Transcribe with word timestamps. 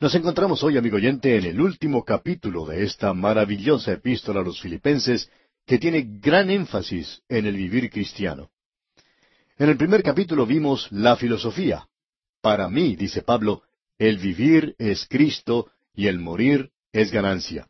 Nos 0.00 0.14
encontramos 0.14 0.62
hoy, 0.62 0.78
amigo 0.78 0.96
oyente, 0.96 1.36
en 1.36 1.44
el 1.44 1.60
último 1.60 2.02
capítulo 2.06 2.64
de 2.64 2.84
esta 2.84 3.12
maravillosa 3.12 3.92
epístola 3.92 4.40
a 4.40 4.42
los 4.42 4.58
filipenses 4.58 5.30
que 5.66 5.78
tiene 5.78 6.06
gran 6.22 6.48
énfasis 6.48 7.20
en 7.28 7.44
el 7.44 7.54
vivir 7.54 7.90
cristiano. 7.90 8.48
En 9.58 9.68
el 9.68 9.76
primer 9.76 10.02
capítulo 10.02 10.46
vimos 10.46 10.90
la 10.90 11.16
filosofía. 11.16 11.86
Para 12.40 12.70
mí, 12.70 12.96
dice 12.96 13.20
Pablo, 13.20 13.62
el 13.98 14.16
vivir 14.16 14.74
es 14.78 15.06
Cristo 15.06 15.70
y 15.94 16.06
el 16.06 16.18
morir 16.18 16.70
es 16.94 17.12
ganancia. 17.12 17.68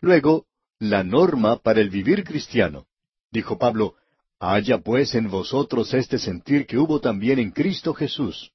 Luego, 0.00 0.46
la 0.78 1.04
norma 1.04 1.58
para 1.58 1.82
el 1.82 1.90
vivir 1.90 2.24
cristiano. 2.24 2.86
Dijo 3.30 3.58
Pablo, 3.58 3.96
haya 4.38 4.78
pues 4.78 5.14
en 5.14 5.28
vosotros 5.28 5.92
este 5.92 6.18
sentir 6.18 6.64
que 6.64 6.78
hubo 6.78 7.02
también 7.02 7.38
en 7.38 7.50
Cristo 7.50 7.92
Jesús. 7.92 8.53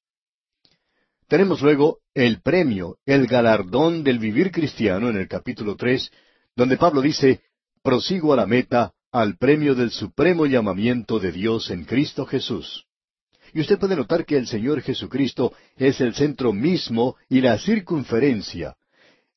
Tenemos 1.29 1.61
luego 1.61 1.99
el 2.15 2.41
premio, 2.41 2.97
el 3.05 3.27
galardón 3.27 4.03
del 4.03 4.17
vivir 4.17 4.51
cristiano 4.51 5.09
en 5.09 5.15
el 5.15 5.27
capítulo 5.27 5.75
tres, 5.75 6.09
donde 6.55 6.75
Pablo 6.75 7.01
dice, 7.01 7.43
prosigo 7.83 8.33
a 8.33 8.35
la 8.35 8.47
meta, 8.47 8.93
al 9.11 9.37
premio 9.37 9.75
del 9.75 9.91
supremo 9.91 10.47
llamamiento 10.47 11.19
de 11.19 11.31
Dios 11.31 11.69
en 11.69 11.85
Cristo 11.85 12.25
Jesús. 12.25 12.87
Y 13.53 13.61
usted 13.61 13.77
puede 13.77 13.95
notar 13.95 14.25
que 14.25 14.37
el 14.37 14.47
Señor 14.47 14.81
Jesucristo 14.81 15.53
es 15.77 16.01
el 16.01 16.15
centro 16.15 16.51
mismo 16.51 17.15
y 17.29 17.41
la 17.41 17.59
circunferencia. 17.59 18.75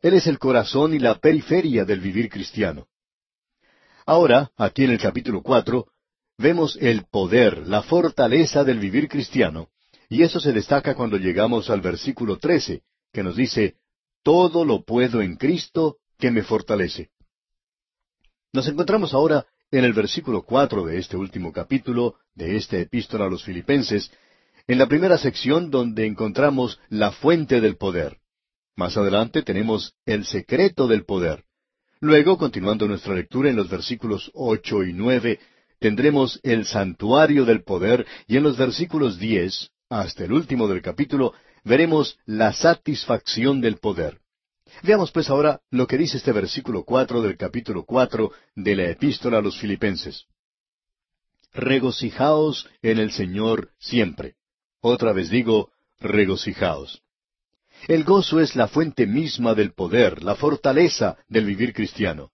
Él 0.01 0.15
es 0.15 0.27
el 0.27 0.39
corazón 0.39 0.95
y 0.95 0.99
la 0.99 1.19
periferia 1.19 1.85
del 1.85 2.01
vivir 2.01 2.31
cristiano. 2.31 2.87
Ahora, 4.07 4.51
aquí 4.57 4.85
en 4.85 4.93
el 4.93 4.99
capítulo 4.99 5.43
cuatro, 5.43 5.89
vemos 6.39 6.79
el 6.81 7.05
poder, 7.05 7.69
la 7.69 7.83
fortaleza 7.83 8.65
del 8.65 8.79
vivir 8.79 9.09
cristiano, 9.09 9.69
y 10.13 10.23
eso 10.23 10.41
se 10.41 10.53
destaca 10.53 10.95
cuando 10.95 11.17
llegamos 11.17 11.71
al 11.71 11.81
versículo 11.81 12.37
trece, 12.37 12.83
que 13.15 13.23
nos 13.23 13.35
dice, 13.35 13.77
Todo 14.23 14.63
lo 14.67 14.85
puedo 14.85 15.23
en 15.23 15.37
Cristo 15.37 16.01
que 16.19 16.31
me 16.31 16.43
fortalece. 16.43 17.09
Nos 18.53 18.69
encontramos 18.69 19.15
ahora 19.15 19.47
en 19.71 19.87
el 19.87 19.95
versículo 19.95 20.43
cuatro 20.43 20.85
de 20.85 20.99
este 20.99 21.17
último 21.17 21.51
capítulo 21.51 22.17
de 22.35 22.59
esta 22.59 22.77
epístola 22.77 23.25
a 23.25 23.31
los 23.31 23.43
filipenses, 23.43 24.11
en 24.67 24.77
la 24.77 24.87
primera 24.87 25.17
sección 25.17 25.71
donde 25.71 26.05
encontramos 26.05 26.79
la 26.91 27.13
fuente 27.13 27.63
del 27.63 27.79
poder. 27.79 28.19
Más 28.77 28.99
adelante 28.99 29.41
tenemos 29.41 29.95
el 30.05 30.27
secreto 30.27 30.89
del 30.89 31.07
poder. 31.07 31.45
Luego, 32.01 32.37
continuando 32.37 32.87
nuestra 32.87 33.15
lectura 33.15 33.49
en 33.49 33.57
los 33.57 33.71
versículos 33.71 34.31
ocho 34.35 34.85
y 34.85 34.93
nueve, 34.93 35.41
tendremos 35.79 36.39
el 36.43 36.67
santuario 36.67 37.47
del 37.47 37.63
poder 37.63 38.07
y 38.27 38.37
en 38.37 38.43
los 38.43 38.59
versículos 38.59 39.19
diez 39.19 39.72
hasta 40.01 40.25
el 40.25 40.33
último 40.33 40.69
del 40.69 40.81
capítulo 40.81 41.35
veremos 41.65 42.19
la 42.25 42.53
satisfacción 42.53 43.61
del 43.61 43.77
poder. 43.77 44.21
Veamos 44.83 45.13
pues 45.13 45.29
ahora 45.29 45.61
lo 45.71 45.87
que 45.87 45.99
dice 45.99 46.17
este 46.17 46.33
versículo 46.33 46.85
cuatro 46.85 47.21
del 47.21 47.37
capítulo 47.37 47.85
cuatro 47.85 48.33
de 48.55 48.75
la 48.75 48.85
epístola 48.89 49.39
a 49.39 49.43
los 49.43 49.59
filipenses. 49.59 50.25
Regocijaos 51.53 52.69
en 52.81 52.99
el 52.99 53.13
Señor 53.13 53.71
siempre. 53.79 54.37
Otra 54.81 55.13
vez 55.13 55.29
digo, 55.29 55.71
regocijaos. 56.01 57.03
El 57.87 58.05
gozo 58.05 58.41
es 58.41 58.57
la 58.57 58.69
fuente 58.69 59.07
misma 59.07 59.55
del 59.55 59.73
poder, 59.73 60.23
la 60.23 60.37
fortaleza 60.37 61.19
del 61.29 61.45
vivir 61.45 61.75
cristiano. 61.75 62.31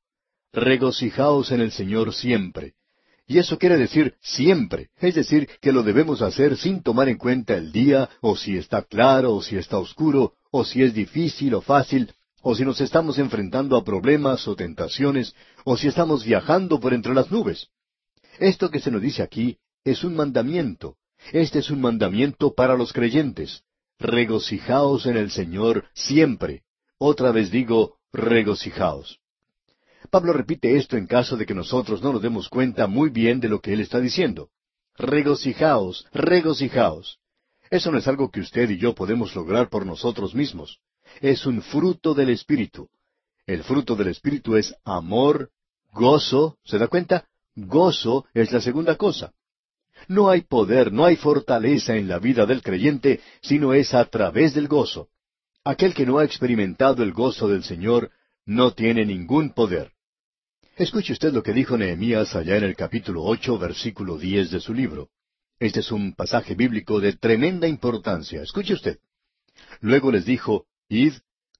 Regocijaos 0.52 1.50
en 1.50 1.60
el 1.60 1.72
Señor 1.72 2.14
siempre. 2.14 2.74
Y 3.28 3.38
eso 3.38 3.58
quiere 3.58 3.76
decir 3.76 4.14
siempre, 4.22 4.88
es 4.98 5.14
decir, 5.14 5.48
que 5.60 5.70
lo 5.70 5.82
debemos 5.82 6.22
hacer 6.22 6.56
sin 6.56 6.82
tomar 6.82 7.10
en 7.10 7.18
cuenta 7.18 7.54
el 7.54 7.70
día, 7.70 8.08
o 8.22 8.36
si 8.36 8.56
está 8.56 8.82
claro, 8.82 9.34
o 9.34 9.42
si 9.42 9.56
está 9.56 9.78
oscuro, 9.78 10.32
o 10.50 10.64
si 10.64 10.82
es 10.82 10.94
difícil 10.94 11.54
o 11.54 11.60
fácil, 11.60 12.10
o 12.40 12.54
si 12.54 12.64
nos 12.64 12.80
estamos 12.80 13.18
enfrentando 13.18 13.76
a 13.76 13.84
problemas 13.84 14.48
o 14.48 14.56
tentaciones, 14.56 15.34
o 15.64 15.76
si 15.76 15.88
estamos 15.88 16.24
viajando 16.24 16.80
por 16.80 16.94
entre 16.94 17.12
las 17.12 17.30
nubes. 17.30 17.68
Esto 18.38 18.70
que 18.70 18.80
se 18.80 18.90
nos 18.90 19.02
dice 19.02 19.22
aquí 19.22 19.58
es 19.84 20.04
un 20.04 20.16
mandamiento. 20.16 20.96
Este 21.32 21.58
es 21.58 21.68
un 21.68 21.82
mandamiento 21.82 22.54
para 22.54 22.76
los 22.76 22.94
creyentes 22.94 23.62
regocijaos 23.98 25.06
en 25.06 25.16
el 25.16 25.30
Señor 25.30 25.84
siempre. 25.92 26.62
Otra 26.98 27.32
vez 27.32 27.50
digo, 27.50 27.96
regocijaos. 28.12 29.20
Pablo 30.08 30.32
repite 30.32 30.76
esto 30.76 30.96
en 30.96 31.06
caso 31.06 31.36
de 31.36 31.46
que 31.46 31.54
nosotros 31.54 32.02
no 32.02 32.12
nos 32.12 32.22
demos 32.22 32.48
cuenta 32.48 32.86
muy 32.86 33.10
bien 33.10 33.40
de 33.40 33.48
lo 33.48 33.60
que 33.60 33.72
él 33.72 33.80
está 33.80 34.00
diciendo. 34.00 34.50
Regocijaos, 34.96 36.06
regocijaos. 36.12 37.18
Eso 37.70 37.92
no 37.92 37.98
es 37.98 38.08
algo 38.08 38.30
que 38.30 38.40
usted 38.40 38.70
y 38.70 38.78
yo 38.78 38.94
podemos 38.94 39.34
lograr 39.34 39.68
por 39.68 39.84
nosotros 39.84 40.34
mismos. 40.34 40.80
Es 41.20 41.46
un 41.46 41.62
fruto 41.62 42.14
del 42.14 42.30
Espíritu. 42.30 42.88
El 43.46 43.62
fruto 43.62 43.96
del 43.96 44.08
Espíritu 44.08 44.56
es 44.56 44.74
amor, 44.84 45.50
gozo, 45.92 46.58
¿se 46.64 46.78
da 46.78 46.88
cuenta? 46.88 47.26
Gozo 47.54 48.26
es 48.34 48.52
la 48.52 48.60
segunda 48.60 48.96
cosa. 48.96 49.32
No 50.06 50.30
hay 50.30 50.42
poder, 50.42 50.92
no 50.92 51.04
hay 51.04 51.16
fortaleza 51.16 51.96
en 51.96 52.08
la 52.08 52.18
vida 52.18 52.46
del 52.46 52.62
creyente, 52.62 53.20
sino 53.42 53.74
es 53.74 53.94
a 53.94 54.04
través 54.04 54.54
del 54.54 54.68
gozo. 54.68 55.08
Aquel 55.64 55.92
que 55.92 56.06
no 56.06 56.18
ha 56.18 56.24
experimentado 56.24 57.02
el 57.02 57.12
gozo 57.12 57.48
del 57.48 57.64
Señor 57.64 58.10
no 58.46 58.72
tiene 58.72 59.04
ningún 59.04 59.50
poder. 59.50 59.92
Escuche 60.78 61.12
usted 61.12 61.32
lo 61.32 61.42
que 61.42 61.52
dijo 61.52 61.76
Nehemías 61.76 62.36
allá 62.36 62.56
en 62.56 62.62
el 62.62 62.76
capítulo 62.76 63.24
ocho, 63.24 63.58
versículo 63.58 64.16
diez 64.16 64.52
de 64.52 64.60
su 64.60 64.72
libro. 64.72 65.08
Este 65.58 65.80
es 65.80 65.90
un 65.90 66.14
pasaje 66.14 66.54
bíblico 66.54 67.00
de 67.00 67.14
tremenda 67.14 67.66
importancia. 67.66 68.42
Escuche 68.42 68.74
usted. 68.74 68.98
Luego 69.80 70.12
les 70.12 70.24
dijo, 70.24 70.66
Id, 70.88 71.14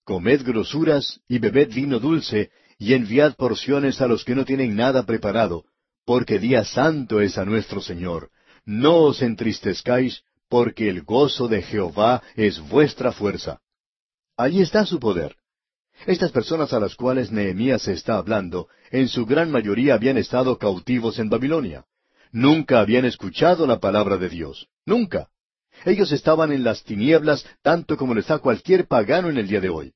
comed 0.05 0.45
grosuras 0.45 1.21
y 1.27 1.41
bebed 1.41 1.75
vino 1.75 1.99
dulce, 1.99 2.53
y 2.79 2.95
enviad 2.95 3.35
porciones 3.35 4.01
a 4.01 4.07
los 4.07 4.25
que 4.25 4.37
no 4.37 4.45
tienen 4.45 4.77
nada 4.77 5.05
preparado, 5.05 5.65
porque 6.05 6.39
día 6.39 6.65
santo 6.65 7.21
es 7.21 7.39
a 7.39 7.45
nuestro 7.45 7.81
Señor. 7.81 8.31
No 8.65 8.99
os 8.99 9.21
entristezcáis, 9.21 10.23
porque 10.49 10.89
el 10.89 11.03
gozo 11.03 11.49
de 11.49 11.63
Jehová 11.63 12.23
es 12.37 12.61
vuestra 12.61 13.11
fuerza. 13.11 13.59
Allí 14.37 14.63
está 14.63 14.87
su 14.87 15.01
poder. 15.01 15.35
Estas 16.07 16.31
personas 16.31 16.73
a 16.73 16.81
las 16.81 16.95
cuales 16.95 17.31
Nehemías 17.31 17.89
está 17.89 18.17
hablando, 18.17 18.69
en 18.91 19.09
su 19.09 19.27
gran 19.27 19.51
mayoría 19.51 19.95
habían 19.95 20.17
estado 20.17 20.59
cautivos 20.59 21.19
en 21.19 21.29
Babilonia. 21.29 21.85
Nunca 22.33 22.81
habían 22.81 23.05
escuchado 23.05 23.67
la 23.67 23.79
palabra 23.79 24.17
de 24.17 24.29
Dios. 24.29 24.69
Nunca. 24.87 25.29
Ellos 25.85 26.13
estaban 26.13 26.53
en 26.53 26.65
las 26.65 26.83
tinieblas 26.85 27.45
tanto 27.63 27.97
como 27.97 28.15
lo 28.15 28.21
está 28.21 28.39
cualquier 28.39 28.87
pagano 28.87 29.29
en 29.29 29.39
el 29.39 29.49
día 29.49 29.61
de 29.61 29.69
hoy. 29.69 29.93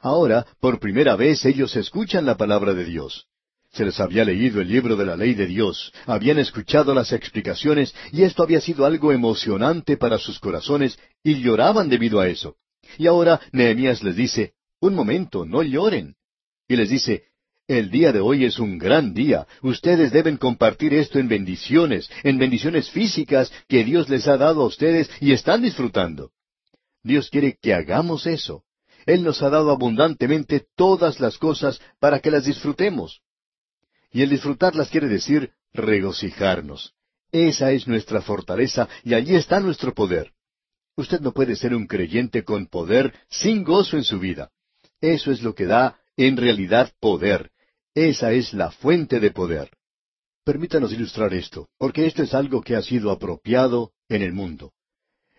Ahora, 0.00 0.46
por 0.60 0.80
primera 0.80 1.16
vez, 1.16 1.44
ellos 1.44 1.76
escuchan 1.76 2.24
la 2.24 2.36
palabra 2.36 2.72
de 2.74 2.84
Dios. 2.84 3.26
Se 3.72 3.84
les 3.84 4.00
había 4.00 4.24
leído 4.24 4.60
el 4.60 4.68
libro 4.68 4.96
de 4.96 5.06
la 5.06 5.16
ley 5.16 5.34
de 5.34 5.46
Dios, 5.46 5.92
habían 6.06 6.38
escuchado 6.38 6.92
las 6.92 7.12
explicaciones 7.12 7.94
y 8.10 8.22
esto 8.22 8.42
había 8.42 8.60
sido 8.60 8.84
algo 8.84 9.12
emocionante 9.12 9.96
para 9.96 10.18
sus 10.18 10.40
corazones 10.40 10.98
y 11.22 11.40
lloraban 11.40 11.88
debido 11.88 12.18
a 12.18 12.28
eso. 12.28 12.56
Y 12.98 13.06
ahora 13.06 13.40
Nehemías 13.52 14.02
les 14.02 14.16
dice, 14.16 14.54
un 14.80 14.94
momento, 14.94 15.44
no 15.44 15.62
lloren. 15.62 16.16
Y 16.66 16.76
les 16.76 16.90
dice, 16.90 17.24
el 17.68 17.90
día 17.90 18.12
de 18.12 18.20
hoy 18.20 18.44
es 18.44 18.58
un 18.58 18.78
gran 18.78 19.14
día. 19.14 19.46
Ustedes 19.62 20.10
deben 20.10 20.36
compartir 20.36 20.92
esto 20.92 21.18
en 21.18 21.28
bendiciones, 21.28 22.10
en 22.24 22.38
bendiciones 22.38 22.90
físicas 22.90 23.52
que 23.68 23.84
Dios 23.84 24.08
les 24.08 24.26
ha 24.26 24.36
dado 24.36 24.62
a 24.62 24.66
ustedes 24.66 25.08
y 25.20 25.32
están 25.32 25.62
disfrutando. 25.62 26.32
Dios 27.02 27.30
quiere 27.30 27.56
que 27.60 27.72
hagamos 27.72 28.26
eso. 28.26 28.64
Él 29.06 29.22
nos 29.22 29.42
ha 29.42 29.50
dado 29.50 29.70
abundantemente 29.70 30.66
todas 30.76 31.20
las 31.20 31.38
cosas 31.38 31.80
para 32.00 32.20
que 32.20 32.30
las 32.30 32.44
disfrutemos. 32.44 33.20
Y 34.10 34.22
el 34.22 34.30
disfrutarlas 34.30 34.90
quiere 34.90 35.08
decir 35.08 35.52
regocijarnos. 35.72 36.94
Esa 37.32 37.70
es 37.70 37.86
nuestra 37.86 38.20
fortaleza 38.20 38.88
y 39.04 39.14
allí 39.14 39.36
está 39.36 39.60
nuestro 39.60 39.94
poder. 39.94 40.32
Usted 40.96 41.20
no 41.20 41.32
puede 41.32 41.54
ser 41.54 41.74
un 41.74 41.86
creyente 41.86 42.42
con 42.42 42.66
poder 42.66 43.14
sin 43.28 43.62
gozo 43.62 43.96
en 43.96 44.04
su 44.04 44.18
vida. 44.18 44.50
Eso 45.00 45.32
es 45.32 45.42
lo 45.42 45.54
que 45.54 45.66
da 45.66 45.98
en 46.16 46.36
realidad 46.36 46.92
poder. 47.00 47.50
Esa 47.94 48.32
es 48.32 48.52
la 48.52 48.70
fuente 48.70 49.20
de 49.20 49.30
poder. 49.30 49.70
Permítanos 50.44 50.92
ilustrar 50.92 51.34
esto, 51.34 51.68
porque 51.78 52.06
esto 52.06 52.22
es 52.22 52.34
algo 52.34 52.62
que 52.62 52.76
ha 52.76 52.82
sido 52.82 53.10
apropiado 53.10 53.92
en 54.08 54.22
el 54.22 54.32
mundo. 54.32 54.72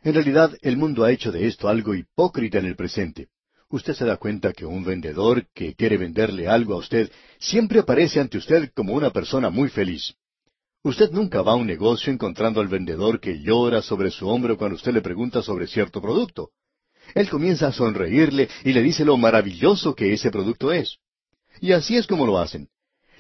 En 0.04 0.14
realidad, 0.14 0.56
el 0.62 0.78
mundo 0.78 1.04
ha 1.04 1.12
hecho 1.12 1.32
de 1.32 1.48
esto 1.48 1.68
algo 1.68 1.96
hipócrita 1.96 2.60
en 2.60 2.66
el 2.66 2.76
presente 2.76 3.30
usted 3.72 3.94
se 3.94 4.06
da 4.06 4.18
cuenta 4.18 4.54
que 4.54 4.66
un 4.66 4.84
vendedor 4.84 5.48
que 5.54 5.74
quiere 5.76 5.98
venderle 5.98 6.48
algo 6.48 6.74
a 6.74 6.78
usted 6.78 7.12
siempre 7.40 7.80
aparece 7.80 8.20
ante 8.20 8.38
usted 8.38 8.72
como 8.76 8.94
una 8.94 9.12
persona 9.12 9.50
muy 9.50 9.70
feliz. 9.70 10.14
Usted 10.84 11.12
nunca 11.12 11.42
va 11.42 11.54
a 11.54 11.56
un 11.56 11.68
negocio 11.68 12.12
encontrando 12.12 12.60
al 12.60 12.68
vendedor 12.68 13.20
que 13.20 13.40
llora 13.42 13.82
sobre 13.82 14.12
su 14.12 14.28
hombro 14.28 14.58
cuando 14.58 14.76
usted 14.76 14.94
le 14.94 15.02
pregunta 15.02 15.42
sobre 15.42 15.68
cierto 15.68 16.02
producto. 16.02 16.50
Él 17.14 17.30
comienza 17.30 17.68
a 17.68 17.72
sonreírle 17.72 18.50
y 18.64 18.74
le 18.74 18.82
dice 18.82 19.06
lo 19.06 19.18
maravilloso 19.18 19.96
que 19.96 20.14
ese 20.14 20.32
producto 20.32 20.72
es. 20.72 20.98
Y 21.60 21.74
así 21.74 21.98
es 21.98 22.08
como 22.08 22.26
lo 22.26 22.40
hacen. 22.40 22.70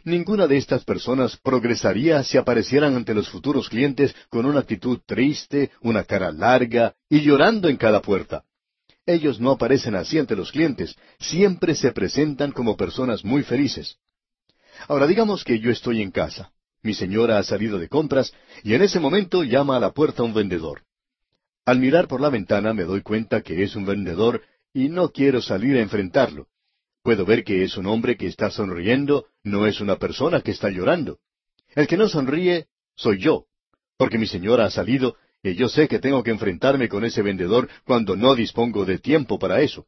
Ninguna 0.03 0.47
de 0.47 0.57
estas 0.57 0.83
personas 0.83 1.38
progresaría 1.38 2.23
si 2.23 2.38
aparecieran 2.38 2.95
ante 2.95 3.13
los 3.13 3.29
futuros 3.29 3.69
clientes 3.69 4.15
con 4.29 4.45
una 4.45 4.61
actitud 4.61 4.99
triste, 5.05 5.69
una 5.81 6.03
cara 6.03 6.31
larga 6.31 6.95
y 7.07 7.21
llorando 7.21 7.69
en 7.69 7.77
cada 7.77 8.01
puerta. 8.01 8.43
Ellos 9.05 9.39
no 9.39 9.51
aparecen 9.51 9.95
así 9.95 10.17
ante 10.17 10.35
los 10.35 10.51
clientes, 10.51 10.95
siempre 11.19 11.75
se 11.75 11.91
presentan 11.91 12.51
como 12.51 12.77
personas 12.77 13.23
muy 13.23 13.44
felices. 13.44 13.97
Ahora 14.87 15.05
digamos 15.05 15.44
que 15.44 15.59
yo 15.59 15.69
estoy 15.69 16.01
en 16.01 16.11
casa, 16.11 16.51
mi 16.81 16.95
señora 16.95 17.37
ha 17.37 17.44
salido 17.44 17.77
de 17.77 17.87
compras 17.87 18.33
y 18.63 18.73
en 18.73 18.81
ese 18.81 18.99
momento 18.99 19.44
llama 19.44 19.77
a 19.77 19.79
la 19.79 19.91
puerta 19.91 20.23
un 20.23 20.33
vendedor. 20.33 20.81
Al 21.65 21.79
mirar 21.79 22.07
por 22.07 22.21
la 22.21 22.29
ventana 22.29 22.73
me 22.73 22.83
doy 22.83 23.01
cuenta 23.01 23.41
que 23.41 23.63
es 23.63 23.75
un 23.75 23.85
vendedor 23.85 24.41
y 24.73 24.89
no 24.89 25.09
quiero 25.11 25.41
salir 25.41 25.77
a 25.77 25.81
enfrentarlo. 25.81 26.47
Puedo 27.03 27.25
ver 27.25 27.43
que 27.43 27.63
es 27.63 27.77
un 27.77 27.87
hombre 27.87 28.17
que 28.17 28.27
está 28.27 28.49
sonriendo, 28.51 29.27
no 29.43 29.67
es 29.67 29.81
una 29.81 29.97
persona 29.97 30.41
que 30.41 30.51
está 30.51 30.69
llorando. 30.69 31.19
El 31.75 31.87
que 31.87 31.97
no 31.97 32.07
sonríe 32.07 32.67
soy 32.95 33.19
yo, 33.19 33.45
porque 33.97 34.17
mi 34.17 34.27
señora 34.27 34.65
ha 34.65 34.71
salido 34.71 35.15
y 35.43 35.55
yo 35.55 35.67
sé 35.69 35.87
que 35.87 35.99
tengo 35.99 36.23
que 36.23 36.31
enfrentarme 36.31 36.87
con 36.89 37.03
ese 37.03 37.21
vendedor 37.21 37.69
cuando 37.85 38.15
no 38.15 38.35
dispongo 38.35 38.85
de 38.85 38.99
tiempo 38.99 39.39
para 39.39 39.61
eso. 39.61 39.87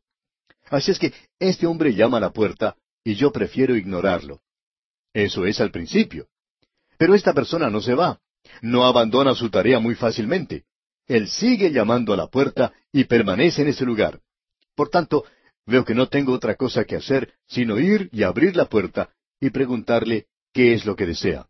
Así 0.69 0.91
es 0.91 0.99
que 0.99 1.13
este 1.39 1.67
hombre 1.67 1.93
llama 1.93 2.17
a 2.17 2.21
la 2.21 2.31
puerta 2.31 2.75
y 3.03 3.15
yo 3.15 3.31
prefiero 3.31 3.75
ignorarlo. 3.75 4.41
Eso 5.13 5.45
es 5.45 5.59
al 5.61 5.71
principio. 5.71 6.27
Pero 6.97 7.13
esta 7.13 7.33
persona 7.33 7.69
no 7.69 7.81
se 7.81 7.93
va, 7.93 8.19
no 8.61 8.85
abandona 8.85 9.35
su 9.35 9.49
tarea 9.49 9.79
muy 9.79 9.95
fácilmente. 9.95 10.65
Él 11.07 11.27
sigue 11.27 11.71
llamando 11.71 12.13
a 12.13 12.17
la 12.17 12.27
puerta 12.27 12.73
y 12.91 13.05
permanece 13.05 13.61
en 13.61 13.69
ese 13.69 13.85
lugar. 13.85 14.21
Por 14.75 14.89
tanto, 14.89 15.25
veo 15.65 15.83
que 15.85 15.95
no 15.95 16.07
tengo 16.07 16.33
otra 16.33 16.55
cosa 16.55 16.85
que 16.85 16.95
hacer 16.95 17.33
sino 17.47 17.79
ir 17.79 18.09
y 18.11 18.23
abrir 18.23 18.55
la 18.55 18.65
puerta 18.65 19.09
y 19.39 19.49
preguntarle 19.49 20.27
qué 20.53 20.73
es 20.73 20.85
lo 20.85 20.95
que 20.95 21.05
desea. 21.05 21.47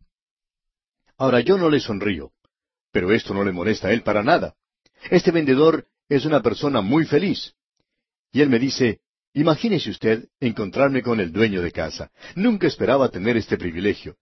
Ahora 1.17 1.41
yo 1.41 1.57
no 1.57 1.69
le 1.69 1.79
sonrío, 1.79 2.31
pero 2.91 3.11
esto 3.11 3.33
no 3.33 3.43
le 3.43 3.51
molesta 3.51 3.89
a 3.89 3.93
él 3.93 4.01
para 4.01 4.23
nada. 4.23 4.55
Este 5.09 5.31
vendedor 5.31 5.87
es 6.09 6.25
una 6.25 6.41
persona 6.41 6.81
muy 6.81 7.05
feliz. 7.05 7.53
Y 8.31 8.41
él 8.41 8.49
me 8.49 8.59
dice, 8.59 9.01
imagínese 9.33 9.91
usted 9.91 10.27
encontrarme 10.39 11.03
con 11.03 11.19
el 11.19 11.31
dueño 11.31 11.61
de 11.61 11.71
casa. 11.71 12.11
Nunca 12.35 12.67
esperaba 12.67 13.09
tener 13.09 13.37
este 13.37 13.57
privilegio. 13.57 14.17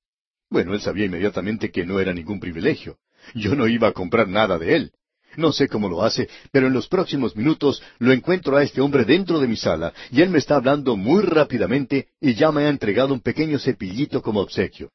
Bueno, 0.50 0.74
él 0.74 0.81
sabía 0.81 1.06
inmediatamente 1.06 1.72
que 1.72 1.86
no 1.86 2.00
era 2.00 2.13
ningún 2.13 2.39
privilegio. 2.39 2.98
Yo 3.34 3.56
no 3.56 3.68
iba 3.68 3.88
a 3.88 3.94
comprar 3.94 4.27
nada 4.27 4.57
de 4.57 4.75
él. 4.75 4.92
No 5.38 5.51
sé 5.51 5.68
cómo 5.68 5.88
lo 5.88 6.04
hace, 6.04 6.30
pero 6.51 6.68
en 6.68 6.74
los 6.74 6.88
próximos 6.88 7.36
minutos 7.36 7.81
lo 8.00 8.12
encuentro 8.12 8.57
a 8.57 8.63
este 8.63 8.81
hombre 8.81 9.06
dentro 9.06 9.39
de 9.39 9.48
mi 9.48 9.56
sala, 9.56 9.94
y 10.12 10.22
él 10.22 10.30
me 10.30 10.39
está 10.39 10.56
hablando 10.56 10.98
muy 10.98 11.24
rápidamente 11.24 12.10
y 12.19 12.33
ya 12.33 12.51
me 12.51 12.66
ha 12.66 12.69
entregado 12.69 13.13
un 13.13 13.22
pequeño 13.22 13.60
cepillito 13.60 14.22
como 14.22 14.42
obsequio. 14.42 14.92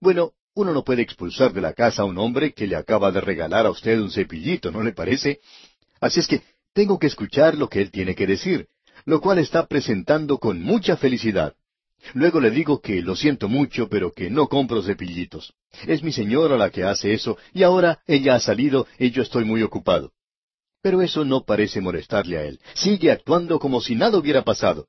Bueno, 0.00 0.32
uno 0.54 0.72
no 0.72 0.84
puede 0.84 1.02
expulsar 1.02 1.52
de 1.52 1.60
la 1.60 1.72
casa 1.72 2.02
a 2.02 2.04
un 2.04 2.18
hombre 2.18 2.52
que 2.52 2.66
le 2.66 2.76
acaba 2.76 3.10
de 3.10 3.20
regalar 3.20 3.66
a 3.66 3.70
usted 3.70 3.98
un 3.98 4.10
cepillito, 4.10 4.70
¿no 4.70 4.82
le 4.82 4.92
parece? 4.92 5.40
Así 6.00 6.20
es 6.20 6.28
que 6.28 6.42
tengo 6.72 6.98
que 6.98 7.08
escuchar 7.08 7.56
lo 7.56 7.68
que 7.68 7.80
él 7.80 7.90
tiene 7.90 8.14
que 8.14 8.26
decir, 8.26 8.68
lo 9.04 9.20
cual 9.20 9.38
está 9.38 9.66
presentando 9.66 10.38
con 10.38 10.62
mucha 10.62 10.96
felicidad. 10.96 11.54
Luego 12.12 12.40
le 12.40 12.50
digo 12.50 12.80
que 12.80 13.02
lo 13.02 13.16
siento 13.16 13.48
mucho, 13.48 13.88
pero 13.88 14.12
que 14.12 14.30
no 14.30 14.48
compro 14.48 14.82
cepillitos. 14.82 15.54
Es 15.86 16.02
mi 16.02 16.12
señora 16.12 16.56
la 16.56 16.70
que 16.70 16.84
hace 16.84 17.14
eso, 17.14 17.38
y 17.52 17.62
ahora 17.62 18.00
ella 18.06 18.34
ha 18.34 18.40
salido 18.40 18.86
y 18.98 19.10
yo 19.10 19.22
estoy 19.22 19.44
muy 19.44 19.62
ocupado. 19.62 20.12
Pero 20.82 21.00
eso 21.00 21.24
no 21.24 21.44
parece 21.44 21.80
molestarle 21.80 22.36
a 22.36 22.42
él. 22.44 22.60
Sigue 22.74 23.10
actuando 23.10 23.58
como 23.58 23.80
si 23.80 23.94
nada 23.94 24.18
hubiera 24.18 24.42
pasado. 24.42 24.86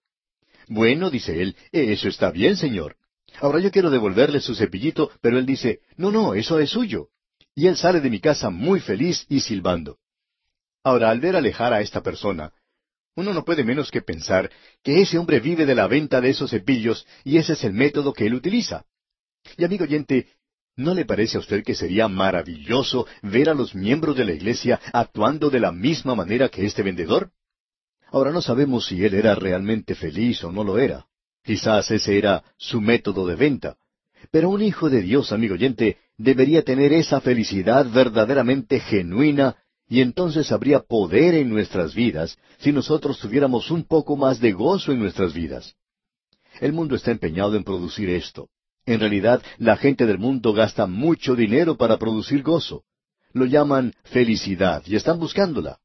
Bueno, 0.68 1.10
dice 1.10 1.42
él, 1.42 1.56
eso 1.72 2.10
está 2.10 2.32
bien, 2.32 2.58
señor. 2.58 2.98
Ahora 3.40 3.60
yo 3.60 3.72
quiero 3.72 3.90
devolverle 3.90 4.42
su 4.42 4.56
cepillito, 4.56 5.12
pero 5.22 5.40
él 5.40 5.46
dice, 5.46 5.80
no, 5.96 6.12
no, 6.12 6.34
eso 6.34 6.60
es 6.60 6.70
suyo. 6.70 7.08
Y 7.54 7.68
él 7.68 7.78
sale 7.78 8.02
de 8.02 8.10
mi 8.10 8.20
casa 8.20 8.50
muy 8.50 8.80
feliz 8.80 9.26
y 9.30 9.40
silbando. 9.40 9.98
Ahora, 10.84 11.10
al 11.10 11.20
ver 11.20 11.36
alejar 11.36 11.74
a 11.74 11.82
esta 11.82 12.02
persona, 12.02 12.52
uno 13.16 13.34
no 13.34 13.46
puede 13.46 13.64
menos 13.64 13.92
que 13.92 14.02
pensar 14.02 14.52
que 14.84 15.02
ese 15.02 15.18
hombre 15.18 15.40
vive 15.40 15.66
de 15.66 15.76
la 15.76 15.88
venta 15.88 16.20
de 16.20 16.30
esos 16.30 16.52
cepillos 16.52 17.06
y 17.24 17.38
ese 17.38 17.54
es 17.54 17.64
el 17.64 17.74
método 17.74 18.14
que 18.14 18.26
él 18.26 18.34
utiliza. 18.34 18.86
Y 19.58 19.64
amigo 19.64 19.86
oyente, 19.86 20.28
¿no 20.76 20.94
le 20.94 21.06
parece 21.06 21.38
a 21.38 21.40
usted 21.40 21.64
que 21.64 21.76
sería 21.76 22.08
maravilloso 22.08 23.08
ver 23.22 23.50
a 23.50 23.54
los 23.54 23.74
miembros 23.74 24.18
de 24.18 24.26
la 24.26 24.34
iglesia 24.34 24.80
actuando 24.92 25.50
de 25.50 25.62
la 25.62 25.72
misma 25.72 26.14
manera 26.16 26.50
que 26.50 26.66
este 26.66 26.84
vendedor? 26.84 27.32
Ahora 28.12 28.32
no 28.32 28.42
sabemos 28.42 28.88
si 28.88 29.04
él 29.04 29.14
era 29.14 29.34
realmente 29.36 29.96
feliz 29.96 30.44
o 30.44 30.52
no 30.52 30.64
lo 30.64 30.78
era. 30.78 31.06
Quizás 31.44 31.92
ese 31.92 32.18
era 32.18 32.44
su 32.58 32.82
método 32.82 33.28
de 33.28 33.36
venta. 33.36 33.78
Pero 34.32 34.50
un 34.50 34.62
hijo 34.62 34.90
de 34.90 35.02
Dios, 35.02 35.32
amigo 35.32 35.54
oyente, 35.54 35.98
debería 36.18 36.64
tener 36.64 36.92
esa 36.92 37.22
felicidad 37.22 37.86
verdaderamente 37.90 38.80
genuina 38.80 39.56
y 39.88 40.02
entonces 40.02 40.52
habría 40.52 40.80
poder 40.80 41.36
en 41.36 41.50
nuestras 41.50 41.94
vidas 41.94 42.38
si 42.58 42.72
nosotros 42.72 43.20
tuviéramos 43.20 43.70
un 43.72 43.84
poco 43.84 44.16
más 44.16 44.40
de 44.40 44.52
gozo 44.52 44.92
en 44.92 45.00
nuestras 45.00 45.34
vidas. 45.34 45.76
El 46.60 46.74
mundo 46.74 46.96
está 46.96 47.12
empeñado 47.12 47.56
en 47.56 47.64
producir 47.64 48.10
esto. 48.10 48.50
En 48.86 49.00
realidad, 49.00 49.42
la 49.58 49.78
gente 49.78 50.06
del 50.06 50.20
mundo 50.20 50.54
gasta 50.54 50.86
mucho 50.86 51.36
dinero 51.36 51.76
para 51.76 51.98
producir 51.98 52.44
gozo. 52.44 52.84
Lo 53.34 53.46
llaman 53.46 53.94
felicidad 54.04 54.84
y 54.86 54.96
están 54.96 55.20
buscándola. 55.20 55.80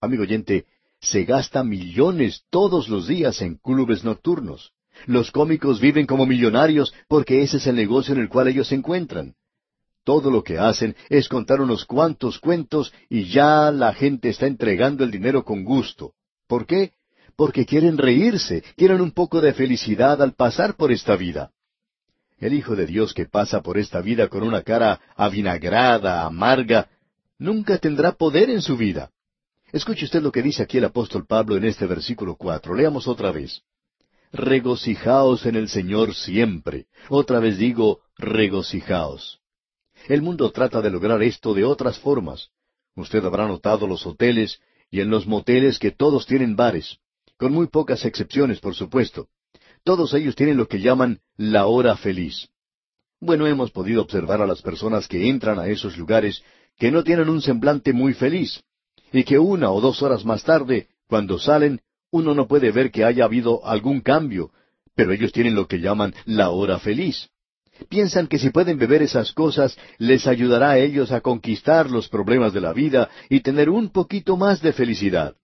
Amigo 0.00 0.22
oyente, 0.22 0.64
se 1.00 1.24
gasta 1.24 1.62
millones 1.62 2.44
todos 2.50 2.88
los 2.88 3.06
días 3.08 3.42
en 3.42 3.56
clubes 3.56 4.04
nocturnos. 4.04 4.72
Los 5.06 5.30
cómicos 5.30 5.80
viven 5.80 6.06
como 6.06 6.26
millonarios 6.26 6.92
porque 7.08 7.42
ese 7.42 7.58
es 7.58 7.66
el 7.66 7.76
negocio 7.76 8.14
en 8.14 8.20
el 8.20 8.28
cual 8.28 8.48
ellos 8.48 8.68
se 8.68 8.74
encuentran. 8.74 9.34
Todo 10.04 10.30
lo 10.30 10.42
que 10.42 10.58
hacen 10.58 10.96
es 11.08 11.28
contar 11.28 11.60
unos 11.60 11.84
cuantos 11.84 12.38
cuentos 12.38 12.92
y 13.08 13.24
ya 13.24 13.70
la 13.70 13.92
gente 13.92 14.30
está 14.30 14.46
entregando 14.46 15.04
el 15.04 15.10
dinero 15.10 15.44
con 15.44 15.64
gusto. 15.64 16.14
¿Por 16.46 16.66
qué? 16.66 16.92
Porque 17.36 17.66
quieren 17.66 17.98
reírse, 17.98 18.62
quieren 18.76 19.00
un 19.00 19.12
poco 19.12 19.40
de 19.40 19.52
felicidad 19.52 20.20
al 20.22 20.34
pasar 20.34 20.76
por 20.76 20.90
esta 20.90 21.16
vida. 21.16 21.50
El 22.38 22.54
Hijo 22.54 22.74
de 22.74 22.86
Dios 22.86 23.12
que 23.12 23.26
pasa 23.26 23.60
por 23.60 23.76
esta 23.76 24.00
vida 24.00 24.28
con 24.28 24.42
una 24.42 24.62
cara 24.62 25.00
avinagrada, 25.14 26.24
amarga, 26.24 26.88
nunca 27.38 27.78
tendrá 27.78 28.12
poder 28.12 28.48
en 28.48 28.62
su 28.62 28.76
vida. 28.76 29.10
Escuche 29.72 30.06
usted 30.06 30.22
lo 30.22 30.32
que 30.32 30.42
dice 30.42 30.62
aquí 30.62 30.78
el 30.78 30.84
apóstol 30.86 31.26
Pablo 31.26 31.56
en 31.56 31.64
este 31.64 31.86
versículo 31.86 32.36
cuatro. 32.36 32.74
Leamos 32.74 33.06
otra 33.06 33.30
vez. 33.30 33.62
Regocijaos 34.32 35.44
en 35.46 35.56
el 35.56 35.68
Señor 35.68 36.14
siempre. 36.14 36.86
Otra 37.08 37.40
vez 37.40 37.58
digo, 37.58 38.00
regocijaos. 38.16 39.39
El 40.08 40.22
mundo 40.22 40.50
trata 40.50 40.80
de 40.80 40.90
lograr 40.90 41.22
esto 41.22 41.54
de 41.54 41.64
otras 41.64 41.98
formas. 41.98 42.48
Usted 42.96 43.24
habrá 43.24 43.46
notado 43.46 43.86
los 43.86 44.06
hoteles 44.06 44.60
y 44.90 45.00
en 45.00 45.10
los 45.10 45.26
moteles 45.26 45.78
que 45.78 45.90
todos 45.90 46.26
tienen 46.26 46.56
bares, 46.56 46.98
con 47.36 47.52
muy 47.52 47.68
pocas 47.68 48.04
excepciones, 48.04 48.60
por 48.60 48.74
supuesto. 48.74 49.28
Todos 49.84 50.12
ellos 50.14 50.34
tienen 50.34 50.56
lo 50.56 50.68
que 50.68 50.80
llaman 50.80 51.20
la 51.36 51.66
hora 51.66 51.96
feliz. 51.96 52.48
Bueno, 53.20 53.46
hemos 53.46 53.70
podido 53.70 54.02
observar 54.02 54.40
a 54.42 54.46
las 54.46 54.62
personas 54.62 55.06
que 55.06 55.28
entran 55.28 55.58
a 55.58 55.68
esos 55.68 55.96
lugares 55.96 56.42
que 56.78 56.90
no 56.90 57.04
tienen 57.04 57.28
un 57.28 57.42
semblante 57.42 57.92
muy 57.92 58.14
feliz, 58.14 58.62
y 59.12 59.24
que 59.24 59.38
una 59.38 59.70
o 59.70 59.80
dos 59.80 60.02
horas 60.02 60.24
más 60.24 60.42
tarde, 60.42 60.88
cuando 61.06 61.38
salen, 61.38 61.80
uno 62.10 62.34
no 62.34 62.48
puede 62.48 62.70
ver 62.72 62.90
que 62.90 63.04
haya 63.04 63.24
habido 63.24 63.64
algún 63.66 64.00
cambio, 64.00 64.50
pero 64.94 65.12
ellos 65.12 65.32
tienen 65.32 65.54
lo 65.54 65.66
que 65.68 65.80
llaman 65.80 66.14
la 66.24 66.50
hora 66.50 66.78
feliz. 66.78 67.30
Piensan 67.88 68.26
que 68.26 68.38
si 68.38 68.50
pueden 68.50 68.78
beber 68.78 69.02
esas 69.02 69.32
cosas 69.32 69.76
les 69.98 70.26
ayudará 70.26 70.70
a 70.70 70.78
ellos 70.78 71.12
a 71.12 71.20
conquistar 71.20 71.90
los 71.90 72.08
problemas 72.08 72.52
de 72.52 72.60
la 72.60 72.72
vida 72.72 73.08
y 73.28 73.40
tener 73.40 73.70
un 73.70 73.90
poquito 73.90 74.36
más 74.36 74.60
de 74.60 74.72
felicidad. 74.72 75.34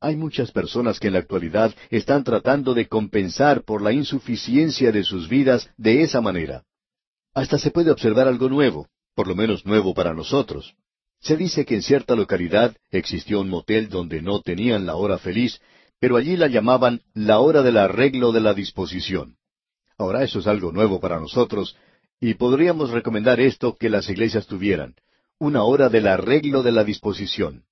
Hay 0.00 0.16
muchas 0.16 0.50
personas 0.50 0.98
que 0.98 1.06
en 1.06 1.12
la 1.12 1.20
actualidad 1.20 1.72
están 1.90 2.24
tratando 2.24 2.74
de 2.74 2.88
compensar 2.88 3.62
por 3.62 3.82
la 3.82 3.92
insuficiencia 3.92 4.90
de 4.90 5.04
sus 5.04 5.28
vidas 5.28 5.70
de 5.76 6.02
esa 6.02 6.20
manera. 6.20 6.64
Hasta 7.34 7.56
se 7.56 7.70
puede 7.70 7.92
observar 7.92 8.26
algo 8.26 8.48
nuevo, 8.48 8.88
por 9.14 9.28
lo 9.28 9.36
menos 9.36 9.64
nuevo 9.64 9.94
para 9.94 10.12
nosotros. 10.12 10.74
Se 11.20 11.36
dice 11.36 11.64
que 11.64 11.76
en 11.76 11.82
cierta 11.82 12.16
localidad 12.16 12.76
existió 12.90 13.40
un 13.40 13.48
motel 13.48 13.88
donde 13.88 14.20
no 14.20 14.40
tenían 14.40 14.86
la 14.86 14.96
hora 14.96 15.18
feliz, 15.18 15.60
pero 16.00 16.16
allí 16.16 16.36
la 16.36 16.48
llamaban 16.48 17.02
la 17.14 17.38
hora 17.38 17.62
del 17.62 17.76
arreglo 17.76 18.32
de 18.32 18.40
la 18.40 18.54
disposición. 18.54 19.36
Ahora 19.98 20.22
eso 20.22 20.38
es 20.38 20.46
algo 20.46 20.72
nuevo 20.72 21.00
para 21.00 21.20
nosotros 21.20 21.76
y 22.20 22.34
podríamos 22.34 22.90
recomendar 22.90 23.40
esto 23.40 23.76
que 23.76 23.90
las 23.90 24.08
iglesias 24.08 24.46
tuvieran, 24.46 24.94
una 25.38 25.64
hora 25.64 25.88
del 25.88 26.06
arreglo 26.06 26.62
de 26.62 26.72
la 26.72 26.84
disposición. 26.84 27.64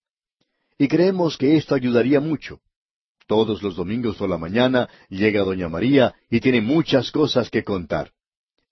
Y 0.77 0.89
creemos 0.89 1.37
que 1.37 1.57
esto 1.57 1.75
ayudaría 1.75 2.21
mucho. 2.21 2.61
Todos 3.27 3.62
los 3.62 3.77
domingos 3.77 4.17
por 4.17 4.29
la 4.29 4.39
mañana 4.39 4.89
llega 5.09 5.45
doña 5.45 5.69
María 5.69 6.15
y 6.29 6.41
tiene 6.41 6.61
muchas 6.61 7.12
cosas 7.12 7.49
que 7.49 7.62
contar. 7.62 8.11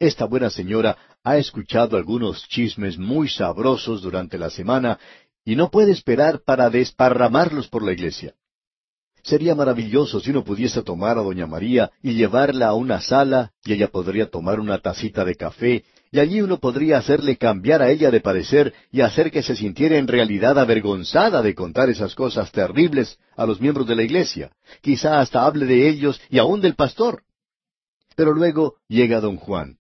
Esta 0.01 0.25
buena 0.25 0.51
señora 0.51 0.97
ha 1.23 1.39
escuchado 1.39 1.97
algunos 1.97 2.49
chismes 2.49 2.99
muy 2.99 3.29
sabrosos 3.29 4.03
durante 4.03 4.39
la 4.39 4.51
semana 4.51 4.99
y 5.45 5.55
no 5.55 5.71
puede 5.71 5.93
esperar 5.93 6.43
para 6.45 6.71
desparramarlos 6.71 7.69
por 7.69 7.85
la 7.85 7.93
iglesia. 7.93 8.35
Sería 9.29 9.55
maravilloso 9.55 10.21
si 10.21 10.31
uno 10.31 10.43
pudiese 10.43 10.83
tomar 10.83 11.19
a 11.19 11.23
doña 11.23 11.47
María 11.47 11.91
y 12.03 12.15
llevarla 12.15 12.69
a 12.69 12.73
una 12.73 12.99
sala 13.03 13.53
y 13.63 13.75
ella 13.75 13.89
podría 13.89 14.31
tomar 14.31 14.59
una 14.59 14.79
tacita 14.79 15.23
de 15.23 15.35
café 15.35 15.85
y 16.11 16.19
allí 16.19 16.41
uno 16.41 16.57
podría 16.59 16.97
hacerle 16.97 17.37
cambiar 17.37 17.83
a 17.83 17.91
ella 17.91 18.11
de 18.11 18.23
parecer 18.23 18.73
y 18.91 19.03
hacer 19.03 19.31
que 19.31 19.43
se 19.43 19.55
sintiera 19.55 19.99
en 19.99 20.09
realidad 20.09 20.59
avergonzada 20.59 21.43
de 21.43 21.55
contar 21.55 21.91
esas 21.91 22.15
cosas 22.15 22.51
terribles 22.53 23.19
a 23.37 23.45
los 23.45 23.61
miembros 23.61 23.87
de 23.87 23.97
la 23.97 24.03
iglesia. 24.03 24.51
Quizá 24.81 25.21
hasta 25.21 25.45
hable 25.45 25.67
de 25.67 25.91
ellos 25.91 26.19
y 26.31 26.39
aún 26.39 26.63
del 26.63 26.75
pastor. 26.75 27.23
Pero 28.17 28.33
luego 28.33 28.77
llega 28.89 29.21
don 29.21 29.37
Juan. 29.37 29.77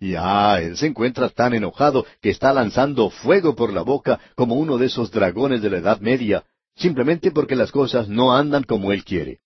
Y 0.00 0.16
ah, 0.18 0.58
él 0.60 0.76
se 0.76 0.88
encuentra 0.88 1.28
tan 1.28 1.54
enojado 1.54 2.04
que 2.20 2.30
está 2.30 2.52
lanzando 2.52 3.08
fuego 3.08 3.54
por 3.54 3.72
la 3.72 3.82
boca 3.82 4.18
como 4.34 4.56
uno 4.56 4.78
de 4.78 4.86
esos 4.86 5.12
dragones 5.12 5.62
de 5.62 5.70
la 5.70 5.78
Edad 5.78 6.00
Media, 6.00 6.42
simplemente 6.76 7.30
porque 7.30 7.56
las 7.56 7.72
cosas 7.72 8.08
no 8.08 8.34
andan 8.34 8.64
como 8.64 8.92
él 8.92 9.04
quiere. 9.04 9.40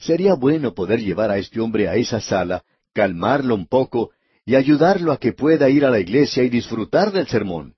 Sería 0.00 0.34
bueno 0.34 0.74
poder 0.74 1.00
llevar 1.00 1.30
a 1.30 1.38
este 1.38 1.60
hombre 1.60 1.88
a 1.88 1.96
esa 1.96 2.20
sala, 2.20 2.64
calmarlo 2.92 3.54
un 3.54 3.66
poco 3.66 4.10
y 4.44 4.54
ayudarlo 4.56 5.12
a 5.12 5.18
que 5.18 5.32
pueda 5.32 5.70
ir 5.70 5.84
a 5.84 5.90
la 5.90 6.00
iglesia 6.00 6.42
y 6.42 6.48
disfrutar 6.48 7.12
del 7.12 7.26
sermón. 7.26 7.74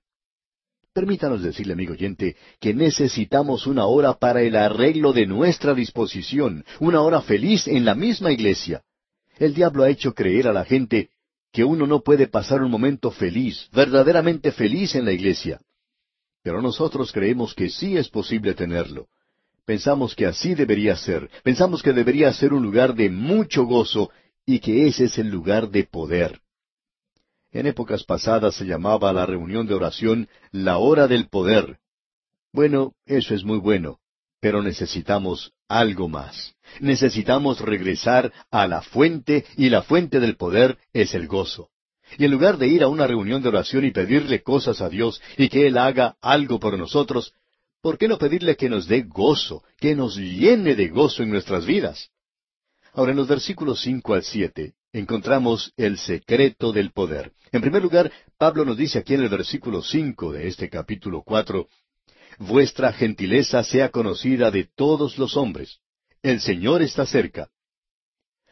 Permítanos 0.93 1.43
decirle, 1.43 1.73
amigo 1.73 1.93
oyente, 1.93 2.35
que 2.59 2.73
necesitamos 2.73 3.67
una 3.67 3.85
hora 3.85 4.15
para 4.15 4.41
el 4.41 4.55
arreglo 4.55 5.13
de 5.13 5.27
nuestra 5.27 5.75
disposición, 5.75 6.65
una 6.79 7.01
hora 7.01 7.21
feliz 7.21 7.67
en 7.67 7.85
la 7.85 7.93
misma 7.93 8.31
iglesia. 8.31 8.81
El 9.37 9.53
diablo 9.53 9.83
ha 9.83 9.89
hecho 9.89 10.15
creer 10.15 10.47
a 10.47 10.53
la 10.53 10.65
gente 10.65 11.11
que 11.51 11.63
uno 11.63 11.85
no 11.85 12.01
puede 12.01 12.27
pasar 12.27 12.63
un 12.63 12.71
momento 12.71 13.11
feliz, 13.11 13.69
verdaderamente 13.71 14.51
feliz 14.51 14.95
en 14.95 15.05
la 15.05 15.11
iglesia. 15.11 15.59
Pero 16.43 16.61
nosotros 16.61 17.11
creemos 17.11 17.53
que 17.53 17.69
sí 17.69 17.97
es 17.97 18.09
posible 18.09 18.53
tenerlo. 18.53 19.07
Pensamos 19.65 20.15
que 20.15 20.25
así 20.25 20.55
debería 20.55 20.95
ser. 20.95 21.29
Pensamos 21.43 21.83
que 21.83 21.91
debería 21.91 22.31
ser 22.31 22.53
un 22.53 22.63
lugar 22.63 22.95
de 22.95 23.09
mucho 23.09 23.65
gozo 23.65 24.09
y 24.45 24.59
que 24.59 24.87
ese 24.87 25.05
es 25.05 25.17
el 25.17 25.29
lugar 25.29 25.69
de 25.69 25.83
poder. 25.83 26.39
En 27.51 27.67
épocas 27.67 28.03
pasadas 28.03 28.55
se 28.55 28.65
llamaba 28.65 29.11
la 29.11 29.25
reunión 29.25 29.67
de 29.67 29.73
oración 29.73 30.29
la 30.51 30.77
hora 30.77 31.07
del 31.07 31.27
poder. 31.27 31.79
Bueno, 32.53 32.93
eso 33.05 33.35
es 33.35 33.43
muy 33.43 33.57
bueno, 33.57 33.99
pero 34.39 34.61
necesitamos 34.61 35.51
algo 35.67 36.07
más. 36.07 36.55
Necesitamos 36.79 37.59
regresar 37.59 38.31
a 38.51 38.67
la 38.67 38.81
fuente 38.81 39.45
y 39.57 39.69
la 39.69 39.81
fuente 39.81 40.19
del 40.19 40.37
poder 40.37 40.77
es 40.93 41.13
el 41.13 41.27
gozo. 41.27 41.69
Y 42.17 42.25
en 42.25 42.31
lugar 42.31 42.57
de 42.57 42.67
ir 42.67 42.83
a 42.83 42.87
una 42.87 43.07
reunión 43.07 43.41
de 43.41 43.49
oración 43.49 43.85
y 43.85 43.91
pedirle 43.91 44.41
cosas 44.41 44.81
a 44.81 44.89
Dios 44.89 45.21
y 45.37 45.49
que 45.49 45.67
Él 45.67 45.77
haga 45.77 46.15
algo 46.21 46.59
por 46.59 46.77
nosotros, 46.77 47.33
¿por 47.81 47.97
qué 47.97 48.07
no 48.07 48.17
pedirle 48.17 48.55
que 48.55 48.69
nos 48.69 48.87
dé 48.87 49.01
gozo, 49.01 49.63
que 49.77 49.95
nos 49.95 50.15
llene 50.17 50.75
de 50.75 50.87
gozo 50.87 51.23
en 51.23 51.29
nuestras 51.29 51.65
vidas? 51.65 52.09
Ahora 52.93 53.11
en 53.11 53.17
los 53.17 53.27
versículos 53.27 53.81
cinco 53.81 54.13
al 54.13 54.23
siete 54.23 54.73
encontramos 54.93 55.73
el 55.77 55.97
secreto 55.97 56.71
del 56.71 56.91
poder. 56.91 57.33
En 57.51 57.61
primer 57.61 57.81
lugar, 57.81 58.11
Pablo 58.37 58.65
nos 58.65 58.77
dice 58.77 58.99
aquí 58.99 59.13
en 59.13 59.21
el 59.21 59.29
versículo 59.29 59.81
cinco 59.83 60.31
de 60.31 60.47
este 60.47 60.69
capítulo 60.69 61.21
cuatro, 61.23 61.67
Vuestra 62.39 62.93
gentileza 62.93 63.63
sea 63.63 63.89
conocida 63.89 64.51
de 64.51 64.65
todos 64.75 65.17
los 65.17 65.35
hombres. 65.35 65.79
El 66.21 66.39
Señor 66.39 66.83
está 66.83 67.05
cerca. 67.05 67.49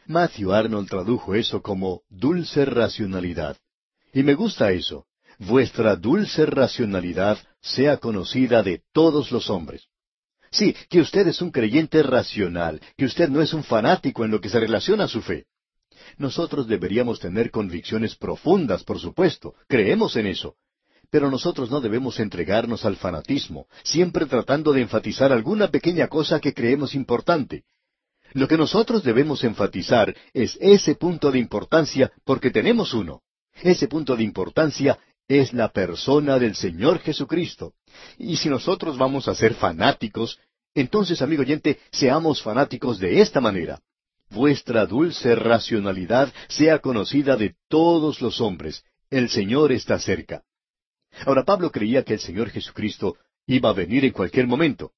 Matthew 0.08 0.52
Arnold 0.52 0.88
tradujo 0.88 1.34
eso 1.34 1.62
como 1.62 2.02
dulce 2.08 2.64
racionalidad. 2.64 3.56
Y 4.12 4.22
me 4.22 4.34
gusta 4.34 4.70
eso. 4.70 5.06
Vuestra 5.38 5.96
dulce 5.96 6.46
racionalidad 6.46 7.38
sea 7.60 7.98
conocida 7.98 8.62
de 8.62 8.82
todos 8.92 9.30
los 9.32 9.50
hombres. 9.50 9.88
Sí, 10.50 10.74
que 10.88 11.00
usted 11.00 11.26
es 11.26 11.42
un 11.42 11.50
creyente 11.50 12.02
racional, 12.02 12.80
que 12.96 13.04
usted 13.04 13.28
no 13.28 13.42
es 13.42 13.52
un 13.52 13.64
fanático 13.64 14.24
en 14.24 14.30
lo 14.30 14.40
que 14.40 14.48
se 14.48 14.60
relaciona 14.60 15.04
a 15.04 15.08
su 15.08 15.20
fe. 15.20 15.46
Nosotros 16.18 16.66
deberíamos 16.68 17.20
tener 17.20 17.50
convicciones 17.50 18.16
profundas, 18.16 18.84
por 18.84 18.98
supuesto, 18.98 19.54
creemos 19.68 20.16
en 20.16 20.28
eso. 20.28 20.54
Pero 21.10 21.30
nosotros 21.30 21.70
no 21.70 21.80
debemos 21.80 22.18
entregarnos 22.20 22.84
al 22.84 22.96
fanatismo, 22.96 23.66
siempre 23.82 24.26
tratando 24.26 24.72
de 24.72 24.82
enfatizar 24.82 25.32
alguna 25.32 25.68
pequeña 25.68 26.08
cosa 26.08 26.40
que 26.40 26.54
creemos 26.54 26.94
importante. 26.94 27.64
Lo 28.36 28.46
que 28.46 28.58
nosotros 28.58 29.02
debemos 29.02 29.42
enfatizar 29.44 30.14
es 30.34 30.58
ese 30.60 30.94
punto 30.94 31.32
de 31.32 31.38
importancia 31.38 32.12
porque 32.22 32.50
tenemos 32.50 32.92
uno. 32.92 33.22
Ese 33.62 33.88
punto 33.88 34.14
de 34.14 34.24
importancia 34.24 34.98
es 35.26 35.54
la 35.54 35.72
persona 35.72 36.38
del 36.38 36.54
Señor 36.54 36.98
Jesucristo. 36.98 37.72
Y 38.18 38.36
si 38.36 38.50
nosotros 38.50 38.98
vamos 38.98 39.26
a 39.26 39.34
ser 39.34 39.54
fanáticos, 39.54 40.38
entonces, 40.74 41.22
amigo 41.22 41.40
oyente, 41.40 41.80
seamos 41.90 42.42
fanáticos 42.42 42.98
de 42.98 43.22
esta 43.22 43.40
manera 43.40 43.80
vuestra 44.28 44.84
dulce 44.84 45.34
racionalidad 45.34 46.30
sea 46.48 46.80
conocida 46.80 47.36
de 47.36 47.54
todos 47.68 48.20
los 48.20 48.42
hombres. 48.42 48.84
El 49.08 49.30
Señor 49.30 49.72
está 49.72 49.98
cerca. 49.98 50.42
Ahora 51.24 51.44
Pablo 51.44 51.70
creía 51.70 52.02
que 52.02 52.14
el 52.14 52.20
Señor 52.20 52.50
Jesucristo 52.50 53.16
iba 53.46 53.70
a 53.70 53.72
venir 53.72 54.04
en 54.04 54.12
cualquier 54.12 54.46
momento. 54.46 54.92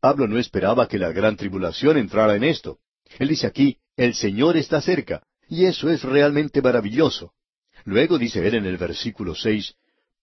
Pablo 0.00 0.28
no 0.28 0.38
esperaba 0.38 0.86
que 0.86 0.98
la 0.98 1.12
gran 1.12 1.36
tribulación 1.36 1.96
entrara 1.96 2.36
en 2.36 2.44
esto. 2.44 2.78
Él 3.18 3.28
dice 3.28 3.46
aquí, 3.46 3.78
el 3.96 4.14
Señor 4.14 4.56
está 4.56 4.80
cerca, 4.80 5.22
y 5.48 5.64
eso 5.64 5.90
es 5.90 6.02
realmente 6.02 6.62
maravilloso. 6.62 7.32
Luego 7.84 8.18
dice 8.18 8.46
él 8.46 8.54
en 8.54 8.66
el 8.66 8.76
versículo 8.76 9.34
seis, 9.34 9.74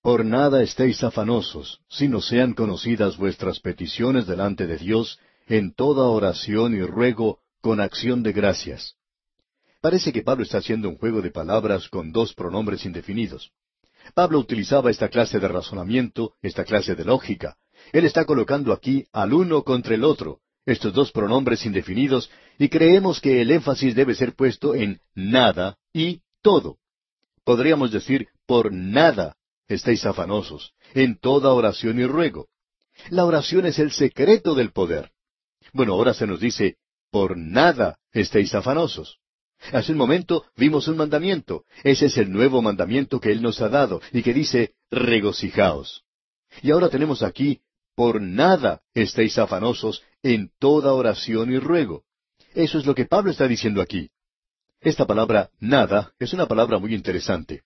Por 0.02 0.24
nada 0.24 0.64
estéis 0.64 1.04
afanosos, 1.04 1.82
sino 1.90 2.22
sean 2.22 2.54
conocidas 2.54 3.18
vuestras 3.18 3.60
peticiones 3.60 4.26
delante 4.26 4.68
de 4.68 4.78
Dios, 4.78 5.20
en 5.48 5.74
toda 5.74 6.04
oración 6.08 6.76
y 6.76 6.82
ruego 6.82 7.40
con 7.62 7.82
acción 7.82 8.24
de 8.24 8.32
gracias. 8.32 8.96
Parece 9.82 10.12
que 10.12 10.22
Pablo 10.22 10.44
está 10.44 10.60
haciendo 10.60 10.90
un 10.90 10.98
juego 10.98 11.22
de 11.22 11.32
palabras 11.32 11.90
con 11.90 12.12
dos 12.12 12.34
pronombres 12.34 12.86
indefinidos. 12.86 13.52
Pablo 14.14 14.40
utilizaba 14.40 14.90
esta 14.90 15.10
clase 15.10 15.40
de 15.40 15.48
razonamiento, 15.48 16.34
esta 16.42 16.64
clase 16.64 16.96
de 16.96 17.06
lógica. 17.06 17.58
Él 17.92 18.06
está 18.06 18.26
colocando 18.26 18.74
aquí 18.74 19.06
al 19.12 19.34
uno 19.34 19.64
contra 19.64 19.96
el 19.96 20.04
otro, 20.04 20.40
estos 20.66 20.94
dos 20.94 21.12
pronombres 21.12 21.66
indefinidos, 21.66 22.30
y 22.60 22.70
creemos 22.70 23.22
que 23.22 23.42
el 23.42 23.52
énfasis 23.52 23.96
debe 23.96 24.16
ser 24.16 24.36
puesto 24.36 24.76
en 24.76 25.00
nada 25.16 25.78
y 25.94 26.22
todo. 26.42 26.78
Podríamos 27.44 27.92
decir, 27.92 28.28
por 28.46 28.74
nada 28.74 29.38
estéis 29.68 30.06
afanosos, 30.06 30.74
en 30.94 31.18
toda 31.18 31.54
oración 31.54 32.00
y 32.00 32.06
ruego. 32.06 32.48
La 33.10 33.26
oración 33.26 33.66
es 33.66 33.80
el 33.80 33.92
secreto 33.92 34.56
del 34.56 34.72
poder. 34.72 35.12
Bueno, 35.74 35.94
ahora 35.94 36.14
se 36.14 36.28
nos 36.28 36.40
dice, 36.40 36.78
por 37.12 37.38
nada 37.38 38.00
estéis 38.12 38.54
afanosos. 38.56 39.20
Hace 39.72 39.92
un 39.92 39.98
momento 39.98 40.46
vimos 40.56 40.88
un 40.88 40.98
mandamiento. 40.98 41.64
Ese 41.84 42.08
es 42.08 42.18
el 42.18 42.32
nuevo 42.32 42.62
mandamiento 42.62 43.20
que 43.20 43.32
Él 43.32 43.42
nos 43.42 43.62
ha 43.62 43.70
dado 43.70 44.02
y 44.12 44.24
que 44.24 44.34
dice, 44.34 44.74
regocijaos. 44.92 46.04
Y 46.62 46.72
ahora 46.72 46.90
tenemos 46.90 47.24
aquí, 47.24 47.62
por 47.98 48.22
nada 48.22 48.84
estéis 48.94 49.40
afanosos 49.40 50.04
en 50.22 50.52
toda 50.60 50.94
oración 50.94 51.52
y 51.52 51.58
ruego. 51.58 52.04
Eso 52.54 52.78
es 52.78 52.86
lo 52.86 52.94
que 52.94 53.06
Pablo 53.06 53.32
está 53.32 53.48
diciendo 53.48 53.82
aquí. 53.82 54.12
Esta 54.80 55.08
palabra 55.08 55.50
nada 55.60 56.14
es 56.20 56.32
una 56.32 56.46
palabra 56.46 56.78
muy 56.78 56.94
interesante. 56.94 57.64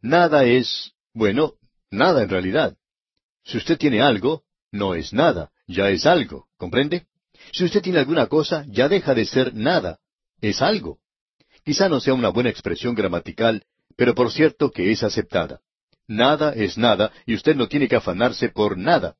Nada 0.00 0.44
es, 0.44 0.92
bueno, 1.12 1.54
nada 1.90 2.22
en 2.22 2.28
realidad. 2.28 2.76
Si 3.42 3.56
usted 3.56 3.76
tiene 3.76 4.00
algo, 4.00 4.44
no 4.70 4.94
es 4.94 5.12
nada, 5.12 5.50
ya 5.66 5.90
es 5.90 6.06
algo, 6.06 6.46
¿comprende? 6.56 7.08
Si 7.52 7.64
usted 7.64 7.82
tiene 7.82 7.98
alguna 7.98 8.28
cosa, 8.28 8.64
ya 8.68 8.88
deja 8.88 9.16
de 9.16 9.24
ser 9.24 9.52
nada. 9.52 9.98
Es 10.40 10.62
algo. 10.62 11.00
Quizá 11.64 11.88
no 11.88 11.98
sea 11.98 12.14
una 12.14 12.28
buena 12.28 12.50
expresión 12.50 12.94
gramatical, 12.94 13.64
pero 13.96 14.14
por 14.14 14.30
cierto 14.30 14.70
que 14.70 14.92
es 14.92 15.02
aceptada. 15.02 15.60
Nada 16.06 16.52
es 16.52 16.78
nada 16.78 17.10
y 17.26 17.34
usted 17.34 17.56
no 17.56 17.66
tiene 17.66 17.88
que 17.88 17.96
afanarse 17.96 18.48
por 18.50 18.78
nada. 18.78 19.16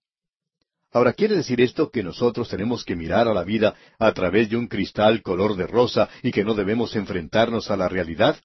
Ahora, 0.92 1.12
¿quiere 1.12 1.36
decir 1.36 1.60
esto 1.60 1.90
que 1.90 2.02
nosotros 2.02 2.48
tenemos 2.48 2.84
que 2.84 2.96
mirar 2.96 3.28
a 3.28 3.34
la 3.34 3.44
vida 3.44 3.74
a 3.98 4.12
través 4.12 4.50
de 4.50 4.56
un 4.56 4.66
cristal 4.66 5.22
color 5.22 5.56
de 5.56 5.66
rosa 5.66 6.08
y 6.22 6.32
que 6.32 6.44
no 6.44 6.54
debemos 6.54 6.96
enfrentarnos 6.96 7.70
a 7.70 7.76
la 7.76 7.88
realidad? 7.88 8.40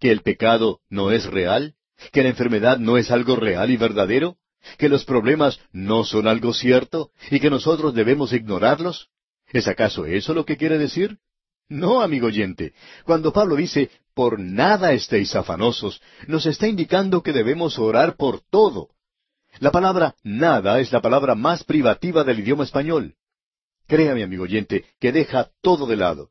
¿Que 0.00 0.10
el 0.10 0.22
pecado 0.22 0.80
no 0.88 1.12
es 1.12 1.26
real? 1.26 1.74
¿Que 2.12 2.22
la 2.22 2.30
enfermedad 2.30 2.78
no 2.78 2.96
es 2.96 3.10
algo 3.10 3.36
real 3.36 3.70
y 3.70 3.76
verdadero? 3.76 4.38
que 4.78 4.88
los 4.88 5.04
problemas 5.04 5.60
no 5.72 6.04
son 6.04 6.26
algo 6.26 6.52
cierto 6.52 7.10
y 7.30 7.40
que 7.40 7.50
nosotros 7.50 7.94
debemos 7.94 8.32
ignorarlos? 8.32 9.08
¿Es 9.52 9.68
acaso 9.68 10.06
eso 10.06 10.34
lo 10.34 10.44
que 10.44 10.56
quiere 10.56 10.78
decir? 10.78 11.18
No, 11.68 12.00
amigo 12.00 12.28
oyente. 12.28 12.74
Cuando 13.04 13.32
Pablo 13.32 13.56
dice, 13.56 13.90
por 14.14 14.38
nada 14.38 14.92
estéis 14.92 15.34
afanosos, 15.34 16.00
nos 16.26 16.46
está 16.46 16.68
indicando 16.68 17.22
que 17.22 17.32
debemos 17.32 17.78
orar 17.78 18.16
por 18.16 18.40
todo. 18.40 18.90
La 19.58 19.70
palabra 19.70 20.14
nada 20.22 20.80
es 20.80 20.92
la 20.92 21.00
palabra 21.00 21.34
más 21.34 21.64
privativa 21.64 22.24
del 22.24 22.40
idioma 22.40 22.64
español. 22.64 23.14
Créame, 23.86 24.22
amigo 24.22 24.44
oyente, 24.44 24.84
que 25.00 25.12
deja 25.12 25.50
todo 25.62 25.86
de 25.86 25.96
lado. 25.96 26.30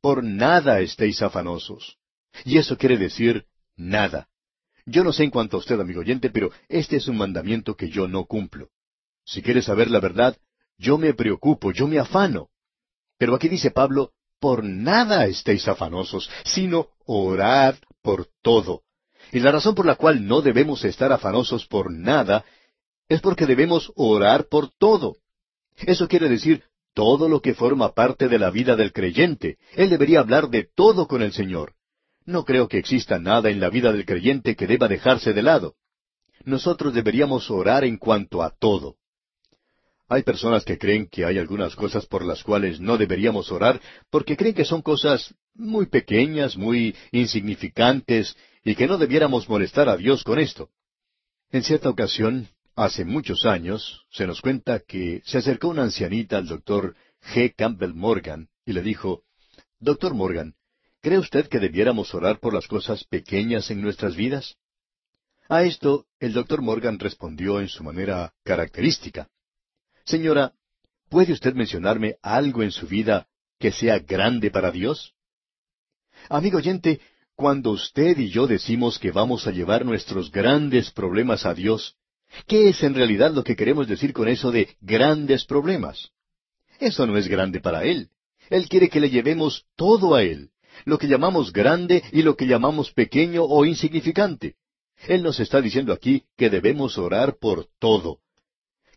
Por 0.00 0.24
nada 0.24 0.80
estéis 0.80 1.22
afanosos. 1.22 1.98
Y 2.44 2.58
eso 2.58 2.76
quiere 2.76 2.96
decir 2.96 3.46
nada. 3.76 4.28
Yo 4.84 5.04
no 5.04 5.12
sé 5.12 5.24
en 5.24 5.30
cuanto 5.30 5.56
a 5.56 5.60
usted, 5.60 5.80
amigo 5.80 6.00
oyente, 6.00 6.30
pero 6.30 6.50
este 6.68 6.96
es 6.96 7.08
un 7.08 7.16
mandamiento 7.16 7.76
que 7.76 7.88
yo 7.88 8.08
no 8.08 8.24
cumplo. 8.24 8.70
Si 9.24 9.42
quiere 9.42 9.62
saber 9.62 9.90
la 9.90 10.00
verdad, 10.00 10.36
yo 10.78 10.98
me 10.98 11.14
preocupo, 11.14 11.72
yo 11.72 11.86
me 11.86 11.98
afano. 11.98 12.50
Pero 13.18 13.34
aquí 13.34 13.48
dice 13.48 13.70
Pablo, 13.70 14.12
por 14.38 14.62
nada 14.64 15.26
estéis 15.26 15.66
afanosos, 15.66 16.30
sino 16.44 16.88
orad 17.04 17.76
por 18.02 18.28
todo. 18.42 18.82
Y 19.36 19.40
la 19.40 19.52
razón 19.52 19.74
por 19.74 19.84
la 19.84 19.96
cual 19.96 20.26
no 20.26 20.40
debemos 20.40 20.82
estar 20.86 21.12
afanosos 21.12 21.66
por 21.66 21.92
nada 21.92 22.46
es 23.06 23.20
porque 23.20 23.44
debemos 23.44 23.92
orar 23.94 24.48
por 24.48 24.70
todo. 24.78 25.18
Eso 25.76 26.08
quiere 26.08 26.30
decir 26.30 26.62
todo 26.94 27.28
lo 27.28 27.42
que 27.42 27.52
forma 27.52 27.92
parte 27.92 28.28
de 28.28 28.38
la 28.38 28.48
vida 28.48 28.76
del 28.76 28.94
creyente. 28.94 29.58
Él 29.74 29.90
debería 29.90 30.20
hablar 30.20 30.48
de 30.48 30.66
todo 30.74 31.06
con 31.06 31.20
el 31.20 31.34
Señor. 31.34 31.74
No 32.24 32.46
creo 32.46 32.66
que 32.66 32.78
exista 32.78 33.18
nada 33.18 33.50
en 33.50 33.60
la 33.60 33.68
vida 33.68 33.92
del 33.92 34.06
creyente 34.06 34.56
que 34.56 34.66
deba 34.66 34.88
dejarse 34.88 35.34
de 35.34 35.42
lado. 35.42 35.74
Nosotros 36.46 36.94
deberíamos 36.94 37.50
orar 37.50 37.84
en 37.84 37.98
cuanto 37.98 38.42
a 38.42 38.56
todo. 38.58 38.96
Hay 40.08 40.22
personas 40.22 40.64
que 40.64 40.78
creen 40.78 41.08
que 41.10 41.26
hay 41.26 41.36
algunas 41.36 41.76
cosas 41.76 42.06
por 42.06 42.24
las 42.24 42.42
cuales 42.42 42.80
no 42.80 42.96
deberíamos 42.96 43.52
orar 43.52 43.82
porque 44.08 44.34
creen 44.34 44.54
que 44.54 44.64
son 44.64 44.80
cosas 44.80 45.34
muy 45.52 45.84
pequeñas, 45.90 46.56
muy 46.56 46.96
insignificantes 47.12 48.34
y 48.66 48.74
que 48.74 48.88
no 48.88 48.98
debiéramos 48.98 49.48
molestar 49.48 49.88
a 49.88 49.96
Dios 49.96 50.24
con 50.24 50.40
esto. 50.40 50.70
En 51.52 51.62
cierta 51.62 51.88
ocasión, 51.88 52.48
hace 52.74 53.04
muchos 53.04 53.46
años, 53.46 54.04
se 54.10 54.26
nos 54.26 54.40
cuenta 54.40 54.80
que 54.80 55.22
se 55.24 55.38
acercó 55.38 55.68
una 55.68 55.84
ancianita 55.84 56.36
al 56.36 56.48
doctor 56.48 56.96
G. 57.32 57.54
Campbell 57.56 57.94
Morgan 57.94 58.48
y 58.64 58.72
le 58.72 58.82
dijo, 58.82 59.22
Doctor 59.78 60.14
Morgan, 60.14 60.56
¿cree 61.00 61.18
usted 61.18 61.46
que 61.48 61.60
debiéramos 61.60 62.12
orar 62.12 62.40
por 62.40 62.52
las 62.52 62.66
cosas 62.66 63.04
pequeñas 63.04 63.70
en 63.70 63.80
nuestras 63.82 64.16
vidas? 64.16 64.56
A 65.48 65.62
esto 65.62 66.06
el 66.18 66.32
doctor 66.32 66.60
Morgan 66.60 66.98
respondió 66.98 67.60
en 67.60 67.68
su 67.68 67.84
manera 67.84 68.34
característica. 68.42 69.28
Señora, 70.04 70.54
¿puede 71.08 71.32
usted 71.32 71.54
mencionarme 71.54 72.16
algo 72.20 72.64
en 72.64 72.72
su 72.72 72.88
vida 72.88 73.28
que 73.60 73.70
sea 73.70 74.00
grande 74.00 74.50
para 74.50 74.72
Dios? 74.72 75.14
Amigo 76.28 76.58
oyente, 76.58 77.00
cuando 77.36 77.70
usted 77.70 78.18
y 78.18 78.30
yo 78.30 78.46
decimos 78.46 78.98
que 78.98 79.12
vamos 79.12 79.46
a 79.46 79.52
llevar 79.52 79.84
nuestros 79.84 80.32
grandes 80.32 80.90
problemas 80.90 81.44
a 81.44 81.52
Dios, 81.52 81.94
¿qué 82.46 82.70
es 82.70 82.82
en 82.82 82.94
realidad 82.94 83.32
lo 83.32 83.44
que 83.44 83.54
queremos 83.54 83.86
decir 83.86 84.14
con 84.14 84.26
eso 84.28 84.50
de 84.50 84.76
grandes 84.80 85.44
problemas? 85.44 86.10
Eso 86.80 87.06
no 87.06 87.16
es 87.18 87.28
grande 87.28 87.60
para 87.60 87.84
Él. 87.84 88.08
Él 88.48 88.68
quiere 88.68 88.88
que 88.88 89.00
le 89.00 89.10
llevemos 89.10 89.66
todo 89.76 90.14
a 90.14 90.22
Él, 90.22 90.50
lo 90.86 90.98
que 90.98 91.08
llamamos 91.08 91.52
grande 91.52 92.02
y 92.10 92.22
lo 92.22 92.36
que 92.36 92.46
llamamos 92.46 92.90
pequeño 92.92 93.44
o 93.44 93.64
insignificante. 93.66 94.54
Él 95.06 95.22
nos 95.22 95.38
está 95.38 95.60
diciendo 95.60 95.92
aquí 95.92 96.24
que 96.36 96.48
debemos 96.48 96.96
orar 96.96 97.36
por 97.38 97.68
todo, 97.78 98.20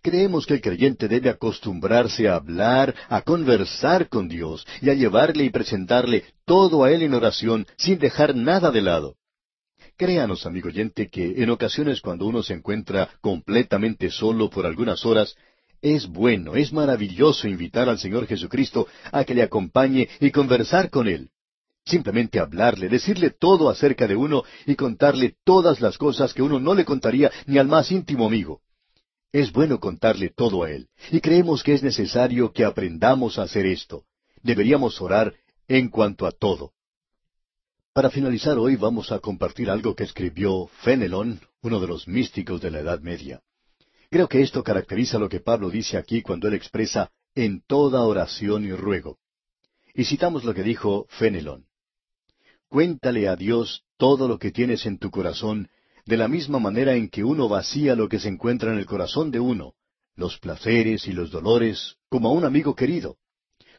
Creemos 0.02 0.46
que 0.46 0.54
el 0.54 0.62
creyente 0.62 1.10
debe 1.10 1.30
acostumbrarse 1.30 2.30
a 2.30 2.36
hablar, 2.36 2.96
a 3.10 3.22
conversar 3.22 4.08
con 4.08 4.30
Dios 4.30 4.66
y 4.82 4.90
a 4.90 4.94
llevarle 4.94 5.44
y 5.44 5.50
presentarle 5.50 6.24
todo 6.46 6.86
a 6.86 6.92
Él 6.92 7.04
en 7.04 7.14
oración 7.14 7.68
sin 7.78 8.00
dejar 8.00 8.34
nada 8.34 8.72
de 8.72 8.82
lado. 8.82 9.16
Créanos, 9.98 10.46
amigo 10.46 10.70
oyente, 10.70 11.10
que 11.10 11.44
en 11.44 11.50
ocasiones 11.50 12.00
cuando 12.00 12.26
uno 12.26 12.42
se 12.42 12.54
encuentra 12.54 13.10
completamente 13.20 14.10
solo 14.10 14.50
por 14.50 14.66
algunas 14.66 15.06
horas, 15.06 15.36
es 15.82 16.08
bueno, 16.08 16.56
es 16.56 16.72
maravilloso 16.72 17.50
invitar 17.50 17.90
al 17.90 18.00
Señor 18.00 18.26
Jesucristo 18.26 18.88
a 19.12 19.26
que 19.26 19.36
le 19.36 19.44
acompañe 19.44 20.08
y 20.22 20.32
conversar 20.32 20.90
con 20.90 21.10
Él. 21.10 21.30
Simplemente 21.86 22.40
hablarle, 22.40 22.88
decirle 22.88 23.32
todo 23.32 23.70
acerca 23.70 24.08
de 24.08 24.16
uno 24.16 24.44
y 24.66 24.76
contarle 24.76 25.36
todas 25.44 25.82
las 25.82 25.98
cosas 25.98 26.34
que 26.34 26.42
uno 26.42 26.60
no 26.60 26.74
le 26.74 26.86
contaría 26.86 27.30
ni 27.48 27.58
al 27.58 27.68
más 27.68 27.92
íntimo 27.92 28.28
amigo. 28.28 28.62
Es 29.32 29.52
bueno 29.52 29.80
contarle 29.80 30.30
todo 30.30 30.64
a 30.64 30.72
Él, 30.72 30.88
y 31.12 31.22
creemos 31.22 31.62
que 31.62 31.74
es 31.74 31.84
necesario 31.84 32.52
que 32.52 32.66
aprendamos 32.66 33.38
a 33.38 33.44
hacer 33.44 33.66
esto. 33.68 34.06
Deberíamos 34.42 35.00
orar 35.02 35.36
en 35.68 35.90
cuanto 35.90 36.26
a 36.26 36.32
todo. 36.32 36.74
Para 37.94 38.10
finalizar 38.10 38.58
hoy 38.58 38.76
vamos 38.76 39.12
a 39.12 39.20
compartir 39.20 39.70
algo 39.70 39.96
que 39.96 40.04
escribió 40.04 40.68
Fenelon, 40.82 41.40
uno 41.62 41.80
de 41.80 41.88
los 41.88 42.08
místicos 42.08 42.62
de 42.62 42.72
la 42.72 42.80
Edad 42.80 43.02
Media. 43.02 43.42
Creo 44.10 44.28
que 44.28 44.42
esto 44.42 44.64
caracteriza 44.64 45.20
lo 45.20 45.30
que 45.30 45.40
Pablo 45.40 45.70
dice 45.70 45.98
aquí 45.98 46.24
cuando 46.24 46.48
él 46.48 46.56
expresa 46.56 47.12
en 47.36 47.62
toda 47.62 48.02
oración 48.02 48.66
y 48.66 48.72
ruego. 48.72 49.20
Y 49.94 50.06
citamos 50.06 50.44
lo 50.44 50.56
que 50.56 50.64
dijo 50.64 51.06
Fenelon. 51.10 51.66
Cuéntale 52.68 53.28
a 53.28 53.36
Dios 53.36 53.84
todo 53.98 54.28
lo 54.28 54.40
que 54.40 54.52
tienes 54.52 54.86
en 54.88 54.98
tu 54.98 55.12
corazón 55.12 55.70
de 56.10 56.18
la 56.18 56.28
misma 56.28 56.58
manera 56.58 56.96
en 56.96 57.08
que 57.08 57.24
uno 57.24 57.48
vacía 57.48 57.96
lo 57.96 58.10
que 58.10 58.20
se 58.20 58.30
encuentra 58.30 58.74
en 58.74 58.80
el 58.80 58.88
corazón 58.88 59.30
de 59.30 59.40
uno, 59.40 59.76
los 60.16 60.40
placeres 60.40 61.08
y 61.08 61.14
los 61.14 61.30
dolores, 61.30 61.98
como 62.10 62.30
a 62.30 62.32
un 62.32 62.46
amigo 62.46 62.74
querido. 62.76 63.18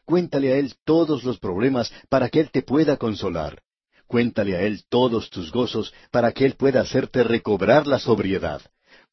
Cuéntale 0.05 0.53
a 0.53 0.55
Él 0.55 0.73
todos 0.85 1.25
los 1.25 1.39
problemas 1.39 1.91
para 2.07 2.29
que 2.29 2.39
Él 2.39 2.49
te 2.49 2.61
pueda 2.61 2.95
consolar. 2.95 3.61
Cuéntale 4.07 4.55
a 4.55 4.61
Él 4.61 4.85
todos 4.87 5.29
tus 5.29 5.51
gozos 5.51 5.93
para 6.09 6.31
que 6.31 6.45
Él 6.45 6.53
pueda 6.53 6.79
hacerte 6.79 7.21
recobrar 7.25 7.85
la 7.85 7.99
sobriedad. 7.99 8.61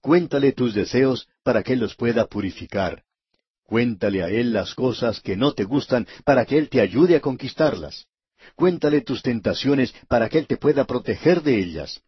Cuéntale 0.01 0.53
tus 0.53 0.73
deseos 0.73 1.27
para 1.43 1.65
que 1.65 1.73
Él 1.73 1.81
los 1.81 1.97
pueda 1.97 2.27
purificar. 2.27 3.03
Cuéntale 3.65 4.23
a 4.23 4.29
Él 4.29 4.53
las 4.53 4.77
cosas 4.77 5.21
que 5.21 5.37
no 5.37 5.55
te 5.55 5.65
gustan 5.65 6.07
para 6.25 6.47
que 6.47 6.57
Él 6.57 6.69
te 6.69 6.81
ayude 6.81 7.17
a 7.17 7.21
conquistarlas. 7.21 8.07
Cuéntale 8.55 9.01
tus 9.01 9.23
tentaciones 9.23 9.93
para 10.07 10.29
que 10.29 10.39
Él 10.39 10.47
te 10.47 10.57
pueda 10.57 10.85
proteger 10.85 11.43
de 11.43 11.59
ellas. 11.59 12.01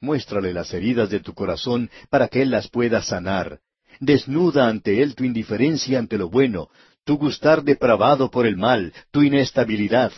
Muéstrale 0.00 0.52
las 0.52 0.74
heridas 0.74 1.08
de 1.08 1.20
tu 1.20 1.32
corazón 1.32 1.90
para 2.10 2.28
que 2.28 2.42
Él 2.42 2.50
las 2.50 2.68
pueda 2.68 3.02
sanar. 3.02 3.60
Desnuda 4.00 4.68
ante 4.68 5.02
Él 5.02 5.14
tu 5.14 5.24
indiferencia 5.24 5.98
ante 5.98 6.18
lo 6.18 6.28
bueno, 6.28 6.68
tu 7.04 7.16
gustar 7.16 7.62
depravado 7.62 8.30
por 8.30 8.46
el 8.46 8.56
mal, 8.56 8.92
tu 9.10 9.22
inestabilidad. 9.22 10.12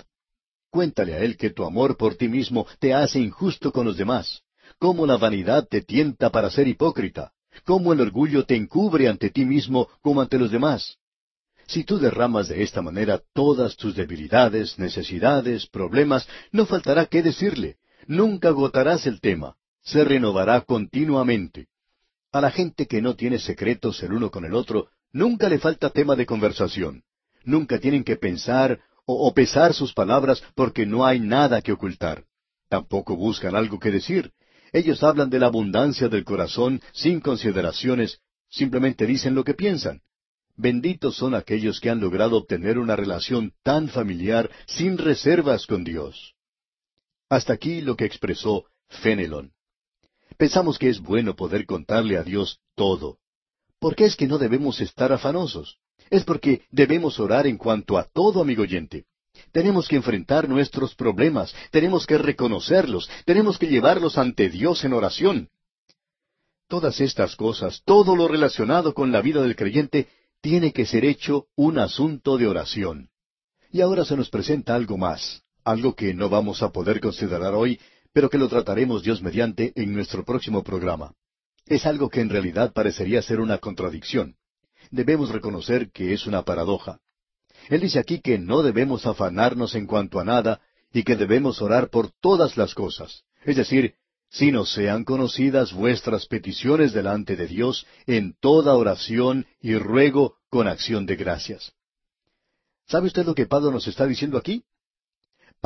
Cuéntale 0.71 1.15
a 1.15 1.19
Él 1.19 1.37
que 1.37 1.51
tu 1.51 1.65
amor 1.65 1.97
por 1.97 2.17
ti 2.17 2.29
mismo 2.29 2.67
te 2.79 2.95
hace 2.95 3.21
injusto 3.21 3.73
con 3.73 3.87
los 3.87 3.97
demás, 3.97 4.43
cómo 4.79 5.07
la 5.07 5.17
vanidad 5.17 5.67
te 5.69 5.83
tienta 5.83 6.31
para 6.31 6.51
ser 6.51 6.69
hipócrita, 6.69 7.33
cómo 7.65 7.93
el 7.93 8.01
orgullo 8.01 8.45
te 8.45 8.57
encubre 8.57 9.09
ante 9.09 9.31
ti 9.31 9.45
mismo 9.45 9.89
como 10.03 10.21
ante 10.21 10.39
los 10.39 10.51
demás. 10.51 10.97
Si 11.67 11.85
tú 11.85 11.99
derramas 11.99 12.49
de 12.49 12.63
esta 12.63 12.81
manera 12.83 13.21
todas 13.35 13.77
tus 13.77 13.95
debilidades, 13.95 14.79
necesidades, 14.79 15.67
problemas, 15.67 16.29
no 16.53 16.65
faltará 16.65 17.07
qué 17.07 17.23
decirle. 17.23 17.77
Nunca 18.07 18.49
agotarás 18.49 19.07
el 19.07 19.21
tema 19.21 19.57
se 19.87 20.05
renovará 20.05 20.61
continuamente. 20.63 21.69
A 22.33 22.41
la 22.41 22.51
gente 22.51 22.87
que 22.87 23.01
no 23.01 23.15
tiene 23.15 23.39
secretos 23.39 24.03
el 24.03 24.13
uno 24.13 24.31
con 24.31 24.45
el 24.45 24.53
otro, 24.53 24.89
nunca 25.13 25.49
le 25.49 25.59
falta 25.59 25.91
tema 25.91 26.17
de 26.17 26.27
conversación. 26.27 27.05
Nunca 27.45 27.79
tienen 27.79 28.03
que 28.03 28.17
pensar 28.17 28.81
o, 29.07 29.33
pesar 29.33 29.73
sus 29.73 29.95
palabras 29.95 30.43
porque 30.57 30.85
no 30.85 31.07
hay 31.07 31.21
nada 31.21 31.63
que 31.63 31.73
ocultar. 31.73 32.25
Tampoco 32.69 33.15
buscan 33.15 33.55
algo 33.55 33.79
que 33.79 33.93
decir. 33.93 34.33
Ellos 34.73 35.05
hablan 35.05 35.31
de 35.31 35.39
la 35.39 35.47
abundancia 35.47 36.09
del 36.09 36.25
corazón 36.25 36.83
sin 36.93 37.21
consideraciones, 37.21 38.19
simplemente 38.51 39.07
dicen 39.07 39.37
lo 39.37 39.45
que 39.45 39.55
piensan. 39.55 40.03
Benditos 40.57 41.17
son 41.17 41.37
aquellos 41.37 41.79
que 41.79 41.91
han 41.91 42.01
logrado 42.01 42.37
obtener 42.37 42.79
una 42.79 42.97
relación 42.97 43.53
tan 43.63 43.89
familiar 43.89 44.51
sin 44.67 44.99
reservas 44.99 45.67
con 45.67 45.85
Dios. 45.85 46.35
Hasta 47.29 47.53
aquí 47.53 47.81
lo 47.83 47.97
que 47.97 48.07
expresó 48.07 48.65
Fenelon. 48.89 49.56
Pensamos 50.37 50.79
que 50.79 50.89
es 50.89 51.01
bueno 51.01 51.35
poder 51.35 51.67
contarle 51.67 52.19
a 52.19 52.23
Dios 52.23 52.61
todo. 52.75 53.19
¿Por 53.79 53.95
qué 53.97 54.05
es 54.05 54.17
que 54.17 54.27
no 54.27 54.39
debemos 54.39 54.81
estar 54.81 55.13
afanosos? 55.13 55.79
Es 56.11 56.25
porque 56.25 56.63
debemos 56.71 57.19
orar 57.19 57.47
en 57.47 57.57
cuanto 57.57 57.97
a 57.97 58.05
todo, 58.05 58.43
amigo 58.43 58.63
oyente. 58.63 59.05
Tenemos 59.53 59.89
que 59.89 59.97
enfrentar 59.97 60.49
nuestros 60.49 60.95
problemas, 60.95 61.55
tenemos 61.71 62.07
que 62.07 62.19
reconocerlos, 62.19 63.11
tenemos 63.25 63.59
que 63.59 63.67
llevarlos 63.67 64.19
ante 64.19 64.49
Dios 64.49 64.85
en 64.85 64.93
oración. 64.93 65.51
Todas 66.69 67.01
estas 67.01 67.37
cosas, 67.37 67.83
todo 67.85 68.17
lo 68.17 68.29
relacionado 68.29 68.95
con 68.95 69.13
la 69.13 69.21
vida 69.21 69.43
del 69.43 69.57
creyente, 69.57 70.09
tiene 70.41 70.73
que 70.73 70.87
ser 70.87 71.05
hecho 71.05 71.47
un 71.55 71.79
asunto 71.79 72.39
de 72.39 72.47
oración. 72.47 73.11
Y 73.71 73.81
ahora 73.81 74.05
se 74.05 74.17
nos 74.17 74.31
presenta 74.31 74.75
algo 74.75 74.97
más, 74.97 75.43
algo 75.65 75.95
que 75.95 76.15
no 76.15 76.29
vamos 76.29 76.63
a 76.63 76.71
poder 76.71 77.01
considerar 77.01 77.55
hoy, 77.55 77.79
pero 78.17 78.31
que 78.31 78.39
lo 78.39 78.49
trataremos 78.49 79.03
Dios 79.03 79.21
mediante 79.21 79.75
en 79.77 79.93
nuestro 79.93 80.25
próximo 80.25 80.65
programa. 80.65 81.13
Es 81.67 81.85
algo 81.85 82.09
que 82.09 82.23
en 82.23 82.31
realidad 82.31 82.73
parecería 82.73 83.21
ser 83.21 83.41
una 83.41 83.59
contradicción. 83.59 84.37
Debemos 84.91 85.29
reconocer 85.29 85.91
que 85.91 86.15
es 86.15 86.27
una 86.27 86.41
paradoja. 86.41 86.99
Él 87.69 87.83
dice 87.83 87.99
aquí 87.99 88.23
que 88.23 88.39
no 88.39 88.63
debemos 88.63 89.05
afanarnos 89.05 89.75
en 89.75 89.87
cuanto 89.87 90.19
a 90.19 90.25
nada 90.25 90.63
y 90.95 91.03
que 91.03 91.15
debemos 91.15 91.61
orar 91.61 91.91
por 91.91 92.11
todas 92.23 92.57
las 92.57 92.75
cosas. 92.75 93.25
Es 93.45 93.57
decir, 93.57 93.97
si 94.31 94.51
nos 94.51 94.73
sean 94.73 95.05
conocidas 95.05 95.75
vuestras 95.75 96.25
peticiones 96.25 96.95
delante 96.95 97.37
de 97.37 97.47
Dios 97.47 97.87
en 98.07 98.35
toda 98.41 98.77
oración 98.77 99.45
y 99.61 99.77
ruego 99.77 100.37
con 100.49 100.69
acción 100.69 101.05
de 101.05 101.17
gracias. 101.17 101.75
¿Sabe 102.87 103.09
usted 103.09 103.27
lo 103.27 103.35
que 103.35 103.45
Pablo 103.45 103.71
nos 103.71 103.87
está 103.87 104.07
diciendo 104.07 104.39
aquí? 104.39 104.65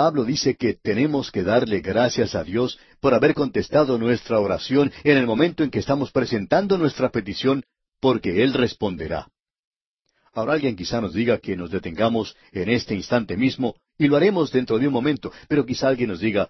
Pablo 0.03 0.25
dice 0.25 0.57
que 0.57 0.73
tenemos 0.73 1.31
que 1.31 1.43
darle 1.43 1.81
gracias 1.81 2.35
a 2.35 2.43
Dios 2.43 2.79
por 3.01 3.13
haber 3.13 3.35
contestado 3.35 3.99
nuestra 3.99 4.41
oración 4.41 4.91
en 5.05 5.19
el 5.19 5.27
momento 5.27 5.63
en 5.63 5.71
que 5.71 5.79
estamos 5.79 6.11
presentando 6.11 6.79
nuestra 6.79 7.11
petición, 7.11 7.65
porque 8.01 8.43
Él 8.43 8.55
responderá. 8.55 9.29
Ahora 10.33 10.55
alguien 10.55 10.75
quizá 10.75 11.03
nos 11.03 11.13
diga 11.13 11.37
que 11.37 11.55
nos 11.55 11.71
detengamos 11.71 12.35
en 12.51 12.71
este 12.71 12.95
instante 12.95 13.37
mismo, 13.37 13.77
y 13.99 14.09
lo 14.09 14.17
haremos 14.17 14.51
dentro 14.51 14.79
de 14.79 14.87
un 14.87 14.95
momento, 14.95 15.33
pero 15.49 15.67
quizá 15.67 15.89
alguien 15.89 16.09
nos 16.09 16.21
diga, 16.21 16.49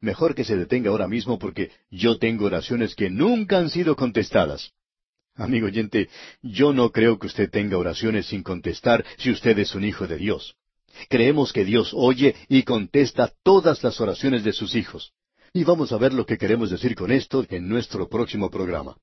mejor 0.00 0.34
que 0.34 0.44
se 0.44 0.56
detenga 0.56 0.88
ahora 0.88 1.06
mismo 1.06 1.38
porque 1.38 1.72
yo 1.90 2.16
tengo 2.16 2.46
oraciones 2.46 2.94
que 2.94 3.10
nunca 3.10 3.58
han 3.58 3.68
sido 3.68 3.94
contestadas. 3.94 4.72
Amigo 5.34 5.66
oyente, 5.66 6.08
yo 6.40 6.72
no 6.72 6.90
creo 6.92 7.18
que 7.18 7.26
usted 7.26 7.50
tenga 7.50 7.76
oraciones 7.76 8.24
sin 8.24 8.42
contestar 8.42 9.04
si 9.18 9.30
usted 9.30 9.58
es 9.58 9.74
un 9.74 9.84
hijo 9.84 10.06
de 10.06 10.16
Dios. 10.16 10.56
Creemos 11.08 11.52
que 11.52 11.64
Dios 11.64 11.92
oye 11.94 12.34
y 12.48 12.62
contesta 12.62 13.32
todas 13.42 13.82
las 13.82 14.00
oraciones 14.00 14.44
de 14.44 14.52
sus 14.52 14.74
hijos. 14.74 15.12
Y 15.52 15.64
vamos 15.64 15.92
a 15.92 15.98
ver 15.98 16.12
lo 16.12 16.26
que 16.26 16.38
queremos 16.38 16.70
decir 16.70 16.94
con 16.94 17.10
esto 17.10 17.44
en 17.48 17.68
nuestro 17.68 18.08
próximo 18.08 18.50
programa. 18.50 18.96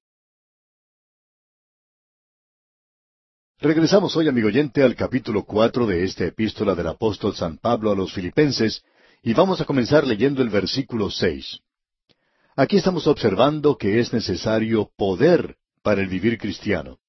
Regresamos 3.59 4.15
hoy, 4.17 4.27
amigo 4.27 4.49
oyente, 4.49 4.83
al 4.83 4.95
capítulo 4.95 5.45
cuatro 5.45 5.85
de 5.85 6.03
esta 6.03 6.25
epístola 6.25 6.75
del 6.75 6.87
apóstol 6.87 7.33
San 7.33 7.57
Pablo 7.57 7.91
a 7.91 7.95
los 7.95 8.11
Filipenses, 8.11 8.83
y 9.21 9.33
vamos 9.33 9.61
a 9.61 9.65
comenzar 9.65 10.05
leyendo 10.05 10.41
el 10.41 10.49
versículo 10.49 11.09
seis. 11.09 11.59
Aquí 12.57 12.77
estamos 12.77 13.07
observando 13.07 13.77
que 13.77 13.99
es 13.99 14.11
necesario 14.11 14.91
poder 14.97 15.55
para 15.81 16.01
el 16.01 16.07
vivir 16.07 16.37
cristiano. 16.37 16.99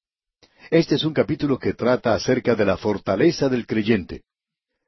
Este 0.71 0.95
es 0.95 1.05
un 1.05 1.13
capítulo 1.13 1.59
que 1.59 1.75
trata 1.75 2.15
acerca 2.15 2.55
de 2.55 2.65
la 2.65 2.77
fortaleza 2.77 3.49
del 3.49 3.67
creyente. 3.67 4.23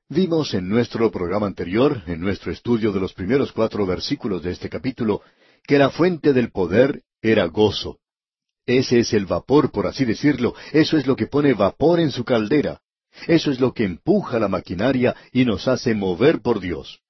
Vimos 0.08 0.54
en 0.54 0.68
nuestro 0.68 1.10
programa 1.10 1.48
anterior, 1.48 2.04
en 2.06 2.20
nuestro 2.20 2.52
estudio 2.52 2.92
de 2.92 3.00
los 3.00 3.12
primeros 3.12 3.50
cuatro 3.50 3.84
versículos 3.84 4.40
de 4.40 4.52
este 4.52 4.68
capítulo, 4.68 5.22
que 5.66 5.78
la 5.78 5.90
fuente 5.90 6.32
del 6.32 6.52
poder 6.52 7.02
era 7.20 7.46
gozo. 7.46 7.98
Ese 8.66 9.00
es 9.00 9.12
el 9.12 9.26
vapor, 9.26 9.72
por 9.72 9.88
así 9.88 10.04
decirlo, 10.04 10.54
eso 10.72 10.96
es 10.96 11.08
lo 11.08 11.16
que 11.16 11.26
pone 11.26 11.54
vapor 11.54 11.98
en 11.98 12.12
su 12.12 12.24
caldera. 12.24 12.80
Eso 13.26 13.50
es 13.50 13.58
lo 13.58 13.72
que 13.72 13.82
empuja 13.82 14.38
la 14.38 14.46
maquinaria 14.46 15.16
y 15.32 15.44
nos 15.44 15.66
hace 15.66 15.92
mover 15.92 16.40
por 16.40 16.60
Dios. 16.60 17.00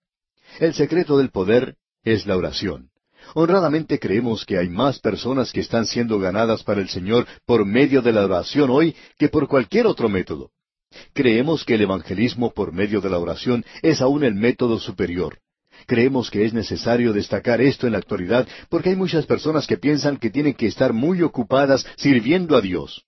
El 0.58 0.72
secreto 0.72 1.18
del 1.18 1.28
poder 1.28 1.76
es 2.02 2.24
la 2.24 2.34
oración. 2.38 2.88
Honradamente 3.34 3.98
creemos 3.98 4.46
que 4.46 4.56
hay 4.56 4.70
más 4.70 5.00
personas 5.00 5.52
que 5.52 5.60
están 5.60 5.84
siendo 5.84 6.18
ganadas 6.18 6.62
para 6.62 6.80
el 6.80 6.88
Señor 6.88 7.26
por 7.44 7.66
medio 7.66 8.00
de 8.00 8.12
la 8.12 8.24
oración 8.24 8.70
hoy 8.70 8.96
que 9.18 9.28
por 9.28 9.48
cualquier 9.48 9.86
otro 9.86 10.08
método. 10.08 10.50
Creemos 11.12 11.64
que 11.64 11.74
el 11.74 11.82
evangelismo 11.82 12.52
por 12.52 12.72
medio 12.72 13.00
de 13.00 13.10
la 13.10 13.18
oración 13.18 13.64
es 13.82 14.00
aún 14.00 14.24
el 14.24 14.34
método 14.34 14.78
superior. 14.78 15.38
Creemos 15.86 16.30
que 16.30 16.44
es 16.44 16.54
necesario 16.54 17.12
destacar 17.12 17.60
esto 17.60 17.86
en 17.86 17.92
la 17.92 17.98
actualidad 17.98 18.48
porque 18.68 18.90
hay 18.90 18.96
muchas 18.96 19.26
personas 19.26 19.66
que 19.66 19.76
piensan 19.76 20.16
que 20.16 20.30
tienen 20.30 20.54
que 20.54 20.66
estar 20.66 20.92
muy 20.92 21.22
ocupadas 21.22 21.86
sirviendo 21.96 22.56
a 22.56 22.60
Dios. 22.60 23.04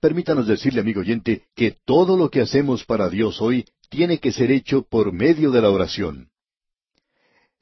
Permítanos 0.00 0.46
decirle, 0.46 0.80
amigo 0.80 1.00
oyente, 1.00 1.44
que 1.54 1.76
todo 1.84 2.16
lo 2.16 2.30
que 2.30 2.40
hacemos 2.40 2.84
para 2.84 3.08
Dios 3.10 3.40
hoy 3.40 3.66
tiene 3.90 4.18
que 4.18 4.32
ser 4.32 4.50
hecho 4.50 4.82
por 4.82 5.12
medio 5.12 5.50
de 5.50 5.60
la 5.60 5.70
oración. 5.70 6.30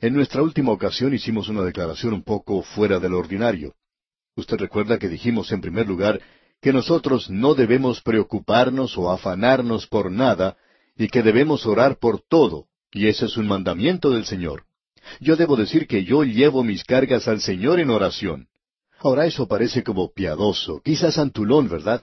En 0.01 0.15
nuestra 0.15 0.43
última 0.43 0.71
ocasión 0.71 1.13
hicimos 1.13 1.49
una 1.49 1.63
declaración 1.63 2.15
un 2.15 2.23
poco 2.23 2.63
fuera 2.63 3.01
del 3.01 3.15
ordinario. 3.15 3.75
Usted 4.37 4.57
recuerda 4.57 4.99
que 4.99 5.09
dijimos 5.09 5.51
en 5.51 5.61
primer 5.61 5.89
lugar 5.89 6.21
que 6.61 6.73
nosotros 6.73 7.31
no 7.31 7.55
debemos 7.55 8.03
preocuparnos 8.03 8.99
o 8.99 9.11
afanarnos 9.11 9.87
por 9.87 10.11
nada, 10.11 10.57
y 10.97 11.09
que 11.09 11.23
debemos 11.23 11.67
orar 11.67 11.99
por 11.99 12.21
todo, 12.21 12.67
y 12.93 13.07
ese 13.07 13.27
es 13.27 13.37
un 13.37 13.47
mandamiento 13.47 14.11
del 14.11 14.25
Señor. 14.25 14.65
Yo 15.21 15.37
debo 15.37 15.57
decir 15.57 15.87
que 15.87 16.05
yo 16.05 16.25
llevo 16.25 16.65
mis 16.65 16.85
cargas 16.85 17.29
al 17.29 17.41
Señor 17.41 17.81
en 17.81 17.91
oración. 17.91 18.49
Ahora 18.99 19.27
eso 19.27 19.47
parece 19.47 19.85
como 19.85 20.13
piadoso, 20.13 20.81
quizás 20.85 21.19
antulón, 21.19 21.69
¿verdad? 21.69 22.03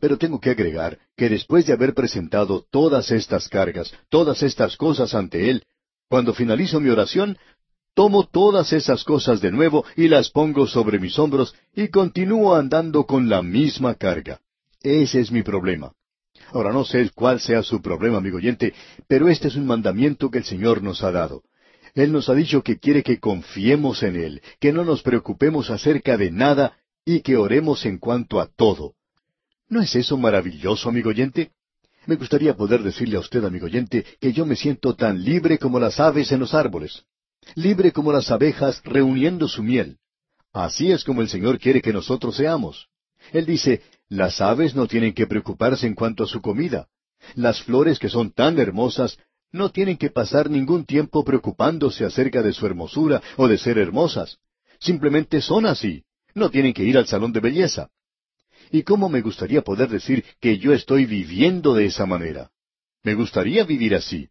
Pero 0.00 0.16
tengo 0.16 0.40
que 0.40 0.50
agregar 0.50 0.98
que 1.16 1.28
después 1.28 1.66
de 1.66 1.74
haber 1.74 1.92
presentado 1.92 2.64
todas 2.70 3.10
estas 3.10 3.48
cargas, 3.48 3.92
todas 4.08 4.42
estas 4.42 4.76
cosas 4.76 5.14
ante 5.14 5.50
Él, 5.50 5.64
cuando 6.08 6.32
finalizo 6.32 6.80
mi 6.80 6.88
oración, 6.88 7.36
Tomo 7.94 8.26
todas 8.26 8.72
esas 8.72 9.04
cosas 9.04 9.42
de 9.42 9.52
nuevo 9.52 9.84
y 9.96 10.08
las 10.08 10.30
pongo 10.30 10.66
sobre 10.66 10.98
mis 10.98 11.18
hombros 11.18 11.54
y 11.74 11.88
continúo 11.88 12.54
andando 12.54 13.04
con 13.04 13.28
la 13.28 13.42
misma 13.42 13.96
carga. 13.96 14.40
Ese 14.80 15.20
es 15.20 15.30
mi 15.30 15.42
problema. 15.42 15.92
Ahora 16.52 16.72
no 16.72 16.86
sé 16.86 17.10
cuál 17.14 17.38
sea 17.38 17.62
su 17.62 17.82
problema, 17.82 18.16
amigo 18.16 18.38
oyente, 18.38 18.72
pero 19.06 19.28
este 19.28 19.48
es 19.48 19.56
un 19.56 19.66
mandamiento 19.66 20.30
que 20.30 20.38
el 20.38 20.44
Señor 20.44 20.82
nos 20.82 21.02
ha 21.02 21.12
dado. 21.12 21.42
Él 21.94 22.12
nos 22.12 22.30
ha 22.30 22.34
dicho 22.34 22.62
que 22.62 22.78
quiere 22.78 23.02
que 23.02 23.20
confiemos 23.20 24.02
en 24.02 24.16
Él, 24.16 24.42
que 24.58 24.72
no 24.72 24.84
nos 24.86 25.02
preocupemos 25.02 25.68
acerca 25.68 26.16
de 26.16 26.30
nada 26.30 26.78
y 27.04 27.20
que 27.20 27.36
oremos 27.36 27.84
en 27.84 27.98
cuanto 27.98 28.40
a 28.40 28.46
todo. 28.46 28.94
¿No 29.68 29.82
es 29.82 29.94
eso 29.94 30.16
maravilloso, 30.16 30.88
amigo 30.88 31.10
oyente? 31.10 31.50
Me 32.06 32.16
gustaría 32.16 32.56
poder 32.56 32.82
decirle 32.82 33.18
a 33.18 33.20
usted, 33.20 33.44
amigo 33.44 33.66
oyente, 33.66 34.06
que 34.18 34.32
yo 34.32 34.46
me 34.46 34.56
siento 34.56 34.94
tan 34.96 35.22
libre 35.22 35.58
como 35.58 35.78
las 35.78 36.00
aves 36.00 36.32
en 36.32 36.40
los 36.40 36.54
árboles 36.54 37.04
libre 37.54 37.92
como 37.92 38.12
las 38.12 38.30
abejas 38.30 38.80
reuniendo 38.84 39.48
su 39.48 39.62
miel. 39.62 39.98
Así 40.52 40.92
es 40.92 41.04
como 41.04 41.22
el 41.22 41.28
Señor 41.28 41.58
quiere 41.58 41.80
que 41.80 41.92
nosotros 41.92 42.36
seamos. 42.36 42.88
Él 43.32 43.46
dice, 43.46 43.82
las 44.08 44.40
aves 44.40 44.74
no 44.74 44.86
tienen 44.86 45.14
que 45.14 45.26
preocuparse 45.26 45.86
en 45.86 45.94
cuanto 45.94 46.24
a 46.24 46.26
su 46.26 46.40
comida. 46.40 46.88
Las 47.34 47.62
flores 47.62 47.98
que 47.98 48.08
son 48.08 48.32
tan 48.32 48.58
hermosas 48.58 49.18
no 49.52 49.70
tienen 49.70 49.96
que 49.96 50.10
pasar 50.10 50.50
ningún 50.50 50.84
tiempo 50.84 51.24
preocupándose 51.24 52.04
acerca 52.04 52.42
de 52.42 52.52
su 52.52 52.66
hermosura 52.66 53.22
o 53.36 53.48
de 53.48 53.58
ser 53.58 53.78
hermosas. 53.78 54.38
Simplemente 54.80 55.40
son 55.40 55.66
así. 55.66 56.04
No 56.34 56.50
tienen 56.50 56.72
que 56.72 56.84
ir 56.84 56.96
al 56.96 57.06
salón 57.06 57.32
de 57.32 57.40
belleza. 57.40 57.90
¿Y 58.70 58.82
cómo 58.82 59.08
me 59.08 59.20
gustaría 59.20 59.62
poder 59.62 59.88
decir 59.88 60.24
que 60.40 60.58
yo 60.58 60.72
estoy 60.72 61.04
viviendo 61.04 61.74
de 61.74 61.86
esa 61.86 62.06
manera? 62.06 62.50
Me 63.02 63.14
gustaría 63.14 63.64
vivir 63.64 63.94
así. 63.94 64.28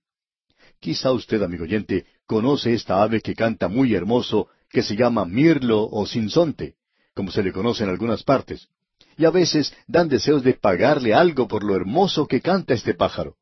Quizá 0.80 1.12
usted, 1.12 1.41
amigo 1.43 1.63
oyente, 1.63 2.06
conoce 2.32 2.74
esta 2.74 3.04
ave 3.04 3.20
que 3.20 3.36
canta 3.36 3.67
muy 3.67 3.94
hermoso, 3.94 4.48
que 4.70 4.84
se 4.84 4.96
llama 4.96 5.26
mirlo 5.26 5.89
o 5.91 6.06
sinsonte, 6.06 6.76
como 7.13 7.30
se 7.30 7.44
le 7.44 7.52
conoce 7.52 7.84
en 7.84 7.89
algunas 7.89 8.24
partes. 8.24 8.70
Y 9.17 9.26
a 9.26 9.32
veces 9.32 9.74
dan 9.86 10.08
deseos 10.08 10.41
de 10.41 10.54
pagarle 10.54 11.13
algo 11.13 11.46
por 11.46 11.62
lo 11.62 11.76
hermoso 11.76 12.28
que 12.28 12.39
canta 12.39 12.74
este 12.74 12.94
pájaro. 12.94 13.36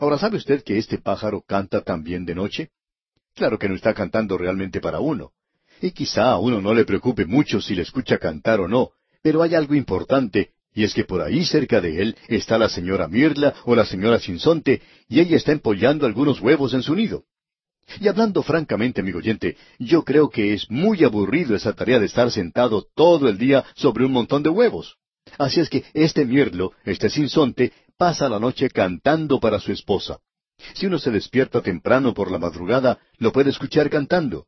Ahora, 0.00 0.18
¿sabe 0.18 0.36
usted 0.36 0.64
que 0.64 0.78
este 0.78 0.98
pájaro 0.98 1.42
canta 1.42 1.82
también 1.82 2.24
de 2.24 2.34
noche? 2.34 2.70
Claro 3.36 3.56
que 3.56 3.68
no 3.68 3.76
está 3.76 3.94
cantando 3.94 4.36
realmente 4.36 4.80
para 4.80 4.98
uno. 4.98 5.30
Y 5.80 5.92
quizá 5.92 6.32
a 6.32 6.38
uno 6.38 6.60
no 6.60 6.74
le 6.74 6.84
preocupe 6.84 7.24
mucho 7.24 7.60
si 7.60 7.76
le 7.76 7.82
escucha 7.82 8.18
cantar 8.18 8.58
o 8.58 8.66
no, 8.66 8.90
pero 9.22 9.44
hay 9.44 9.54
algo 9.54 9.76
importante 9.76 10.54
y 10.74 10.82
es 10.82 10.92
que 10.92 11.04
por 11.04 11.22
ahí 11.22 11.44
cerca 11.44 11.80
de 11.80 12.02
él 12.02 12.16
está 12.26 12.58
la 12.58 12.68
señora 12.68 13.06
Mirla 13.06 13.54
o 13.64 13.76
la 13.76 13.84
señora 13.84 14.18
Sinsonte, 14.18 14.82
y 15.08 15.20
ella 15.20 15.36
está 15.36 15.52
empollando 15.52 16.04
algunos 16.04 16.40
huevos 16.40 16.74
en 16.74 16.82
su 16.82 16.96
nido. 16.96 17.24
Y 18.00 18.08
hablando 18.08 18.42
francamente, 18.42 19.00
amigo 19.00 19.18
oyente, 19.18 19.56
yo 19.78 20.04
creo 20.04 20.28
que 20.28 20.52
es 20.52 20.70
muy 20.70 21.04
aburrido 21.04 21.56
esa 21.56 21.72
tarea 21.72 21.98
de 21.98 22.06
estar 22.06 22.30
sentado 22.30 22.86
todo 22.94 23.28
el 23.28 23.38
día 23.38 23.64
sobre 23.74 24.04
un 24.04 24.12
montón 24.12 24.42
de 24.42 24.50
huevos. 24.50 24.96
Así 25.38 25.60
es 25.60 25.68
que 25.68 25.84
este 25.94 26.24
mirlo, 26.24 26.72
este 26.84 27.10
sinsonte, 27.10 27.72
pasa 27.96 28.28
la 28.28 28.38
noche 28.38 28.68
cantando 28.70 29.40
para 29.40 29.58
su 29.58 29.72
esposa. 29.72 30.18
Si 30.74 30.86
uno 30.86 30.98
se 30.98 31.10
despierta 31.10 31.62
temprano 31.62 32.14
por 32.14 32.30
la 32.30 32.38
madrugada, 32.38 32.98
lo 33.18 33.32
puede 33.32 33.50
escuchar 33.50 33.90
cantando. 33.90 34.46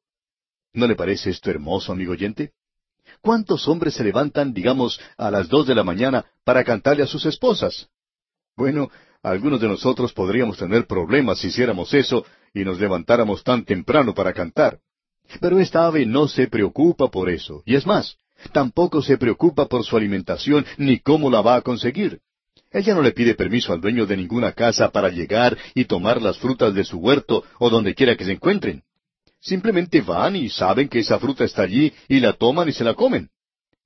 ¿No 0.73 0.87
le 0.87 0.95
parece 0.95 1.31
esto 1.31 1.51
hermoso, 1.51 1.93
amigo 1.93 2.13
oyente? 2.13 2.53
¿Cuántos 3.21 3.69
hombres 3.69 3.95
se 3.95 4.05
levantan, 4.05 4.53
digamos, 4.53 5.01
a 5.17 5.31
las 5.31 5.49
dos 5.49 5.67
de 5.67 5.75
la 5.75 5.85
mañana 5.85 6.25
para 6.45 6.65
cantarle 6.65 7.03
a 7.03 7.07
sus 7.07 7.27
esposas? 7.27 7.89
Bueno, 8.57 8.91
algunos 9.23 9.61
de 9.61 9.69
nosotros 9.69 10.13
podríamos 10.13 10.57
tener 10.59 10.87
problemas 10.87 11.39
si 11.39 11.49
hiciéramos 11.49 11.93
eso 11.95 12.25
y 12.55 12.65
nos 12.65 12.81
levantáramos 12.81 13.45
tan 13.45 13.65
temprano 13.65 14.15
para 14.15 14.33
cantar. 14.33 14.79
Pero 15.41 15.61
esta 15.61 15.87
ave 15.87 16.07
no 16.07 16.27
se 16.27 16.49
preocupa 16.49 17.09
por 17.09 17.31
eso, 17.31 17.63
y 17.65 17.77
es 17.77 17.87
más, 17.87 18.17
tampoco 18.53 19.03
se 19.03 19.19
preocupa 19.19 19.67
por 19.67 19.85
su 19.85 19.97
alimentación 19.97 20.67
ni 20.77 20.99
cómo 20.99 21.31
la 21.31 21.41
va 21.41 21.57
a 21.57 21.63
conseguir. 21.63 22.21
Ella 22.73 22.95
no 22.95 23.03
le 23.03 23.13
pide 23.13 23.35
permiso 23.35 23.73
al 23.73 23.81
dueño 23.81 24.07
de 24.07 24.17
ninguna 24.17 24.53
casa 24.53 24.91
para 24.91 25.09
llegar 25.09 25.57
y 25.75 25.85
tomar 25.85 26.23
las 26.23 26.39
frutas 26.39 26.75
de 26.75 26.85
su 26.85 26.99
huerto 26.99 27.45
o 27.59 27.69
donde 27.69 27.95
quiera 27.95 28.17
que 28.17 28.25
se 28.25 28.33
encuentren. 28.33 28.83
Simplemente 29.41 30.01
van 30.03 30.37
y 30.37 30.49
saben 30.51 30.89
que 30.89 31.01
esa 31.01 31.19
fruta 31.19 31.45
está 31.45 31.63
allí 31.63 31.93
y 32.09 32.21
la 32.21 32.35
toman 32.35 32.69
y 32.69 32.73
se 32.73 32.85
la 32.85 32.95
comen. 32.95 33.31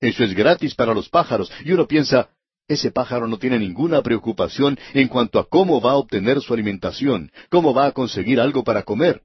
Eso 0.00 0.24
es 0.24 0.34
gratis 0.34 0.74
para 0.74 0.92
los 0.92 1.08
pájaros 1.08 1.50
y 1.64 1.72
uno 1.72 1.86
piensa, 1.86 2.28
ese 2.66 2.90
pájaro 2.90 3.28
no 3.28 3.38
tiene 3.38 3.58
ninguna 3.58 4.02
preocupación 4.02 4.78
en 4.94 5.08
cuanto 5.08 5.38
a 5.38 5.48
cómo 5.48 5.80
va 5.80 5.92
a 5.92 5.96
obtener 5.96 6.40
su 6.40 6.54
alimentación, 6.54 7.30
cómo 7.50 7.74
va 7.74 7.86
a 7.86 7.92
conseguir 7.92 8.40
algo 8.40 8.64
para 8.64 8.82
comer. 8.82 9.22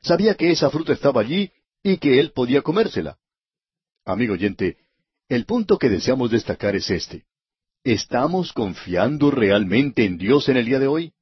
Sabía 0.00 0.34
que 0.34 0.50
esa 0.50 0.70
fruta 0.70 0.92
estaba 0.92 1.20
allí 1.20 1.52
y 1.82 1.98
que 1.98 2.18
él 2.18 2.32
podía 2.32 2.62
comérsela. 2.62 3.18
Amigo 4.04 4.34
oyente, 4.34 4.78
el 5.28 5.44
punto 5.44 5.78
que 5.78 5.88
deseamos 5.88 6.30
destacar 6.30 6.74
es 6.74 6.90
este. 6.90 7.24
¿Estamos 7.84 8.52
confiando 8.52 9.30
realmente 9.30 10.04
en 10.04 10.16
Dios 10.16 10.48
en 10.48 10.56
el 10.56 10.64
día 10.64 10.78
de 10.78 10.86
hoy? 10.86 11.12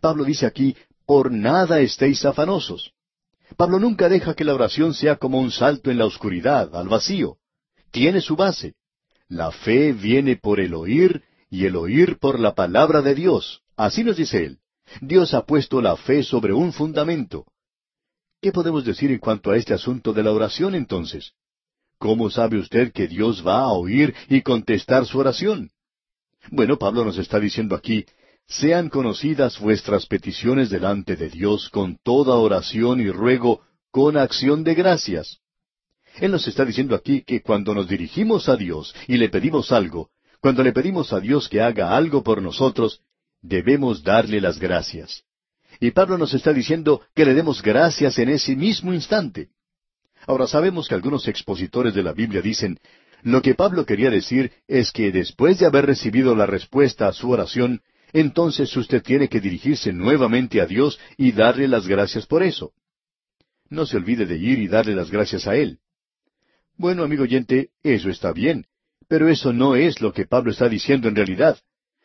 Pablo 0.00 0.24
dice 0.24 0.46
aquí, 0.46 0.76
por 1.04 1.32
nada 1.32 1.80
estéis 1.80 2.24
afanosos. 2.24 2.92
Pablo 3.56 3.78
nunca 3.78 4.08
deja 4.08 4.34
que 4.34 4.44
la 4.44 4.54
oración 4.54 4.94
sea 4.94 5.16
como 5.16 5.38
un 5.40 5.50
salto 5.50 5.90
en 5.90 5.98
la 5.98 6.06
oscuridad, 6.06 6.74
al 6.74 6.88
vacío. 6.88 7.38
Tiene 7.90 8.20
su 8.20 8.36
base. 8.36 8.74
La 9.28 9.50
fe 9.50 9.92
viene 9.92 10.36
por 10.36 10.60
el 10.60 10.74
oír 10.74 11.22
y 11.50 11.66
el 11.66 11.76
oír 11.76 12.18
por 12.18 12.38
la 12.38 12.54
palabra 12.54 13.02
de 13.02 13.14
Dios. 13.14 13.62
Así 13.76 14.04
nos 14.04 14.16
dice 14.16 14.44
él. 14.44 14.58
Dios 15.00 15.34
ha 15.34 15.44
puesto 15.44 15.80
la 15.80 15.96
fe 15.96 16.22
sobre 16.22 16.52
un 16.52 16.72
fundamento. 16.72 17.44
¿Qué 18.40 18.52
podemos 18.52 18.84
decir 18.84 19.10
en 19.10 19.18
cuanto 19.18 19.50
a 19.50 19.56
este 19.56 19.74
asunto 19.74 20.12
de 20.12 20.22
la 20.22 20.32
oración 20.32 20.74
entonces? 20.74 21.32
¿Cómo 21.98 22.30
sabe 22.30 22.58
usted 22.58 22.92
que 22.92 23.08
Dios 23.08 23.44
va 23.44 23.60
a 23.60 23.72
oír 23.72 24.14
y 24.28 24.42
contestar 24.42 25.06
su 25.06 25.18
oración? 25.18 25.70
Bueno, 26.50 26.78
Pablo 26.78 27.04
nos 27.04 27.18
está 27.18 27.40
diciendo 27.40 27.74
aquí, 27.74 28.04
sean 28.46 28.90
conocidas 28.90 29.58
vuestras 29.58 30.06
peticiones 30.06 30.70
delante 30.70 31.16
de 31.16 31.28
Dios 31.28 31.68
con 31.70 31.98
toda 32.02 32.36
oración 32.36 33.00
y 33.00 33.10
ruego, 33.10 33.62
con 33.90 34.16
acción 34.16 34.62
de 34.62 34.74
gracias. 34.74 35.40
Él 36.20 36.30
nos 36.30 36.46
está 36.48 36.64
diciendo 36.64 36.94
aquí 36.94 37.22
que 37.22 37.42
cuando 37.42 37.74
nos 37.74 37.88
dirigimos 37.88 38.48
a 38.48 38.56
Dios 38.56 38.94
y 39.06 39.16
le 39.16 39.28
pedimos 39.28 39.72
algo, 39.72 40.10
cuando 40.40 40.62
le 40.62 40.72
pedimos 40.72 41.12
a 41.12 41.20
Dios 41.20 41.48
que 41.48 41.60
haga 41.60 41.96
algo 41.96 42.22
por 42.22 42.40
nosotros, 42.40 43.00
debemos 43.42 44.02
darle 44.02 44.40
las 44.40 44.58
gracias. 44.58 45.24
Y 45.78 45.90
Pablo 45.90 46.16
nos 46.16 46.32
está 46.32 46.52
diciendo 46.52 47.02
que 47.14 47.24
le 47.24 47.34
demos 47.34 47.62
gracias 47.62 48.18
en 48.18 48.30
ese 48.30 48.56
mismo 48.56 48.94
instante. 48.94 49.48
Ahora 50.26 50.46
sabemos 50.46 50.88
que 50.88 50.94
algunos 50.94 51.28
expositores 51.28 51.94
de 51.94 52.02
la 52.02 52.12
Biblia 52.12 52.40
dicen, 52.40 52.78
lo 53.22 53.42
que 53.42 53.54
Pablo 53.54 53.84
quería 53.84 54.10
decir 54.10 54.52
es 54.66 54.92
que 54.92 55.12
después 55.12 55.58
de 55.58 55.66
haber 55.66 55.86
recibido 55.86 56.34
la 56.34 56.46
respuesta 56.46 57.08
a 57.08 57.12
su 57.12 57.30
oración, 57.30 57.82
entonces 58.12 58.74
usted 58.76 59.02
tiene 59.02 59.28
que 59.28 59.40
dirigirse 59.40 59.92
nuevamente 59.92 60.60
a 60.60 60.66
Dios 60.66 60.98
y 61.16 61.32
darle 61.32 61.68
las 61.68 61.86
gracias 61.86 62.26
por 62.26 62.42
eso. 62.42 62.72
No 63.68 63.84
se 63.84 63.96
olvide 63.96 64.26
de 64.26 64.36
ir 64.36 64.58
y 64.58 64.68
darle 64.68 64.94
las 64.94 65.10
gracias 65.10 65.46
a 65.46 65.56
Él. 65.56 65.80
Bueno, 66.78 67.04
amigo 67.04 67.22
oyente, 67.22 67.70
eso 67.82 68.10
está 68.10 68.32
bien, 68.32 68.66
pero 69.08 69.28
eso 69.30 69.52
no 69.54 69.76
es 69.76 70.02
lo 70.02 70.12
que 70.12 70.26
Pablo 70.26 70.50
está 70.50 70.68
diciendo 70.68 71.08
en 71.08 71.16
realidad. 71.16 71.58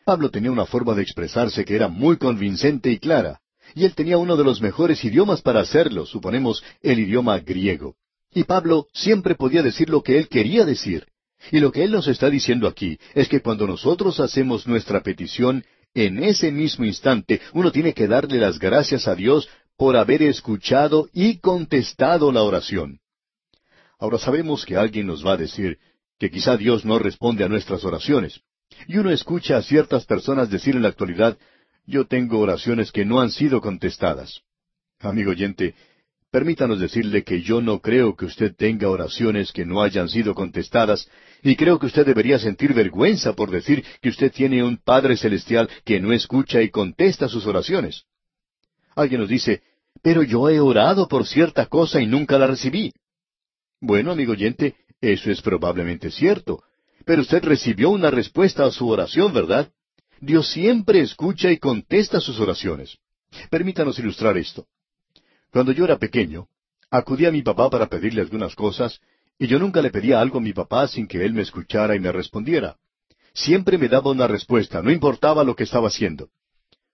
Pablo 0.06 0.30
tenía 0.30 0.50
una 0.50 0.64
forma 0.64 0.94
de 0.94 1.02
expresarse 1.02 1.66
que 1.66 1.76
era 1.76 1.88
muy 1.88 2.16
convincente 2.16 2.90
y 2.90 2.98
clara, 2.98 3.40
y 3.74 3.84
él 3.84 3.94
tenía 3.94 4.16
uno 4.16 4.34
de 4.34 4.44
los 4.44 4.62
mejores 4.62 5.04
idiomas 5.04 5.42
para 5.42 5.60
hacerlo, 5.60 6.06
suponemos 6.06 6.64
el 6.80 7.00
idioma 7.00 7.38
griego. 7.38 7.96
Y 8.34 8.44
Pablo 8.44 8.86
siempre 8.94 9.34
podía 9.34 9.62
decir 9.62 9.90
lo 9.90 10.02
que 10.02 10.16
él 10.16 10.28
quería 10.28 10.64
decir. 10.64 11.06
Y 11.50 11.60
lo 11.60 11.70
que 11.70 11.84
él 11.84 11.90
nos 11.90 12.08
está 12.08 12.30
diciendo 12.30 12.66
aquí 12.66 12.98
es 13.14 13.28
que 13.28 13.42
cuando 13.42 13.66
nosotros 13.66 14.20
hacemos 14.20 14.66
nuestra 14.66 15.02
petición, 15.02 15.64
en 15.92 16.22
ese 16.22 16.50
mismo 16.50 16.86
instante 16.86 17.42
uno 17.52 17.70
tiene 17.70 17.92
que 17.92 18.08
darle 18.08 18.38
las 18.38 18.58
gracias 18.58 19.06
a 19.06 19.14
Dios 19.14 19.50
por 19.76 19.98
haber 19.98 20.22
escuchado 20.22 21.10
y 21.12 21.40
contestado 21.40 22.32
la 22.32 22.42
oración. 22.42 23.01
Ahora 24.02 24.18
sabemos 24.18 24.66
que 24.66 24.76
alguien 24.76 25.06
nos 25.06 25.24
va 25.24 25.34
a 25.34 25.36
decir 25.36 25.78
que 26.18 26.28
quizá 26.28 26.56
Dios 26.56 26.84
no 26.84 26.98
responde 26.98 27.44
a 27.44 27.48
nuestras 27.48 27.84
oraciones. 27.84 28.40
Y 28.88 28.98
uno 28.98 29.12
escucha 29.12 29.56
a 29.56 29.62
ciertas 29.62 30.06
personas 30.06 30.50
decir 30.50 30.74
en 30.74 30.82
la 30.82 30.88
actualidad, 30.88 31.38
yo 31.86 32.04
tengo 32.08 32.40
oraciones 32.40 32.90
que 32.90 33.04
no 33.04 33.20
han 33.20 33.30
sido 33.30 33.60
contestadas. 33.60 34.40
Amigo 34.98 35.30
oyente, 35.30 35.76
permítanos 36.32 36.80
decirle 36.80 37.22
que 37.22 37.42
yo 37.42 37.60
no 37.62 37.78
creo 37.78 38.16
que 38.16 38.24
usted 38.24 38.56
tenga 38.56 38.88
oraciones 38.88 39.52
que 39.52 39.64
no 39.64 39.82
hayan 39.82 40.08
sido 40.08 40.34
contestadas, 40.34 41.08
y 41.40 41.54
creo 41.54 41.78
que 41.78 41.86
usted 41.86 42.04
debería 42.04 42.40
sentir 42.40 42.74
vergüenza 42.74 43.34
por 43.34 43.52
decir 43.52 43.84
que 44.00 44.08
usted 44.08 44.32
tiene 44.32 44.64
un 44.64 44.78
Padre 44.78 45.16
Celestial 45.16 45.70
que 45.84 46.00
no 46.00 46.12
escucha 46.12 46.60
y 46.60 46.70
contesta 46.70 47.28
sus 47.28 47.46
oraciones. 47.46 48.02
Alguien 48.96 49.20
nos 49.20 49.30
dice, 49.30 49.62
pero 50.02 50.24
yo 50.24 50.50
he 50.50 50.58
orado 50.58 51.06
por 51.06 51.24
cierta 51.24 51.66
cosa 51.66 52.00
y 52.00 52.08
nunca 52.08 52.36
la 52.36 52.48
recibí. 52.48 52.92
Bueno, 53.84 54.12
amigo 54.12 54.30
oyente, 54.30 54.76
eso 55.00 55.28
es 55.32 55.42
probablemente 55.42 56.12
cierto, 56.12 56.62
pero 57.04 57.22
usted 57.22 57.42
recibió 57.42 57.90
una 57.90 58.12
respuesta 58.12 58.64
a 58.64 58.70
su 58.70 58.88
oración, 58.88 59.32
¿verdad? 59.32 59.72
Dios 60.20 60.52
siempre 60.52 61.00
escucha 61.00 61.50
y 61.50 61.58
contesta 61.58 62.20
sus 62.20 62.38
oraciones. 62.38 62.96
Permítanos 63.50 63.98
ilustrar 63.98 64.38
esto. 64.38 64.68
Cuando 65.50 65.72
yo 65.72 65.84
era 65.84 65.98
pequeño, 65.98 66.46
acudí 66.92 67.26
a 67.26 67.32
mi 67.32 67.42
papá 67.42 67.70
para 67.70 67.88
pedirle 67.88 68.20
algunas 68.20 68.54
cosas, 68.54 69.00
y 69.36 69.48
yo 69.48 69.58
nunca 69.58 69.82
le 69.82 69.90
pedía 69.90 70.20
algo 70.20 70.38
a 70.38 70.42
mi 70.42 70.52
papá 70.52 70.86
sin 70.86 71.08
que 71.08 71.24
él 71.24 71.32
me 71.32 71.42
escuchara 71.42 71.96
y 71.96 71.98
me 71.98 72.12
respondiera. 72.12 72.76
Siempre 73.34 73.78
me 73.78 73.88
daba 73.88 74.12
una 74.12 74.28
respuesta, 74.28 74.80
no 74.80 74.92
importaba 74.92 75.42
lo 75.42 75.56
que 75.56 75.64
estaba 75.64 75.88
haciendo. 75.88 76.28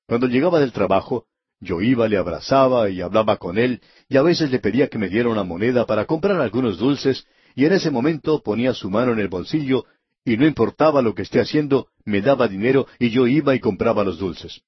Cuando 0.07 0.27
llegaba 0.27 0.59
del 0.59 0.73
trabajo, 0.73 1.27
yo 1.61 1.81
iba, 1.81 2.09
le 2.09 2.17
abrazaba 2.17 2.89
y 2.89 3.01
hablaba 3.01 3.37
con 3.37 3.59
él, 3.59 3.81
y 4.09 4.17
a 4.17 4.23
veces 4.23 4.51
le 4.51 4.59
pedía 4.59 4.89
que 4.89 4.99
me 4.99 5.09
diera 5.09 5.29
una 5.29 5.45
moneda 5.45 5.87
para 5.87 6.05
comprar 6.05 6.41
algunos 6.41 6.79
dulces, 6.79 7.27
y 7.55 7.65
en 7.65 7.73
ese 7.73 7.91
momento 7.91 8.43
ponía 8.43 8.75
su 8.75 8.91
mano 8.91 9.13
en 9.13 9.19
el 9.19 9.29
bolsillo 9.29 9.85
y 10.25 10.37
no 10.37 10.47
importaba 10.47 11.03
lo 11.03 11.15
que 11.15 11.23
esté 11.23 11.41
haciendo, 11.41 11.89
me 12.05 12.21
daba 12.21 12.49
dinero 12.49 12.87
y 12.99 13.11
yo 13.11 13.27
iba 13.27 13.55
y 13.55 13.61
compraba 13.61 14.05
los 14.05 14.19
dulces. 14.19 14.61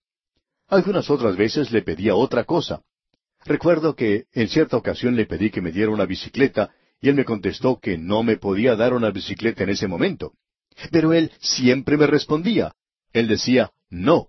Algunas 0.69 1.11
otras 1.11 1.37
veces 1.37 1.71
le 1.71 1.83
pedía 1.83 2.15
otra 2.15 2.45
cosa. 2.45 2.83
Recuerdo 3.45 3.95
que 3.95 4.25
en 4.33 4.49
cierta 4.49 4.77
ocasión 4.77 5.17
le 5.17 5.27
pedí 5.27 5.51
que 5.51 5.61
me 5.61 5.73
diera 5.73 5.91
una 5.91 6.07
bicicleta 6.07 6.71
y 7.01 7.09
él 7.09 7.15
me 7.15 7.25
contestó 7.25 7.79
que 7.79 7.99
no 7.99 8.23
me 8.23 8.37
podía 8.37 8.77
dar 8.77 8.95
una 8.95 9.11
bicicleta 9.11 9.65
en 9.65 9.71
ese 9.71 9.87
momento. 9.87 10.33
Pero 10.91 11.13
él 11.13 11.31
siempre 11.41 11.97
me 11.97 12.07
respondía. 12.07 12.75
Él 13.13 13.29
decía, 13.29 13.71
no. 13.89 14.29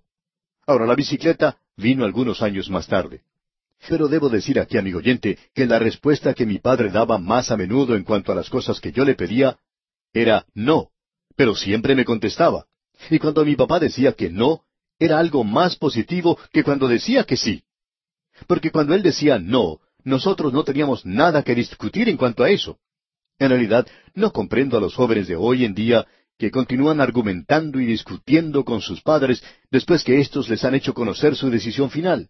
Ahora 0.65 0.85
la 0.85 0.95
bicicleta 0.95 1.57
vino 1.81 2.05
algunos 2.05 2.41
años 2.41 2.69
más 2.69 2.87
tarde. 2.87 3.21
Pero 3.89 4.07
debo 4.07 4.29
decir 4.29 4.59
aquí, 4.59 4.77
amigo 4.77 4.99
oyente, 4.99 5.37
que 5.53 5.65
la 5.65 5.79
respuesta 5.79 6.33
que 6.33 6.45
mi 6.45 6.59
padre 6.59 6.91
daba 6.91 7.17
más 7.17 7.51
a 7.51 7.57
menudo 7.57 7.95
en 7.95 8.03
cuanto 8.03 8.31
a 8.31 8.35
las 8.35 8.49
cosas 8.49 8.79
que 8.79 8.91
yo 8.91 9.03
le 9.03 9.15
pedía 9.15 9.57
era 10.13 10.45
no 10.53 10.91
pero 11.41 11.55
siempre 11.55 11.95
me 11.95 12.05
contestaba. 12.05 12.65
Y 13.09 13.17
cuando 13.17 13.43
mi 13.43 13.55
papá 13.55 13.79
decía 13.79 14.13
que 14.13 14.29
no, 14.29 14.61
era 14.99 15.17
algo 15.17 15.43
más 15.43 15.75
positivo 15.75 16.37
que 16.51 16.63
cuando 16.63 16.87
decía 16.87 17.23
que 17.23 17.35
sí. 17.35 17.63
Porque 18.45 18.71
cuando 18.71 18.93
él 18.93 19.01
decía 19.01 19.39
no, 19.39 19.79
nosotros 20.03 20.53
no 20.53 20.63
teníamos 20.63 21.03
nada 21.03 21.41
que 21.41 21.55
discutir 21.55 22.09
en 22.09 22.17
cuanto 22.17 22.43
a 22.43 22.51
eso. 22.51 22.77
En 23.39 23.49
realidad, 23.49 23.87
no 24.13 24.31
comprendo 24.31 24.77
a 24.77 24.81
los 24.81 24.93
jóvenes 24.93 25.27
de 25.27 25.35
hoy 25.35 25.65
en 25.65 25.73
día 25.73 26.05
que 26.41 26.49
continúan 26.49 26.99
argumentando 26.99 27.79
y 27.79 27.85
discutiendo 27.85 28.65
con 28.65 28.81
sus 28.81 28.99
padres 29.03 29.43
después 29.69 30.03
que 30.03 30.19
éstos 30.19 30.49
les 30.49 30.63
han 30.65 30.73
hecho 30.73 30.95
conocer 30.95 31.35
su 31.35 31.51
decisión 31.51 31.91
final. 31.91 32.29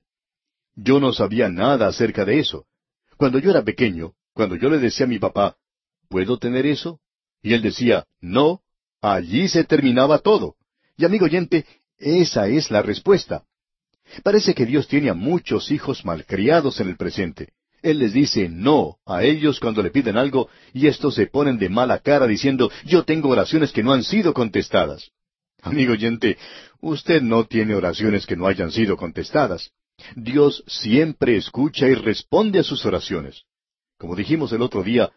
Yo 0.76 1.00
no 1.00 1.14
sabía 1.14 1.48
nada 1.48 1.88
acerca 1.88 2.26
de 2.26 2.40
eso. 2.40 2.66
Cuando 3.16 3.40
yo 3.40 3.52
era 3.52 3.64
pequeño, 3.64 4.12
cuando 4.34 4.58
yo 4.58 4.70
le 4.70 4.80
decía 4.80 5.06
a 5.06 5.10
mi 5.10 5.18
papá, 5.18 5.56
¿puedo 6.10 6.38
tener 6.38 6.66
eso? 6.66 7.00
Y 7.42 7.54
él 7.54 7.62
decía, 7.62 8.06
no, 8.20 8.60
Allí 9.02 9.48
se 9.48 9.64
terminaba 9.64 10.20
todo. 10.20 10.56
Y 10.98 11.06
amigo 11.06 11.24
oyente, 11.24 11.66
esa 11.98 12.50
es 12.50 12.70
la 12.70 12.82
respuesta. 12.82 13.46
Parece 14.24 14.54
que 14.54 14.66
Dios 14.66 14.90
tiene 14.90 15.10
a 15.10 15.14
muchos 15.14 15.72
hijos 15.72 16.04
malcriados 16.04 16.82
en 16.82 16.90
el 16.90 16.98
presente. 16.98 17.54
Él 17.82 18.00
les 18.00 18.14
dice 18.14 18.50
no 18.50 18.98
a 19.06 19.24
ellos 19.24 19.60
cuando 19.60 19.82
le 19.82 19.90
piden 19.90 20.18
algo 20.18 20.50
y 20.74 20.88
estos 20.88 21.16
se 21.16 21.28
ponen 21.28 21.58
de 21.58 21.70
mala 21.70 22.00
cara 22.00 22.28
diciendo 22.28 22.72
yo 22.86 23.04
tengo 23.04 23.30
oraciones 23.30 23.72
que 23.72 23.84
no 23.84 23.94
han 23.94 24.04
sido 24.04 24.34
contestadas. 24.34 25.12
Amigo 25.62 25.94
oyente, 25.94 26.38
usted 26.80 27.22
no 27.22 27.46
tiene 27.46 27.76
oraciones 27.76 28.26
que 28.26 28.36
no 28.36 28.48
hayan 28.48 28.72
sido 28.72 28.98
contestadas. 28.98 29.72
Dios 30.16 30.64
siempre 30.68 31.38
escucha 31.38 31.88
y 31.88 31.94
responde 31.94 32.60
a 32.60 32.64
sus 32.64 32.86
oraciones. 32.86 33.44
Como 33.98 34.16
dijimos 34.16 34.52
el 34.52 34.64
otro 34.64 34.82
día, 34.82 35.12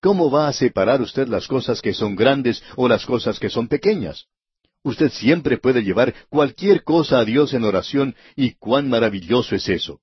¿Cómo 0.00 0.30
va 0.30 0.46
a 0.46 0.52
separar 0.52 1.00
usted 1.02 1.26
las 1.26 1.48
cosas 1.48 1.82
que 1.82 1.92
son 1.92 2.14
grandes 2.14 2.62
o 2.76 2.88
las 2.88 3.04
cosas 3.04 3.40
que 3.40 3.50
son 3.50 3.66
pequeñas? 3.66 4.26
Usted 4.84 5.10
siempre 5.10 5.58
puede 5.58 5.82
llevar 5.82 6.14
cualquier 6.28 6.84
cosa 6.84 7.18
a 7.18 7.24
Dios 7.24 7.52
en 7.52 7.64
oración 7.64 8.14
y 8.36 8.52
cuán 8.52 8.88
maravilloso 8.88 9.56
es 9.56 9.68
eso. 9.68 10.00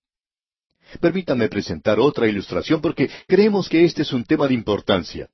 Permítame 1.00 1.50
presentar 1.50 2.00
otra 2.00 2.28
ilustración 2.28 2.82
porque 2.82 3.10
creemos 3.28 3.70
que 3.70 3.86
este 3.86 4.04
es 4.04 4.14
un 4.14 4.24
tema 4.24 4.48
de 4.48 4.54
importancia. 4.54 5.30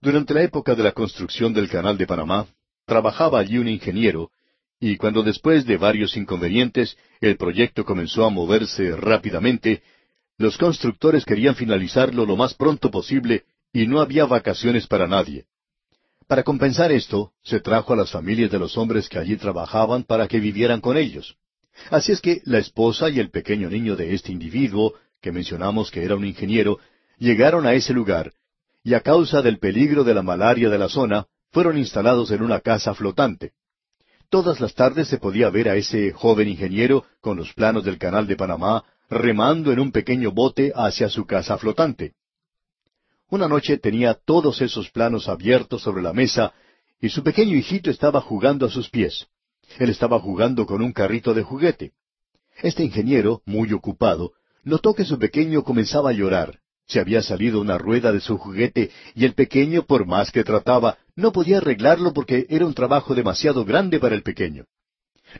Durante 0.00 0.34
la 0.34 0.42
época 0.42 0.74
de 0.74 0.82
la 0.82 0.92
construcción 0.92 1.52
del 1.54 1.68
Canal 1.68 1.96
de 1.96 2.06
Panamá, 2.06 2.46
trabajaba 2.86 3.40
allí 3.40 3.58
un 3.58 3.68
ingeniero, 3.68 4.30
y 4.78 4.96
cuando 4.96 5.22
después 5.22 5.64
de 5.64 5.78
varios 5.78 6.16
inconvenientes 6.16 6.96
el 7.20 7.36
proyecto 7.36 7.84
comenzó 7.84 8.24
a 8.26 8.30
moverse 8.30 8.94
rápidamente, 8.96 9.82
los 10.36 10.58
constructores 10.58 11.24
querían 11.24 11.54
finalizarlo 11.54 12.26
lo 12.26 12.36
más 12.36 12.54
pronto 12.54 12.90
posible 12.90 13.44
y 13.72 13.86
no 13.86 14.00
había 14.00 14.26
vacaciones 14.26 14.86
para 14.86 15.06
nadie. 15.06 15.46
Para 16.26 16.42
compensar 16.42 16.92
esto, 16.92 17.32
se 17.42 17.60
trajo 17.60 17.92
a 17.92 17.96
las 17.96 18.10
familias 18.10 18.50
de 18.50 18.58
los 18.58 18.76
hombres 18.76 19.08
que 19.08 19.18
allí 19.18 19.36
trabajaban 19.36 20.04
para 20.04 20.26
que 20.26 20.40
vivieran 20.40 20.80
con 20.80 20.96
ellos. 20.96 21.36
Así 21.90 22.12
es 22.12 22.20
que 22.20 22.40
la 22.44 22.58
esposa 22.58 23.10
y 23.10 23.18
el 23.20 23.30
pequeño 23.30 23.68
niño 23.68 23.96
de 23.96 24.14
este 24.14 24.32
individuo, 24.32 24.94
que 25.20 25.32
mencionamos 25.32 25.90
que 25.90 26.04
era 26.04 26.14
un 26.16 26.24
ingeniero, 26.24 26.78
llegaron 27.18 27.66
a 27.66 27.74
ese 27.74 27.92
lugar, 27.92 28.32
y 28.82 28.94
a 28.94 29.00
causa 29.00 29.42
del 29.42 29.58
peligro 29.58 30.04
de 30.04 30.14
la 30.14 30.22
malaria 30.22 30.68
de 30.68 30.78
la 30.78 30.88
zona, 30.88 31.26
fueron 31.50 31.78
instalados 31.78 32.30
en 32.30 32.42
una 32.42 32.60
casa 32.60 32.94
flotante. 32.94 33.52
Todas 34.28 34.60
las 34.60 34.74
tardes 34.74 35.08
se 35.08 35.18
podía 35.18 35.50
ver 35.50 35.68
a 35.68 35.76
ese 35.76 36.12
joven 36.12 36.48
ingeniero 36.48 37.04
con 37.20 37.36
los 37.36 37.52
planos 37.54 37.84
del 37.84 37.98
canal 37.98 38.26
de 38.26 38.36
Panamá 38.36 38.84
remando 39.08 39.70
en 39.72 39.78
un 39.78 39.92
pequeño 39.92 40.32
bote 40.32 40.72
hacia 40.74 41.08
su 41.08 41.26
casa 41.26 41.56
flotante. 41.58 42.14
Una 43.30 43.48
noche 43.48 43.78
tenía 43.78 44.14
todos 44.14 44.60
esos 44.60 44.90
planos 44.90 45.28
abiertos 45.28 45.82
sobre 45.82 46.02
la 46.02 46.12
mesa 46.12 46.52
y 47.00 47.10
su 47.10 47.22
pequeño 47.22 47.56
hijito 47.56 47.90
estaba 47.90 48.20
jugando 48.20 48.66
a 48.66 48.70
sus 48.70 48.90
pies. 48.90 49.26
Él 49.78 49.90
estaba 49.90 50.18
jugando 50.20 50.66
con 50.66 50.82
un 50.82 50.92
carrito 50.92 51.34
de 51.34 51.42
juguete. 51.42 51.92
Este 52.62 52.84
ingeniero, 52.84 53.42
muy 53.44 53.72
ocupado, 53.72 54.32
notó 54.62 54.94
que 54.94 55.04
su 55.04 55.18
pequeño 55.18 55.64
comenzaba 55.64 56.10
a 56.10 56.12
llorar. 56.12 56.60
Se 56.86 57.00
había 57.00 57.22
salido 57.22 57.60
una 57.60 57.78
rueda 57.78 58.12
de 58.12 58.20
su 58.20 58.36
juguete 58.36 58.90
y 59.14 59.24
el 59.24 59.34
pequeño, 59.34 59.86
por 59.86 60.06
más 60.06 60.30
que 60.30 60.44
trataba, 60.44 60.98
no 61.16 61.32
podía 61.32 61.58
arreglarlo 61.58 62.12
porque 62.12 62.46
era 62.50 62.66
un 62.66 62.74
trabajo 62.74 63.14
demasiado 63.14 63.64
grande 63.64 63.98
para 63.98 64.14
el 64.14 64.22
pequeño. 64.22 64.66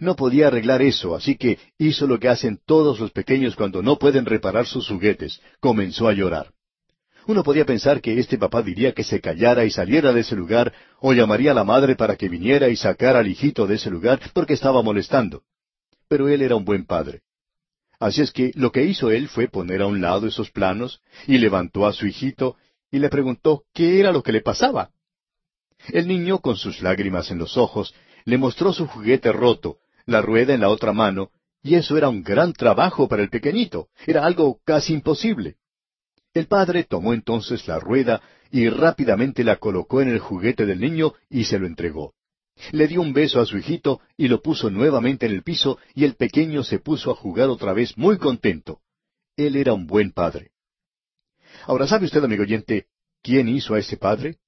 No 0.00 0.16
podía 0.16 0.48
arreglar 0.48 0.82
eso, 0.82 1.14
así 1.14 1.36
que 1.36 1.58
hizo 1.78 2.06
lo 2.06 2.18
que 2.18 2.28
hacen 2.28 2.58
todos 2.64 2.98
los 2.98 3.10
pequeños 3.10 3.54
cuando 3.54 3.82
no 3.82 3.98
pueden 3.98 4.24
reparar 4.24 4.66
sus 4.66 4.88
juguetes. 4.88 5.40
Comenzó 5.60 6.08
a 6.08 6.14
llorar. 6.14 6.52
Uno 7.26 7.42
podía 7.42 7.64
pensar 7.64 8.00
que 8.00 8.18
este 8.18 8.36
papá 8.36 8.62
diría 8.62 8.92
que 8.92 9.04
se 9.04 9.20
callara 9.20 9.64
y 9.64 9.70
saliera 9.70 10.12
de 10.12 10.20
ese 10.20 10.36
lugar, 10.36 10.72
o 11.00 11.12
llamaría 11.12 11.52
a 11.52 11.54
la 11.54 11.64
madre 11.64 11.96
para 11.96 12.16
que 12.16 12.28
viniera 12.28 12.68
y 12.68 12.76
sacara 12.76 13.20
al 13.20 13.28
hijito 13.28 13.66
de 13.66 13.76
ese 13.76 13.90
lugar 13.90 14.20
porque 14.34 14.52
estaba 14.52 14.82
molestando. 14.82 15.42
Pero 16.08 16.28
él 16.28 16.42
era 16.42 16.56
un 16.56 16.64
buen 16.64 16.84
padre. 16.84 17.22
Así 17.98 18.20
es 18.20 18.30
que 18.32 18.52
lo 18.54 18.70
que 18.72 18.84
hizo 18.84 19.10
él 19.10 19.28
fue 19.28 19.48
poner 19.48 19.80
a 19.80 19.86
un 19.86 20.02
lado 20.02 20.26
esos 20.26 20.50
planos 20.50 21.00
y 21.26 21.38
levantó 21.38 21.86
a 21.86 21.92
su 21.92 22.06
hijito 22.06 22.56
y 22.90 22.98
le 22.98 23.08
preguntó 23.08 23.64
qué 23.72 24.00
era 24.00 24.12
lo 24.12 24.22
que 24.22 24.32
le 24.32 24.42
pasaba. 24.42 24.90
El 25.88 26.08
niño, 26.08 26.38
con 26.38 26.56
sus 26.56 26.82
lágrimas 26.82 27.30
en 27.30 27.38
los 27.38 27.56
ojos, 27.56 27.94
le 28.24 28.36
mostró 28.38 28.72
su 28.72 28.86
juguete 28.86 29.32
roto, 29.32 29.78
la 30.06 30.20
rueda 30.20 30.54
en 30.54 30.60
la 30.60 30.68
otra 30.68 30.92
mano, 30.92 31.30
y 31.62 31.76
eso 31.76 31.96
era 31.96 32.10
un 32.10 32.22
gran 32.22 32.52
trabajo 32.52 33.08
para 33.08 33.22
el 33.22 33.30
pequeñito, 33.30 33.88
era 34.06 34.24
algo 34.24 34.60
casi 34.64 34.92
imposible. 34.92 35.56
El 36.34 36.48
padre 36.48 36.82
tomó 36.82 37.14
entonces 37.14 37.68
la 37.68 37.78
rueda 37.78 38.20
y 38.50 38.68
rápidamente 38.68 39.44
la 39.44 39.56
colocó 39.56 40.02
en 40.02 40.08
el 40.08 40.18
juguete 40.18 40.66
del 40.66 40.80
niño 40.80 41.14
y 41.30 41.44
se 41.44 41.60
lo 41.60 41.66
entregó. 41.68 42.14
Le 42.72 42.88
dio 42.88 43.00
un 43.00 43.12
beso 43.12 43.40
a 43.40 43.46
su 43.46 43.56
hijito 43.56 44.00
y 44.16 44.26
lo 44.26 44.42
puso 44.42 44.68
nuevamente 44.68 45.26
en 45.26 45.32
el 45.32 45.44
piso 45.44 45.78
y 45.94 46.04
el 46.04 46.16
pequeño 46.16 46.64
se 46.64 46.80
puso 46.80 47.12
a 47.12 47.14
jugar 47.14 47.48
otra 47.48 47.72
vez 47.72 47.96
muy 47.96 48.18
contento. 48.18 48.80
Él 49.36 49.54
era 49.54 49.74
un 49.74 49.86
buen 49.86 50.10
padre. 50.10 50.50
Ahora, 51.66 51.86
¿sabe 51.86 52.06
usted, 52.06 52.22
amigo 52.24 52.42
oyente, 52.42 52.86
quién 53.22 53.48
hizo 53.48 53.74
a 53.74 53.78
ese 53.78 53.96
padre? 53.96 54.38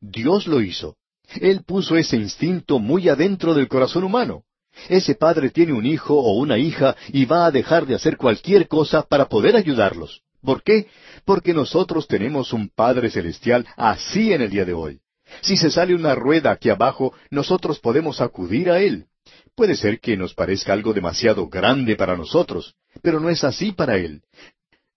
Dios 0.00 0.46
lo 0.46 0.60
hizo. 0.60 0.96
Él 1.40 1.64
puso 1.64 1.96
ese 1.96 2.16
instinto 2.16 2.78
muy 2.78 3.08
adentro 3.08 3.54
del 3.54 3.66
corazón 3.66 4.04
humano. 4.04 4.44
Ese 4.88 5.16
padre 5.16 5.50
tiene 5.50 5.72
un 5.72 5.84
hijo 5.84 6.14
o 6.14 6.38
una 6.38 6.58
hija 6.58 6.94
y 7.08 7.24
va 7.24 7.46
a 7.46 7.50
dejar 7.50 7.86
de 7.86 7.96
hacer 7.96 8.16
cualquier 8.16 8.68
cosa 8.68 9.02
para 9.02 9.28
poder 9.28 9.56
ayudarlos. 9.56 10.22
¿Por 10.42 10.62
qué? 10.62 10.86
Porque 11.24 11.52
nosotros 11.52 12.06
tenemos 12.06 12.52
un 12.52 12.68
Padre 12.68 13.10
Celestial 13.10 13.66
así 13.76 14.32
en 14.32 14.42
el 14.42 14.50
día 14.50 14.64
de 14.64 14.72
hoy. 14.72 15.00
Si 15.42 15.56
se 15.56 15.70
sale 15.70 15.94
una 15.94 16.14
rueda 16.14 16.50
aquí 16.50 16.70
abajo, 16.70 17.12
nosotros 17.30 17.80
podemos 17.80 18.20
acudir 18.20 18.70
a 18.70 18.80
Él. 18.80 19.06
Puede 19.54 19.76
ser 19.76 20.00
que 20.00 20.16
nos 20.16 20.34
parezca 20.34 20.72
algo 20.72 20.94
demasiado 20.94 21.48
grande 21.48 21.96
para 21.96 22.16
nosotros, 22.16 22.74
pero 23.02 23.20
no 23.20 23.28
es 23.28 23.44
así 23.44 23.72
para 23.72 23.96
Él. 23.96 24.22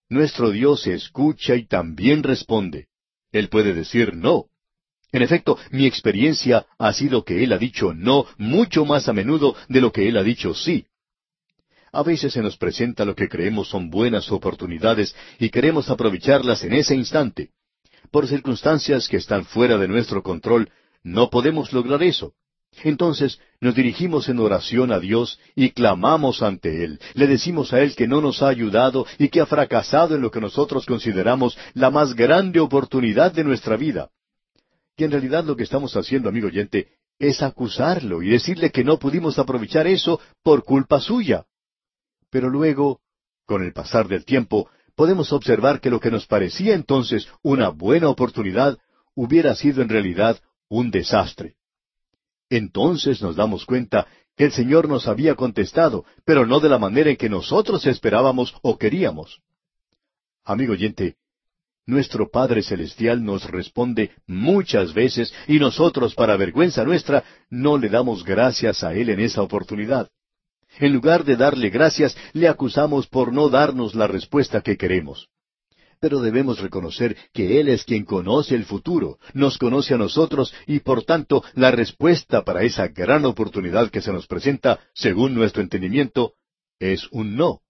Nuestro 0.10 0.52
Dios 0.52 0.88
escucha 0.88 1.56
y 1.56 1.66
también 1.66 2.24
responde. 2.24 2.88
Él 3.32 3.50
puede 3.50 3.74
decir 3.74 4.16
no. 4.16 4.46
En 5.12 5.22
efecto, 5.22 5.58
mi 5.72 5.86
experiencia 5.86 6.66
ha 6.78 6.94
sido 6.94 7.24
que 7.24 7.44
Él 7.44 7.52
ha 7.54 7.58
dicho 7.58 7.94
no 7.94 8.26
mucho 8.38 8.86
más 8.86 9.10
a 9.10 9.14
menudo 9.14 9.56
de 9.68 9.82
lo 9.82 9.92
que 9.92 10.08
Él 10.08 10.18
ha 10.18 10.24
dicho 10.24 10.54
sí. 10.54 10.86
A 11.94 12.04
veces 12.04 12.34
se 12.34 12.42
nos 12.42 12.58
presenta 12.58 13.04
lo 13.04 13.16
que 13.16 13.28
creemos 13.28 13.68
son 13.68 13.90
buenas 13.90 14.32
oportunidades 14.32 15.14
y 15.40 15.50
queremos 15.50 15.90
aprovecharlas 15.90 16.64
en 16.64 16.74
ese 16.74 16.96
instante. 16.96 17.50
Por 18.12 18.28
circunstancias 18.28 19.10
que 19.10 19.18
están 19.18 19.46
fuera 19.46 19.78
de 19.78 19.88
nuestro 19.88 20.24
control, 20.24 20.70
no 21.04 21.30
podemos 21.30 21.74
lograr 21.74 22.02
eso. 22.04 22.34
Entonces 22.84 23.40
nos 23.60 23.76
dirigimos 23.76 24.30
en 24.30 24.40
oración 24.40 24.94
a 24.94 25.00
Dios 25.00 25.38
y 25.56 25.72
clamamos 25.72 26.42
ante 26.42 26.86
Él. 26.86 27.00
Le 27.14 27.28
decimos 27.28 27.74
a 27.74 27.82
Él 27.82 27.96
que 27.96 28.08
no 28.08 28.22
nos 28.22 28.42
ha 28.42 28.48
ayudado 28.48 29.06
y 29.18 29.28
que 29.28 29.42
ha 29.42 29.46
fracasado 29.46 30.16
en 30.16 30.22
lo 30.22 30.32
que 30.32 30.40
nosotros 30.40 30.86
consideramos 30.86 31.58
la 31.74 31.90
más 31.90 32.16
grande 32.16 32.62
oportunidad 32.62 33.34
de 33.34 33.44
nuestra 33.44 33.76
vida. 33.76 34.10
Y 34.96 35.04
en 35.04 35.12
realidad 35.12 35.44
lo 35.44 35.58
que 35.58 35.64
estamos 35.64 35.98
haciendo, 35.98 36.30
amigo 36.30 36.48
oyente, 36.48 36.88
es 37.20 37.42
acusarlo 37.42 38.24
y 38.24 38.30
decirle 38.30 38.72
que 38.72 38.86
no 38.86 38.98
pudimos 38.98 39.38
aprovechar 39.38 39.88
eso 39.88 40.22
por 40.42 40.64
culpa 40.64 41.02
suya. 41.02 41.46
Pero 42.32 42.50
luego, 42.50 43.02
con 43.46 43.62
el 43.64 43.74
pasar 43.74 44.08
del 44.08 44.26
tiempo, 44.26 44.70
podemos 44.96 45.32
observar 45.34 45.80
que 45.82 45.92
lo 45.92 46.00
que 46.00 46.10
nos 46.10 46.26
parecía 46.26 46.74
entonces 46.74 47.28
una 47.44 47.70
buena 47.70 48.10
oportunidad 48.10 48.80
hubiera 49.14 49.54
sido 49.56 49.82
en 49.82 49.90
realidad 49.90 50.40
un 50.70 50.90
desastre. 50.90 51.58
Entonces 52.50 53.22
nos 53.22 53.36
damos 53.36 53.66
cuenta 53.66 54.08
que 54.36 54.46
el 54.46 54.52
Señor 54.52 54.88
nos 54.88 55.08
había 55.08 55.36
contestado, 55.36 56.06
pero 56.26 56.46
no 56.46 56.60
de 56.60 56.70
la 56.70 56.80
manera 56.80 57.10
en 57.10 57.18
que 57.18 57.30
nosotros 57.30 57.86
esperábamos 57.86 58.56
o 58.62 58.78
queríamos. 58.78 59.42
Amigo 60.44 60.74
oyente, 60.74 61.18
nuestro 61.86 62.30
Padre 62.30 62.64
Celestial 62.64 63.24
nos 63.24 63.50
responde 63.50 64.12
muchas 64.26 64.94
veces 64.94 65.34
y 65.48 65.60
nosotros, 65.60 66.16
para 66.16 66.38
vergüenza 66.38 66.86
nuestra, 66.86 67.24
no 67.50 67.78
le 67.78 67.90
damos 67.90 68.24
gracias 68.24 68.84
a 68.84 68.94
Él 68.94 69.10
en 69.10 69.20
esa 69.20 69.42
oportunidad. 69.42 70.10
En 70.80 70.94
lugar 70.94 71.26
de 71.26 71.36
darle 71.36 71.70
gracias, 71.70 72.16
le 72.34 72.48
acusamos 72.48 73.08
por 73.08 73.34
no 73.34 73.50
darnos 73.50 73.94
la 73.96 74.08
respuesta 74.08 74.62
que 74.62 74.78
queremos. 74.78 75.30
Pero 76.00 76.22
debemos 76.22 76.60
reconocer 76.60 77.16
que 77.34 77.60
Él 77.60 77.70
es 77.70 77.84
quien 77.84 78.06
conoce 78.06 78.56
el 78.56 78.66
futuro, 78.66 79.20
nos 79.34 79.58
conoce 79.58 79.94
a 79.94 79.98
nosotros 79.98 80.54
y 80.66 80.80
por 80.80 81.04
tanto 81.04 81.44
la 81.54 81.70
respuesta 81.70 82.44
para 82.44 82.64
esa 82.64 82.88
gran 82.88 83.26
oportunidad 83.26 83.92
que 83.92 84.02
se 84.02 84.12
nos 84.12 84.26
presenta, 84.26 84.80
según 84.96 85.36
nuestro 85.36 85.62
entendimiento, 85.62 86.34
es 86.80 87.08
un 87.12 87.36
no. 87.36 87.62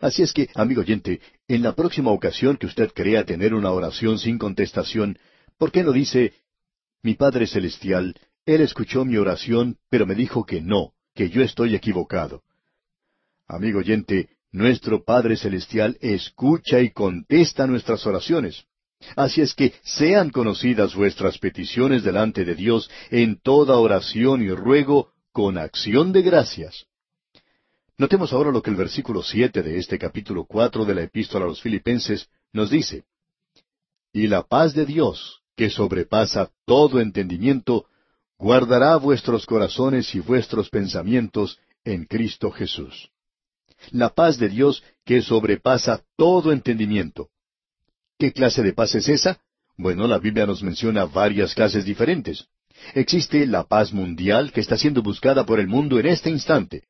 Así 0.00 0.22
es 0.22 0.32
que, 0.32 0.48
amigo 0.54 0.82
oyente, 0.82 1.20
en 1.48 1.62
la 1.62 1.74
próxima 1.74 2.10
ocasión 2.10 2.56
que 2.56 2.66
usted 2.66 2.92
crea 2.94 3.24
tener 3.24 3.54
una 3.54 3.70
oración 3.70 4.18
sin 4.18 4.38
contestación, 4.38 5.18
¿por 5.56 5.72
qué 5.72 5.82
no 5.82 5.92
dice, 5.92 6.34
mi 7.02 7.14
Padre 7.14 7.46
Celestial, 7.46 8.14
Él 8.44 8.60
escuchó 8.60 9.04
mi 9.04 9.16
oración, 9.16 9.78
pero 9.88 10.04
me 10.04 10.14
dijo 10.14 10.44
que 10.44 10.60
no, 10.60 10.92
que 11.18 11.30
yo 11.30 11.42
estoy 11.42 11.74
equivocado. 11.74 12.44
Amigo 13.48 13.80
oyente, 13.80 14.28
nuestro 14.52 15.02
Padre 15.02 15.36
Celestial 15.36 15.98
escucha 16.00 16.78
y 16.78 16.90
contesta 16.90 17.66
nuestras 17.66 18.06
oraciones. 18.06 18.66
Así 19.16 19.40
es 19.40 19.52
que 19.52 19.74
sean 19.82 20.30
conocidas 20.30 20.94
vuestras 20.94 21.38
peticiones 21.38 22.04
delante 22.04 22.44
de 22.44 22.54
Dios 22.54 22.88
en 23.10 23.40
toda 23.40 23.78
oración 23.78 24.42
y 24.42 24.50
ruego 24.50 25.10
con 25.32 25.58
acción 25.58 26.12
de 26.12 26.22
gracias. 26.22 26.86
Notemos 27.96 28.32
ahora 28.32 28.52
lo 28.52 28.62
que 28.62 28.70
el 28.70 28.76
versículo 28.76 29.24
siete 29.24 29.64
de 29.64 29.76
este 29.76 29.98
capítulo 29.98 30.44
cuatro 30.44 30.84
de 30.84 30.94
la 30.94 31.02
Epístola 31.02 31.46
a 31.46 31.48
los 31.48 31.60
Filipenses 31.60 32.28
nos 32.52 32.70
dice. 32.70 33.02
Y 34.12 34.28
la 34.28 34.44
paz 34.44 34.72
de 34.72 34.86
Dios, 34.86 35.42
que 35.56 35.68
sobrepasa 35.68 36.52
todo 36.64 37.00
entendimiento, 37.00 37.86
guardará 38.38 38.96
vuestros 38.96 39.44
corazones 39.46 40.14
y 40.14 40.20
vuestros 40.20 40.70
pensamientos 40.70 41.58
en 41.84 42.04
Cristo 42.04 42.50
Jesús. 42.50 43.10
La 43.90 44.10
paz 44.10 44.38
de 44.38 44.48
Dios 44.48 44.82
que 45.04 45.22
sobrepasa 45.22 46.02
todo 46.16 46.52
entendimiento. 46.52 47.28
¿Qué 48.18 48.32
clase 48.32 48.62
de 48.62 48.72
paz 48.72 48.94
es 48.94 49.08
esa? 49.08 49.40
Bueno, 49.76 50.06
la 50.06 50.18
Biblia 50.18 50.46
nos 50.46 50.62
menciona 50.62 51.04
varias 51.04 51.54
clases 51.54 51.84
diferentes. 51.84 52.46
Existe 52.94 53.46
la 53.46 53.64
paz 53.64 53.92
mundial 53.92 54.52
que 54.52 54.60
está 54.60 54.76
siendo 54.76 55.02
buscada 55.02 55.44
por 55.44 55.60
el 55.60 55.68
mundo 55.68 55.98
en 55.98 56.06
este 56.06 56.30
instante. 56.30 56.84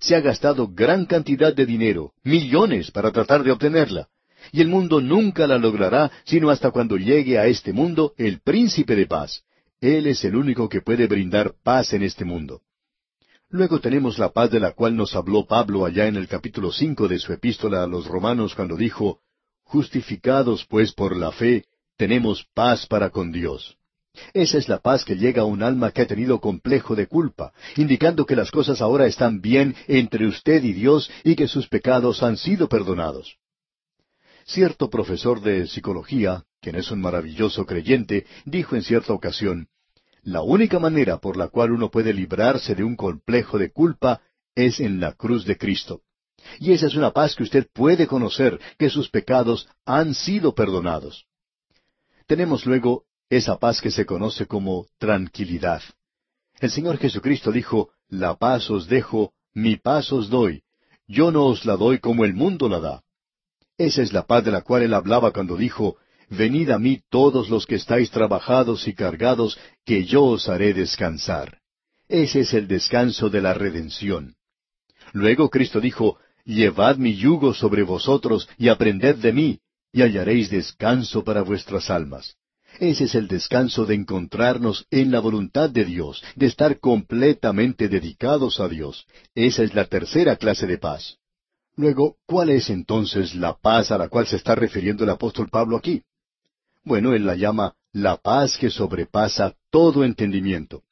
Se 0.00 0.16
ha 0.16 0.20
gastado 0.20 0.68
gran 0.68 1.06
cantidad 1.06 1.54
de 1.54 1.66
dinero, 1.66 2.12
millones, 2.22 2.90
para 2.90 3.12
tratar 3.12 3.42
de 3.44 3.52
obtenerla. 3.52 4.08
Y 4.52 4.60
el 4.60 4.68
mundo 4.68 5.00
nunca 5.00 5.46
la 5.46 5.58
logrará 5.58 6.10
sino 6.24 6.50
hasta 6.50 6.70
cuando 6.70 6.96
llegue 6.96 7.38
a 7.38 7.46
este 7.46 7.72
mundo 7.72 8.12
el 8.18 8.40
príncipe 8.40 8.94
de 8.94 9.06
paz, 9.06 9.42
él 9.80 10.06
es 10.06 10.24
el 10.24 10.36
único 10.36 10.68
que 10.68 10.80
puede 10.80 11.06
brindar 11.06 11.54
paz 11.62 11.92
en 11.92 12.02
este 12.02 12.24
mundo. 12.24 12.62
Luego 13.50 13.80
tenemos 13.80 14.18
la 14.18 14.32
paz 14.32 14.50
de 14.50 14.60
la 14.60 14.72
cual 14.72 14.96
nos 14.96 15.14
habló 15.14 15.46
Pablo 15.46 15.86
allá 15.86 16.06
en 16.06 16.16
el 16.16 16.26
capítulo 16.26 16.72
cinco 16.72 17.06
de 17.06 17.18
su 17.18 17.32
epístola 17.32 17.84
a 17.84 17.86
los 17.86 18.06
romanos 18.06 18.54
cuando 18.54 18.76
dijo, 18.76 19.20
Justificados 19.62 20.66
pues 20.66 20.92
por 20.92 21.16
la 21.16 21.32
fe, 21.32 21.64
tenemos 21.96 22.46
paz 22.54 22.86
para 22.86 23.10
con 23.10 23.30
Dios. 23.30 23.76
Esa 24.32 24.58
es 24.58 24.68
la 24.68 24.78
paz 24.78 25.04
que 25.04 25.16
llega 25.16 25.42
a 25.42 25.46
un 25.46 25.62
alma 25.62 25.90
que 25.90 26.02
ha 26.02 26.06
tenido 26.06 26.40
complejo 26.40 26.94
de 26.94 27.06
culpa, 27.06 27.52
indicando 27.76 28.26
que 28.26 28.36
las 28.36 28.50
cosas 28.50 28.80
ahora 28.80 29.06
están 29.06 29.40
bien 29.40 29.74
entre 29.88 30.26
usted 30.26 30.62
y 30.62 30.72
Dios 30.72 31.10
y 31.24 31.34
que 31.34 31.48
sus 31.48 31.68
pecados 31.68 32.22
han 32.22 32.36
sido 32.36 32.68
perdonados. 32.68 33.36
Cierto 34.46 34.90
profesor 34.90 35.40
de 35.40 35.66
psicología, 35.66 36.44
quien 36.64 36.76
es 36.76 36.90
un 36.90 37.02
maravilloso 37.02 37.66
creyente, 37.66 38.24
dijo 38.46 38.74
en 38.74 38.82
cierta 38.82 39.12
ocasión, 39.12 39.68
la 40.22 40.40
única 40.40 40.78
manera 40.78 41.18
por 41.18 41.36
la 41.36 41.48
cual 41.48 41.72
uno 41.72 41.90
puede 41.90 42.14
librarse 42.14 42.74
de 42.74 42.82
un 42.82 42.96
complejo 42.96 43.58
de 43.58 43.70
culpa 43.70 44.22
es 44.54 44.80
en 44.80 44.98
la 44.98 45.12
cruz 45.12 45.44
de 45.44 45.58
Cristo. 45.58 46.00
Y 46.58 46.72
esa 46.72 46.86
es 46.86 46.94
una 46.94 47.10
paz 47.10 47.36
que 47.36 47.42
usted 47.42 47.66
puede 47.70 48.06
conocer, 48.06 48.58
que 48.78 48.88
sus 48.88 49.10
pecados 49.10 49.68
han 49.84 50.14
sido 50.14 50.54
perdonados. 50.54 51.26
Tenemos 52.26 52.64
luego 52.64 53.04
esa 53.28 53.58
paz 53.58 53.82
que 53.82 53.90
se 53.90 54.06
conoce 54.06 54.46
como 54.46 54.86
tranquilidad. 54.96 55.82
El 56.60 56.70
Señor 56.70 56.96
Jesucristo 56.96 57.52
dijo, 57.52 57.90
La 58.08 58.36
paz 58.36 58.70
os 58.70 58.88
dejo, 58.88 59.34
mi 59.52 59.76
paz 59.76 60.10
os 60.12 60.30
doy. 60.30 60.62
Yo 61.06 61.30
no 61.30 61.44
os 61.44 61.66
la 61.66 61.76
doy 61.76 61.98
como 61.98 62.24
el 62.24 62.32
mundo 62.32 62.70
la 62.70 62.80
da. 62.80 63.02
Esa 63.76 64.00
es 64.00 64.14
la 64.14 64.26
paz 64.26 64.42
de 64.44 64.52
la 64.52 64.62
cual 64.62 64.82
él 64.82 64.94
hablaba 64.94 65.30
cuando 65.32 65.58
dijo, 65.58 65.98
Venid 66.30 66.70
a 66.70 66.78
mí 66.78 67.02
todos 67.10 67.48
los 67.50 67.66
que 67.66 67.74
estáis 67.74 68.10
trabajados 68.10 68.88
y 68.88 68.94
cargados, 68.94 69.58
que 69.84 70.04
yo 70.04 70.24
os 70.24 70.48
haré 70.48 70.74
descansar. 70.74 71.58
Ese 72.08 72.40
es 72.40 72.54
el 72.54 72.68
descanso 72.68 73.30
de 73.30 73.40
la 73.40 73.54
redención. 73.54 74.34
Luego 75.12 75.50
Cristo 75.50 75.80
dijo, 75.80 76.18
Llevad 76.44 76.96
mi 76.96 77.14
yugo 77.16 77.54
sobre 77.54 77.82
vosotros 77.82 78.48
y 78.58 78.68
aprended 78.68 79.16
de 79.16 79.32
mí, 79.32 79.58
y 79.92 80.02
hallaréis 80.02 80.50
descanso 80.50 81.24
para 81.24 81.42
vuestras 81.42 81.88
almas. 81.88 82.36
Ese 82.80 83.04
es 83.04 83.14
el 83.14 83.28
descanso 83.28 83.86
de 83.86 83.94
encontrarnos 83.94 84.86
en 84.90 85.12
la 85.12 85.20
voluntad 85.20 85.70
de 85.70 85.84
Dios, 85.84 86.22
de 86.34 86.46
estar 86.46 86.80
completamente 86.80 87.88
dedicados 87.88 88.60
a 88.60 88.68
Dios. 88.68 89.06
Esa 89.34 89.62
es 89.62 89.74
la 89.74 89.84
tercera 89.84 90.36
clase 90.36 90.66
de 90.66 90.78
paz. 90.78 91.18
Luego, 91.76 92.16
¿cuál 92.26 92.50
es 92.50 92.70
entonces 92.70 93.34
la 93.34 93.54
paz 93.54 93.90
a 93.90 93.98
la 93.98 94.08
cual 94.08 94.26
se 94.26 94.36
está 94.36 94.54
refiriendo 94.54 95.04
el 95.04 95.10
apóstol 95.10 95.48
Pablo 95.48 95.76
aquí? 95.76 96.02
Bueno, 96.84 97.14
él 97.14 97.24
la 97.26 97.34
llama 97.34 97.74
la 97.92 98.16
paz 98.16 98.58
que 98.58 98.70
sobrepasa 98.70 99.54
todo 99.70 100.04
entendimiento. 100.04 100.82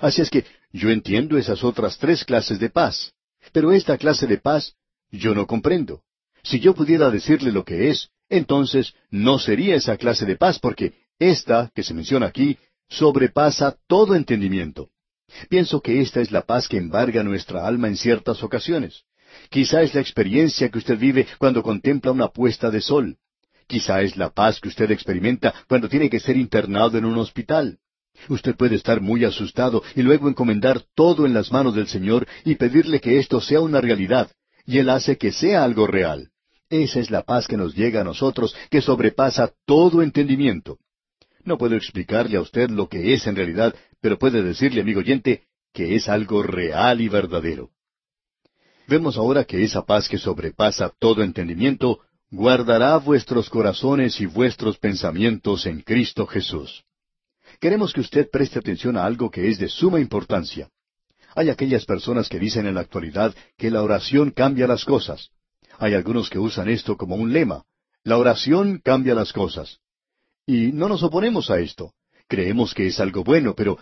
Así 0.00 0.22
es 0.22 0.30
que 0.30 0.44
yo 0.72 0.90
entiendo 0.90 1.38
esas 1.38 1.62
otras 1.62 1.98
tres 1.98 2.24
clases 2.24 2.58
de 2.58 2.70
paz, 2.70 3.12
pero 3.52 3.72
esta 3.72 3.96
clase 3.96 4.26
de 4.26 4.38
paz 4.38 4.74
yo 5.10 5.34
no 5.34 5.46
comprendo. 5.46 6.02
Si 6.42 6.60
yo 6.60 6.74
pudiera 6.74 7.10
decirle 7.10 7.52
lo 7.52 7.64
que 7.64 7.90
es, 7.90 8.10
entonces 8.28 8.94
no 9.10 9.38
sería 9.38 9.76
esa 9.76 9.96
clase 9.96 10.26
de 10.26 10.36
paz 10.36 10.58
porque 10.58 10.94
esta, 11.18 11.70
que 11.74 11.82
se 11.82 11.94
menciona 11.94 12.26
aquí, 12.26 12.58
sobrepasa 12.88 13.76
todo 13.86 14.14
entendimiento. 14.14 14.90
Pienso 15.48 15.80
que 15.80 16.00
esta 16.00 16.20
es 16.20 16.30
la 16.30 16.42
paz 16.42 16.68
que 16.68 16.76
embarga 16.76 17.22
nuestra 17.22 17.66
alma 17.66 17.88
en 17.88 17.96
ciertas 17.96 18.42
ocasiones. 18.42 19.04
Quizá 19.50 19.82
es 19.82 19.94
la 19.94 20.00
experiencia 20.00 20.70
que 20.70 20.78
usted 20.78 20.98
vive 20.98 21.26
cuando 21.38 21.62
contempla 21.62 22.12
una 22.12 22.28
puesta 22.28 22.70
de 22.70 22.80
sol. 22.80 23.16
Quizá 23.66 24.02
es 24.02 24.16
la 24.16 24.30
paz 24.30 24.60
que 24.60 24.68
usted 24.68 24.90
experimenta 24.90 25.52
cuando 25.68 25.88
tiene 25.88 26.08
que 26.08 26.20
ser 26.20 26.36
internado 26.36 26.98
en 26.98 27.04
un 27.04 27.18
hospital. 27.18 27.78
Usted 28.28 28.56
puede 28.56 28.76
estar 28.76 29.00
muy 29.00 29.24
asustado 29.24 29.82
y 29.94 30.02
luego 30.02 30.28
encomendar 30.28 30.82
todo 30.94 31.26
en 31.26 31.34
las 31.34 31.52
manos 31.52 31.74
del 31.74 31.88
Señor 31.88 32.26
y 32.44 32.54
pedirle 32.54 33.00
que 33.00 33.18
esto 33.18 33.40
sea 33.40 33.60
una 33.60 33.80
realidad, 33.80 34.30
y 34.64 34.78
Él 34.78 34.88
hace 34.88 35.18
que 35.18 35.32
sea 35.32 35.64
algo 35.64 35.86
real. 35.86 36.30
Esa 36.70 36.98
es 37.00 37.10
la 37.10 37.22
paz 37.22 37.46
que 37.46 37.56
nos 37.56 37.74
llega 37.74 38.00
a 38.00 38.04
nosotros, 38.04 38.54
que 38.70 38.80
sobrepasa 38.80 39.52
todo 39.66 40.02
entendimiento. 40.02 40.78
No 41.44 41.58
puedo 41.58 41.76
explicarle 41.76 42.36
a 42.36 42.40
usted 42.40 42.70
lo 42.70 42.88
que 42.88 43.14
es 43.14 43.26
en 43.26 43.36
realidad, 43.36 43.74
pero 44.00 44.18
puede 44.18 44.42
decirle, 44.42 44.80
amigo 44.80 45.00
oyente, 45.00 45.44
que 45.72 45.94
es 45.94 46.08
algo 46.08 46.42
real 46.42 47.00
y 47.00 47.08
verdadero. 47.08 47.70
Vemos 48.88 49.16
ahora 49.16 49.44
que 49.44 49.62
esa 49.62 49.84
paz 49.84 50.08
que 50.08 50.18
sobrepasa 50.18 50.92
todo 50.98 51.22
entendimiento 51.22 52.00
guardará 52.36 52.98
vuestros 52.98 53.48
corazones 53.48 54.20
y 54.20 54.26
vuestros 54.26 54.76
pensamientos 54.78 55.64
en 55.64 55.80
Cristo 55.80 56.26
Jesús. 56.26 56.84
Queremos 57.60 57.94
que 57.94 58.02
usted 58.02 58.28
preste 58.30 58.58
atención 58.58 58.98
a 58.98 59.06
algo 59.06 59.30
que 59.30 59.48
es 59.48 59.58
de 59.58 59.68
suma 59.68 60.00
importancia. 60.00 60.68
Hay 61.34 61.48
aquellas 61.48 61.86
personas 61.86 62.28
que 62.28 62.38
dicen 62.38 62.66
en 62.66 62.74
la 62.74 62.82
actualidad 62.82 63.34
que 63.56 63.70
la 63.70 63.82
oración 63.82 64.32
cambia 64.32 64.66
las 64.66 64.84
cosas. 64.84 65.30
Hay 65.78 65.94
algunos 65.94 66.28
que 66.28 66.38
usan 66.38 66.68
esto 66.68 66.98
como 66.98 67.16
un 67.16 67.32
lema. 67.32 67.64
La 68.04 68.18
oración 68.18 68.82
cambia 68.84 69.14
las 69.14 69.32
cosas. 69.32 69.78
Y 70.46 70.72
no 70.72 70.88
nos 70.88 71.02
oponemos 71.02 71.50
a 71.50 71.58
esto. 71.58 71.94
Creemos 72.28 72.74
que 72.74 72.86
es 72.86 73.00
algo 73.00 73.24
bueno, 73.24 73.54
pero 73.54 73.78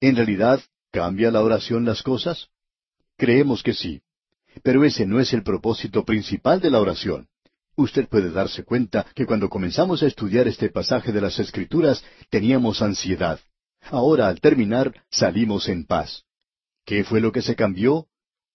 ¿en 0.00 0.16
realidad 0.16 0.60
cambia 0.92 1.30
la 1.30 1.42
oración 1.42 1.86
las 1.86 2.02
cosas? 2.02 2.48
Creemos 3.16 3.62
que 3.62 3.72
sí. 3.72 4.02
Pero 4.62 4.84
ese 4.84 5.06
no 5.06 5.20
es 5.20 5.32
el 5.32 5.42
propósito 5.42 6.04
principal 6.04 6.60
de 6.60 6.70
la 6.70 6.80
oración. 6.80 7.28
Usted 7.76 8.08
puede 8.08 8.30
darse 8.30 8.64
cuenta 8.64 9.04
que 9.14 9.26
cuando 9.26 9.48
comenzamos 9.48 10.02
a 10.02 10.06
estudiar 10.06 10.46
este 10.46 10.68
pasaje 10.68 11.10
de 11.12 11.20
las 11.20 11.38
Escrituras 11.38 12.04
teníamos 12.30 12.82
ansiedad. 12.82 13.40
Ahora, 13.90 14.28
al 14.28 14.40
terminar, 14.40 14.94
salimos 15.10 15.68
en 15.68 15.84
paz. 15.84 16.24
¿Qué 16.84 17.02
fue 17.04 17.20
lo 17.20 17.32
que 17.32 17.42
se 17.42 17.56
cambió? 17.56 18.06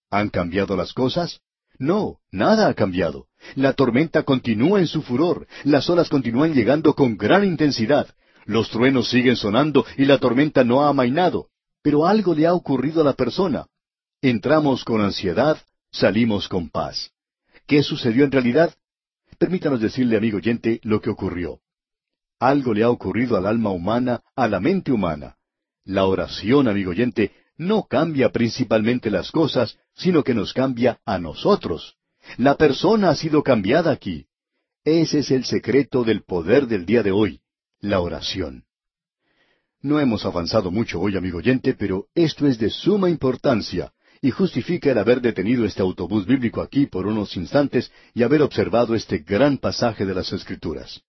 ¿Han 0.09 0.29
cambiado 0.29 0.75
las 0.75 0.93
cosas? 0.93 1.41
No, 1.77 2.19
nada 2.31 2.67
ha 2.67 2.73
cambiado. 2.73 3.27
La 3.55 3.73
tormenta 3.73 4.23
continúa 4.23 4.79
en 4.79 4.87
su 4.87 5.01
furor, 5.01 5.47
las 5.63 5.89
olas 5.89 6.09
continúan 6.09 6.53
llegando 6.53 6.93
con 6.93 7.17
gran 7.17 7.45
intensidad, 7.45 8.07
los 8.45 8.69
truenos 8.69 9.09
siguen 9.09 9.35
sonando 9.35 9.85
y 9.97 10.05
la 10.05 10.17
tormenta 10.17 10.63
no 10.63 10.83
ha 10.83 10.89
amainado. 10.89 11.47
Pero 11.81 12.05
algo 12.05 12.33
le 12.33 12.47
ha 12.47 12.53
ocurrido 12.53 13.01
a 13.01 13.05
la 13.05 13.13
persona. 13.13 13.67
Entramos 14.21 14.83
con 14.83 15.01
ansiedad, 15.01 15.57
salimos 15.91 16.49
con 16.49 16.69
paz. 16.69 17.11
¿Qué 17.65 17.83
sucedió 17.83 18.25
en 18.25 18.31
realidad? 18.31 18.73
Permítanos 19.39 19.79
decirle, 19.79 20.17
amigo 20.17 20.37
oyente, 20.37 20.81
lo 20.83 20.99
que 20.99 21.09
ocurrió. 21.09 21.61
Algo 22.39 22.73
le 22.73 22.83
ha 22.83 22.89
ocurrido 22.89 23.37
al 23.37 23.45
alma 23.45 23.71
humana, 23.71 24.21
a 24.35 24.49
la 24.49 24.59
mente 24.59 24.91
humana. 24.91 25.37
La 25.85 26.05
oración, 26.05 26.67
amigo 26.67 26.91
oyente, 26.91 27.31
no 27.55 27.83
cambia 27.83 28.31
principalmente 28.31 29.09
las 29.09 29.31
cosas, 29.31 29.77
sino 29.95 30.25
que 30.25 30.33
nos 30.33 30.53
cambia 30.53 30.99
a 31.05 31.19
nosotros. 31.19 31.95
La 32.37 32.55
persona 32.55 33.11
ha 33.11 33.15
sido 33.15 33.41
cambiada 33.41 33.91
aquí. 33.91 34.27
Ese 34.83 35.19
es 35.19 35.31
el 35.31 35.45
secreto 35.45 36.03
del 36.03 36.23
poder 36.23 36.67
del 36.67 36.85
día 36.85 37.01
de 37.01 37.11
hoy, 37.11 37.39
la 37.79 38.01
oración. 38.01 38.65
No 39.81 40.01
hemos 40.01 40.25
avanzado 40.25 40.69
mucho 40.69 40.99
hoy, 40.99 41.15
amigo 41.15 41.37
oyente, 41.37 41.73
pero 41.73 42.07
esto 42.13 42.45
es 42.45 42.59
de 42.59 42.69
suma 42.69 43.09
importancia 43.09 43.93
y 44.21 44.31
justifica 44.31 44.91
el 44.91 44.97
haber 44.97 45.21
detenido 45.21 45.65
este 45.65 45.81
autobús 45.81 46.25
bíblico 46.25 46.61
aquí 46.61 46.87
por 46.87 47.07
unos 47.07 47.37
instantes 47.37 47.91
y 48.13 48.23
haber 48.23 48.41
observado 48.41 48.95
este 48.95 49.19
gran 49.19 49.57
pasaje 49.57 50.05
de 50.05 50.13
las 50.13 50.33
Escrituras. 50.33 51.01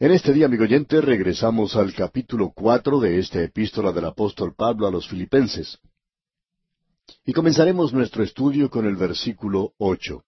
En 0.00 0.12
este 0.12 0.32
día, 0.32 0.46
amigo 0.46 0.62
oyente, 0.62 1.00
regresamos 1.00 1.74
al 1.74 1.92
capítulo 1.92 2.52
cuatro 2.54 3.00
de 3.00 3.18
esta 3.18 3.42
epístola 3.42 3.90
del 3.90 4.04
apóstol 4.04 4.54
Pablo 4.54 4.86
a 4.86 4.92
los 4.92 5.08
Filipenses. 5.08 5.78
Y 7.24 7.32
comenzaremos 7.32 7.92
nuestro 7.92 8.22
estudio 8.22 8.70
con 8.70 8.86
el 8.86 8.94
versículo 8.94 9.72
ocho. 9.78 10.24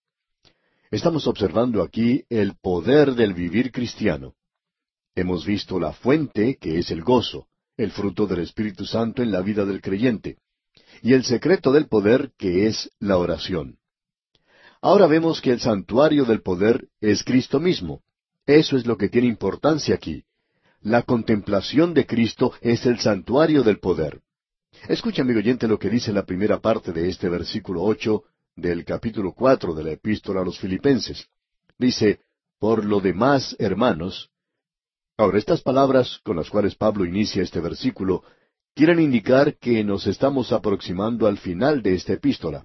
Estamos 0.90 1.26
observando 1.28 1.82
aquí 1.82 2.24
el 2.30 2.56
poder 2.56 3.14
del 3.14 3.32
vivir 3.32 3.70
cristiano. 3.70 4.34
Hemos 5.14 5.46
visto 5.46 5.78
la 5.78 5.92
fuente, 5.92 6.56
que 6.56 6.78
es 6.78 6.90
el 6.90 7.02
gozo 7.02 7.49
el 7.82 7.92
fruto 7.92 8.26
del 8.26 8.40
Espíritu 8.40 8.84
Santo 8.84 9.22
en 9.22 9.32
la 9.32 9.40
vida 9.40 9.64
del 9.64 9.80
creyente, 9.80 10.36
y 11.02 11.14
el 11.14 11.24
secreto 11.24 11.72
del 11.72 11.86
poder 11.86 12.32
que 12.36 12.66
es 12.66 12.90
la 12.98 13.16
oración. 13.16 13.78
Ahora 14.82 15.06
vemos 15.06 15.40
que 15.40 15.50
el 15.50 15.60
santuario 15.60 16.24
del 16.24 16.42
poder 16.42 16.88
es 17.00 17.24
Cristo 17.24 17.58
mismo. 17.58 18.02
Eso 18.46 18.76
es 18.76 18.86
lo 18.86 18.96
que 18.96 19.08
tiene 19.08 19.28
importancia 19.28 19.94
aquí. 19.94 20.24
La 20.82 21.02
contemplación 21.02 21.92
de 21.94 22.06
Cristo 22.06 22.52
es 22.60 22.84
el 22.86 22.98
santuario 23.00 23.62
del 23.62 23.78
poder. 23.78 24.20
Escucha, 24.88 25.22
amigo 25.22 25.38
oyente, 25.38 25.68
lo 25.68 25.78
que 25.78 25.90
dice 25.90 26.12
la 26.12 26.24
primera 26.24 26.60
parte 26.60 26.92
de 26.92 27.08
este 27.08 27.28
versículo 27.28 27.82
ocho 27.82 28.24
del 28.56 28.84
capítulo 28.84 29.32
cuatro 29.32 29.74
de 29.74 29.84
la 29.84 29.92
epístola 29.92 30.40
a 30.40 30.44
los 30.44 30.58
Filipenses. 30.58 31.26
Dice, 31.78 32.20
Por 32.58 32.84
lo 32.84 33.00
demás, 33.00 33.56
hermanos, 33.58 34.30
Ahora, 35.20 35.36
estas 35.36 35.60
palabras 35.60 36.18
con 36.24 36.36
las 36.36 36.48
cuales 36.48 36.74
Pablo 36.76 37.04
inicia 37.04 37.42
este 37.42 37.60
versículo 37.60 38.22
quieren 38.74 38.98
indicar 39.00 39.58
que 39.58 39.84
nos 39.84 40.06
estamos 40.06 40.50
aproximando 40.50 41.26
al 41.26 41.36
final 41.36 41.82
de 41.82 41.92
esta 41.92 42.14
epístola. 42.14 42.64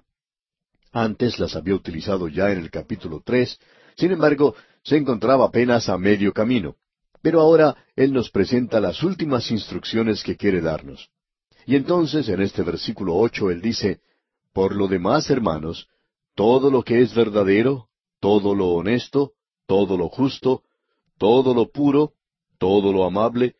Antes 0.90 1.38
las 1.38 1.54
había 1.54 1.74
utilizado 1.74 2.28
ya 2.28 2.50
en 2.50 2.60
el 2.60 2.70
capítulo 2.70 3.20
tres, 3.22 3.58
sin 3.94 4.12
embargo, 4.12 4.54
se 4.82 4.96
encontraba 4.96 5.44
apenas 5.44 5.90
a 5.90 5.98
medio 5.98 6.32
camino. 6.32 6.76
Pero 7.20 7.42
ahora 7.42 7.76
Él 7.94 8.14
nos 8.14 8.30
presenta 8.30 8.80
las 8.80 9.02
últimas 9.02 9.50
instrucciones 9.50 10.22
que 10.22 10.38
quiere 10.38 10.62
darnos. 10.62 11.10
Y 11.66 11.76
entonces, 11.76 12.26
en 12.30 12.40
este 12.40 12.62
versículo 12.62 13.16
ocho, 13.16 13.50
Él 13.50 13.60
dice, 13.60 14.00
Por 14.54 14.74
lo 14.74 14.88
demás, 14.88 15.28
hermanos, 15.28 15.88
todo 16.34 16.70
lo 16.70 16.82
que 16.82 17.02
es 17.02 17.14
verdadero, 17.14 17.88
todo 18.18 18.54
lo 18.54 18.68
honesto, 18.68 19.32
todo 19.66 19.98
lo 19.98 20.08
justo, 20.08 20.62
todo 21.18 21.52
lo 21.52 21.68
puro, 21.68 22.14
todo 22.58 22.92
lo 22.92 23.04
amable, 23.04 23.56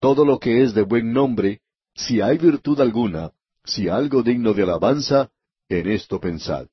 todo 0.00 0.24
lo 0.24 0.38
que 0.38 0.62
es 0.62 0.74
de 0.74 0.82
buen 0.82 1.12
nombre, 1.12 1.60
si 1.94 2.20
hay 2.20 2.38
virtud 2.38 2.80
alguna, 2.80 3.32
si 3.64 3.88
algo 3.88 4.22
digno 4.22 4.54
de 4.54 4.62
alabanza, 4.62 5.30
en 5.68 5.88
esto 5.88 6.20
pensad. 6.20 6.66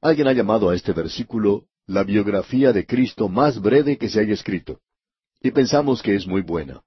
Alguien 0.00 0.28
ha 0.28 0.32
llamado 0.32 0.68
a 0.68 0.74
este 0.74 0.92
versículo 0.92 1.66
la 1.86 2.04
biografía 2.04 2.72
de 2.72 2.86
Cristo 2.86 3.28
más 3.28 3.60
breve 3.60 3.96
que 3.96 4.08
se 4.08 4.20
haya 4.20 4.34
escrito. 4.34 4.80
Y 5.40 5.50
pensamos 5.50 6.02
que 6.02 6.14
es 6.14 6.26
muy 6.26 6.42
buena. 6.42 6.82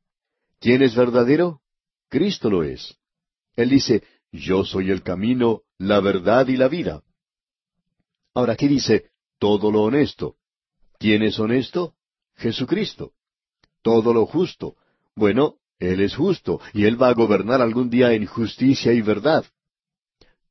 ¿Quién 0.59 0.81
es 0.81 0.95
verdadero? 0.95 1.61
Cristo 2.09 2.49
lo 2.49 2.63
es. 2.63 2.95
Él 3.55 3.69
dice, 3.69 4.03
yo 4.31 4.63
soy 4.63 4.91
el 4.91 5.03
camino, 5.03 5.63
la 5.77 5.99
verdad 5.99 6.47
y 6.47 6.57
la 6.57 6.67
vida. 6.67 7.03
Ahora 8.33 8.53
aquí 8.53 8.67
dice, 8.67 9.09
todo 9.39 9.71
lo 9.71 9.83
honesto. 9.83 10.35
¿Quién 10.99 11.23
es 11.23 11.39
honesto? 11.39 11.95
Jesucristo 12.35 13.13
todo 13.87 14.13
lo 14.13 14.25
justo. 14.25 14.75
Bueno, 15.15 15.55
Él 15.79 16.01
es 16.01 16.13
justo, 16.13 16.59
y 16.73 16.83
Él 16.83 17.01
va 17.01 17.07
a 17.07 17.13
gobernar 17.13 17.61
algún 17.61 17.89
día 17.89 18.11
en 18.11 18.25
justicia 18.25 18.91
y 18.91 19.01
verdad. 19.01 19.45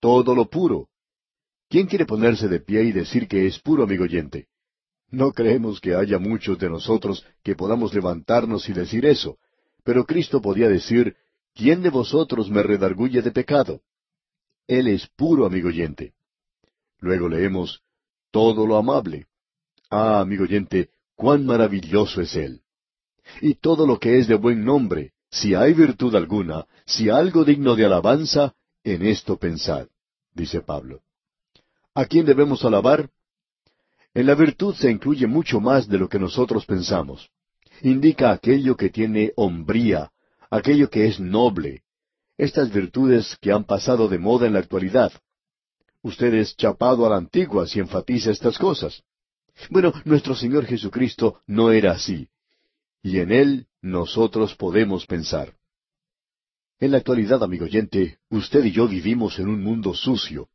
Todo 0.00 0.34
lo 0.34 0.48
puro. 0.48 0.88
¿Quién 1.68 1.86
quiere 1.86 2.06
ponerse 2.06 2.48
de 2.48 2.60
pie 2.60 2.84
y 2.84 2.92
decir 2.92 3.28
que 3.28 3.46
es 3.46 3.58
puro, 3.58 3.82
amigo 3.82 4.04
oyente? 4.04 4.46
No 5.10 5.32
creemos 5.32 5.82
que 5.82 5.94
haya 5.94 6.18
muchos 6.18 6.58
de 6.58 6.70
nosotros 6.70 7.26
que 7.42 7.54
podamos 7.54 7.92
levantarnos 7.92 8.70
y 8.70 8.72
decir 8.72 9.04
eso, 9.04 9.36
pero 9.84 10.06
Cristo 10.06 10.40
podía 10.40 10.70
decir, 10.70 11.14
¿quién 11.54 11.82
de 11.82 11.90
vosotros 11.90 12.48
me 12.48 12.62
redarguye 12.62 13.20
de 13.20 13.32
pecado? 13.32 13.82
Él 14.66 14.88
es 14.88 15.06
puro, 15.08 15.44
amigo 15.44 15.68
oyente. 15.68 16.14
Luego 17.00 17.28
leemos, 17.28 17.82
todo 18.30 18.66
lo 18.66 18.78
amable. 18.78 19.26
Ah, 19.90 20.20
amigo 20.20 20.44
oyente, 20.44 20.88
cuán 21.14 21.44
maravilloso 21.44 22.22
es 22.22 22.34
Él. 22.34 22.62
Y 23.40 23.54
todo 23.54 23.86
lo 23.86 23.98
que 23.98 24.18
es 24.18 24.28
de 24.28 24.34
buen 24.34 24.64
nombre, 24.64 25.12
si 25.30 25.54
hay 25.54 25.74
virtud 25.74 26.14
alguna, 26.14 26.66
si 26.86 27.10
algo 27.10 27.44
digno 27.44 27.76
de 27.76 27.84
alabanza, 27.84 28.54
en 28.84 29.04
esto 29.04 29.36
pensad, 29.36 29.88
dice 30.32 30.60
Pablo. 30.60 31.02
¿A 31.94 32.04
quién 32.06 32.24
debemos 32.26 32.64
alabar? 32.64 33.10
En 34.14 34.26
la 34.26 34.34
virtud 34.34 34.74
se 34.74 34.90
incluye 34.90 35.26
mucho 35.26 35.60
más 35.60 35.88
de 35.88 35.98
lo 35.98 36.08
que 36.08 36.18
nosotros 36.18 36.64
pensamos. 36.64 37.28
Indica 37.82 38.30
aquello 38.30 38.76
que 38.76 38.88
tiene 38.88 39.32
hombría, 39.36 40.10
aquello 40.50 40.88
que 40.88 41.06
es 41.06 41.20
noble, 41.20 41.82
estas 42.38 42.72
virtudes 42.72 43.36
que 43.40 43.52
han 43.52 43.64
pasado 43.64 44.08
de 44.08 44.18
moda 44.18 44.46
en 44.46 44.54
la 44.54 44.60
actualidad. 44.60 45.12
Usted 46.02 46.32
es 46.34 46.56
chapado 46.56 47.04
a 47.04 47.10
la 47.10 47.16
antigua 47.16 47.66
si 47.66 47.80
enfatiza 47.80 48.30
estas 48.30 48.56
cosas. 48.56 49.02
Bueno, 49.70 49.92
nuestro 50.04 50.34
Señor 50.34 50.64
Jesucristo 50.66 51.40
no 51.46 51.72
era 51.72 51.92
así 51.92 52.28
y 53.02 53.18
en 53.18 53.32
Él 53.32 53.66
nosotros 53.82 54.54
podemos 54.54 55.06
pensar. 55.06 55.54
En 56.78 56.90
la 56.90 56.98
actualidad, 56.98 57.42
amigo 57.42 57.64
oyente, 57.64 58.18
usted 58.28 58.64
y 58.64 58.72
yo 58.72 58.86
vivimos 58.86 59.38
en 59.38 59.48
un 59.48 59.62
mundo 59.62 59.94
sucio. 59.94 60.48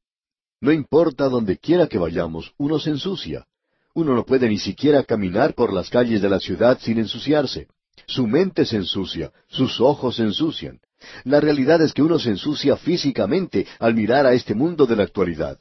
No 0.59 0.71
importa 0.71 1.29
donde 1.29 1.57
quiera 1.57 1.87
que 1.87 1.97
vayamos, 1.97 2.53
uno 2.57 2.77
se 2.77 2.91
ensucia. 2.91 3.47
Uno 3.95 4.13
no 4.13 4.25
puede 4.25 4.47
ni 4.47 4.59
siquiera 4.59 5.03
caminar 5.03 5.55
por 5.55 5.73
las 5.73 5.89
calles 5.89 6.21
de 6.21 6.29
la 6.29 6.39
ciudad 6.39 6.79
sin 6.79 6.99
ensuciarse. 6.99 7.67
Su 8.05 8.27
mente 8.27 8.65
se 8.65 8.77
ensucia, 8.77 9.31
sus 9.47 9.81
ojos 9.81 10.17
se 10.17 10.23
ensucian. 10.23 10.79
La 11.23 11.39
realidad 11.39 11.81
es 11.81 11.93
que 11.93 12.03
uno 12.03 12.19
se 12.19 12.29
ensucia 12.29 12.77
físicamente 12.77 13.65
al 13.79 13.95
mirar 13.95 14.25
a 14.25 14.33
este 14.33 14.53
mundo 14.53 14.85
de 14.85 14.95
la 14.95 15.03
actualidad. 15.03 15.59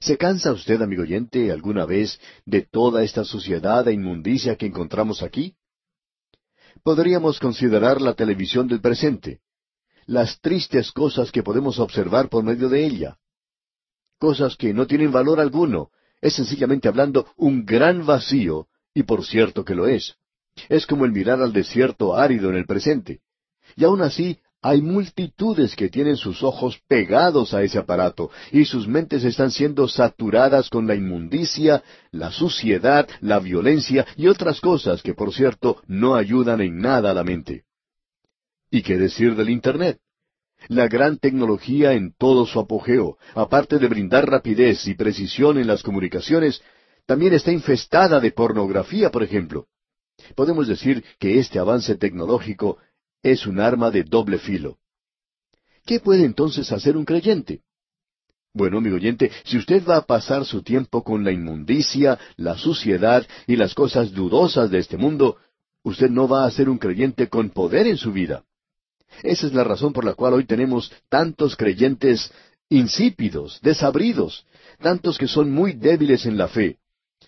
¿Se 0.00 0.16
cansa 0.16 0.52
usted, 0.52 0.80
amigo 0.80 1.02
oyente, 1.02 1.50
alguna 1.52 1.84
vez 1.84 2.18
de 2.46 2.62
toda 2.62 3.02
esta 3.02 3.24
suciedad 3.24 3.86
e 3.88 3.92
inmundicia 3.92 4.56
que 4.56 4.66
encontramos 4.66 5.22
aquí? 5.22 5.54
Podríamos 6.88 7.38
considerar 7.38 8.00
la 8.00 8.14
televisión 8.14 8.66
del 8.66 8.80
presente, 8.80 9.40
las 10.06 10.40
tristes 10.40 10.90
cosas 10.90 11.30
que 11.30 11.42
podemos 11.42 11.78
observar 11.78 12.30
por 12.30 12.42
medio 12.42 12.70
de 12.70 12.86
ella. 12.86 13.18
Cosas 14.18 14.56
que 14.56 14.72
no 14.72 14.86
tienen 14.86 15.12
valor 15.12 15.38
alguno, 15.38 15.90
es 16.22 16.32
sencillamente 16.36 16.88
hablando 16.88 17.26
un 17.36 17.66
gran 17.66 18.06
vacío, 18.06 18.68
y 18.94 19.02
por 19.02 19.22
cierto 19.26 19.66
que 19.66 19.74
lo 19.74 19.86
es. 19.86 20.14
Es 20.70 20.86
como 20.86 21.04
el 21.04 21.12
mirar 21.12 21.42
al 21.42 21.52
desierto 21.52 22.16
árido 22.16 22.48
en 22.48 22.56
el 22.56 22.64
presente. 22.64 23.20
Y 23.76 23.84
aún 23.84 24.00
así 24.00 24.38
hay 24.60 24.82
multitudes 24.82 25.76
que 25.76 25.88
tienen 25.88 26.16
sus 26.16 26.42
ojos 26.42 26.80
pegados 26.88 27.54
a 27.54 27.62
ese 27.62 27.78
aparato 27.78 28.30
y 28.50 28.64
sus 28.64 28.88
mentes 28.88 29.24
están 29.24 29.50
siendo 29.50 29.86
saturadas 29.86 30.68
con 30.68 30.86
la 30.86 30.96
inmundicia, 30.96 31.82
la 32.10 32.32
suciedad, 32.32 33.08
la 33.20 33.38
violencia 33.38 34.04
y 34.16 34.26
otras 34.26 34.60
cosas 34.60 35.02
que, 35.02 35.14
por 35.14 35.32
cierto, 35.32 35.80
no 35.86 36.16
ayudan 36.16 36.60
en 36.60 36.78
nada 36.78 37.12
a 37.12 37.14
la 37.14 37.22
mente. 37.22 37.64
¿Y 38.70 38.82
qué 38.82 38.96
decir 38.96 39.36
del 39.36 39.50
Internet? 39.50 39.98
La 40.66 40.88
gran 40.88 41.18
tecnología 41.18 41.92
en 41.92 42.12
todo 42.18 42.44
su 42.44 42.58
apogeo, 42.58 43.16
aparte 43.34 43.78
de 43.78 43.86
brindar 43.86 44.28
rapidez 44.28 44.88
y 44.88 44.94
precisión 44.94 45.56
en 45.58 45.68
las 45.68 45.84
comunicaciones, 45.84 46.60
también 47.06 47.32
está 47.32 47.52
infestada 47.52 48.18
de 48.18 48.32
pornografía, 48.32 49.10
por 49.10 49.22
ejemplo. 49.22 49.66
Podemos 50.34 50.66
decir 50.66 51.04
que 51.20 51.38
este 51.38 51.60
avance 51.60 51.94
tecnológico 51.94 52.78
es 53.22 53.46
un 53.46 53.60
arma 53.60 53.90
de 53.90 54.04
doble 54.04 54.38
filo. 54.38 54.78
¿Qué 55.84 56.00
puede 56.00 56.24
entonces 56.24 56.70
hacer 56.72 56.96
un 56.96 57.04
creyente? 57.04 57.62
Bueno, 58.52 58.80
mi 58.80 58.90
oyente, 58.90 59.30
si 59.44 59.58
usted 59.58 59.84
va 59.86 59.96
a 59.96 60.06
pasar 60.06 60.44
su 60.44 60.62
tiempo 60.62 61.02
con 61.04 61.24
la 61.24 61.32
inmundicia, 61.32 62.18
la 62.36 62.56
suciedad 62.56 63.26
y 63.46 63.56
las 63.56 63.74
cosas 63.74 64.12
dudosas 64.12 64.70
de 64.70 64.78
este 64.78 64.96
mundo, 64.96 65.36
usted 65.82 66.10
no 66.10 66.28
va 66.28 66.44
a 66.44 66.50
ser 66.50 66.68
un 66.68 66.78
creyente 66.78 67.28
con 67.28 67.50
poder 67.50 67.86
en 67.86 67.96
su 67.96 68.12
vida. 68.12 68.44
Esa 69.22 69.46
es 69.46 69.54
la 69.54 69.64
razón 69.64 69.92
por 69.92 70.04
la 70.04 70.14
cual 70.14 70.34
hoy 70.34 70.44
tenemos 70.44 70.92
tantos 71.08 71.56
creyentes 71.56 72.32
insípidos, 72.68 73.60
desabridos, 73.62 74.44
tantos 74.80 75.18
que 75.18 75.28
son 75.28 75.50
muy 75.50 75.72
débiles 75.72 76.26
en 76.26 76.36
la 76.36 76.48
fe. 76.48 76.78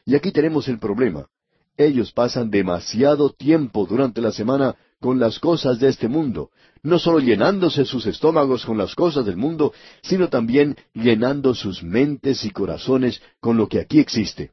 Y 0.05 0.15
aquí 0.15 0.33
tenemos 0.33 0.69
el 0.69 0.79
problema. 0.79 1.29
Ellos 1.77 2.13
pasan 2.13 2.51
demasiado 2.51 3.31
tiempo 3.31 3.87
durante 3.87 4.21
la 4.21 4.33
semana 4.33 4.77
con 5.01 5.19
las 5.19 5.39
cosas 5.39 5.79
de 5.81 5.89
este 5.89 6.09
mundo, 6.09 6.51
no 6.83 6.99
solo 6.99 7.21
llenándose 7.21 7.85
sus 7.85 8.07
estómagos 8.07 8.67
con 8.67 8.77
las 8.77 8.95
cosas 8.95 9.25
del 9.25 9.37
mundo, 9.37 9.73
sino 10.03 10.29
también 10.29 10.77
llenando 10.93 11.55
sus 11.55 11.83
mentes 11.83 12.45
y 12.45 12.51
corazones 12.51 13.23
con 13.41 13.57
lo 13.57 13.67
que 13.69 13.81
aquí 13.81 13.99
existe. 13.99 14.53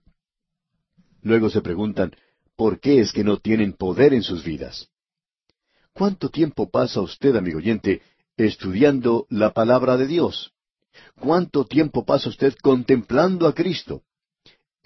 Luego 1.22 1.50
se 1.50 1.62
preguntan, 1.62 2.16
¿por 2.56 2.80
qué 2.80 3.02
es 3.02 3.12
que 3.12 3.24
no 3.24 3.38
tienen 3.38 3.74
poder 3.74 4.14
en 4.14 4.24
sus 4.24 4.44
vidas? 4.44 4.90
¿Cuánto 5.94 6.30
tiempo 6.30 6.70
pasa 6.70 7.02
usted, 7.02 7.36
amigo 7.36 7.58
oyente, 7.58 8.02
estudiando 8.38 9.26
la 9.30 9.52
palabra 9.52 9.98
de 9.98 10.08
Dios? 10.08 10.52
¿Cuánto 11.20 11.66
tiempo 11.66 12.06
pasa 12.06 12.30
usted 12.30 12.56
contemplando 12.62 13.48
a 13.48 13.54
Cristo? 13.54 14.04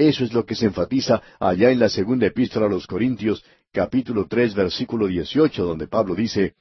Eso 0.02 0.24
es 0.24 0.34
lo 0.34 0.48
que 0.48 0.56
se 0.56 0.66
enfatiza 0.66 1.22
allá 1.40 1.70
en 1.70 1.78
la 1.78 1.88
segunda 1.88 2.26
epístola 2.26 2.66
a 2.66 2.70
los 2.70 2.88
Corintios, 2.88 3.46
capítulo 3.72 4.26
tres, 4.28 4.56
versículo 4.56 5.06
dieciocho, 5.06 5.64
donde 5.64 5.88
Pablo 5.88 6.16
dice, 6.16 6.56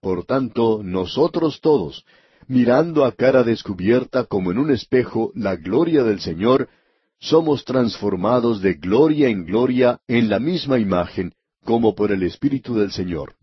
Por 0.00 0.24
tanto, 0.24 0.80
nosotros 0.82 1.60
todos, 1.60 2.06
mirando 2.48 3.04
a 3.04 3.12
cara 3.12 3.42
descubierta 3.42 4.24
como 4.24 4.50
en 4.50 4.56
un 4.56 4.70
espejo 4.70 5.30
la 5.34 5.56
gloria 5.56 6.04
del 6.04 6.20
Señor, 6.20 6.70
somos 7.18 7.66
transformados 7.66 8.62
de 8.62 8.72
gloria 8.72 9.28
en 9.28 9.44
gloria 9.44 10.00
en 10.08 10.30
la 10.30 10.38
misma 10.38 10.78
imagen, 10.78 11.34
como 11.66 11.94
por 11.94 12.12
el 12.12 12.22
Espíritu 12.22 12.76
del 12.76 12.92
Señor. 12.92 13.34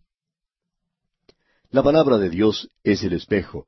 La 1.69 1.83
palabra 1.83 2.17
de 2.17 2.31
Dios 2.31 2.71
es 2.83 3.03
el 3.03 3.13
espejo, 3.13 3.67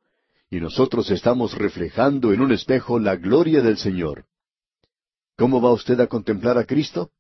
y 0.50 0.60
nosotros 0.60 1.12
estamos 1.12 1.56
reflejando 1.56 2.34
en 2.34 2.42
un 2.42 2.54
espejo 2.54 2.98
la 2.98 3.18
gloria 3.18 3.62
del 3.62 3.78
Señor. 3.78 4.26
¿Cómo 5.40 5.62
va 5.62 5.72
usted 5.72 5.98
a 6.02 6.08
contemplar 6.08 6.58
a 6.58 6.66
Cristo? 6.66 7.12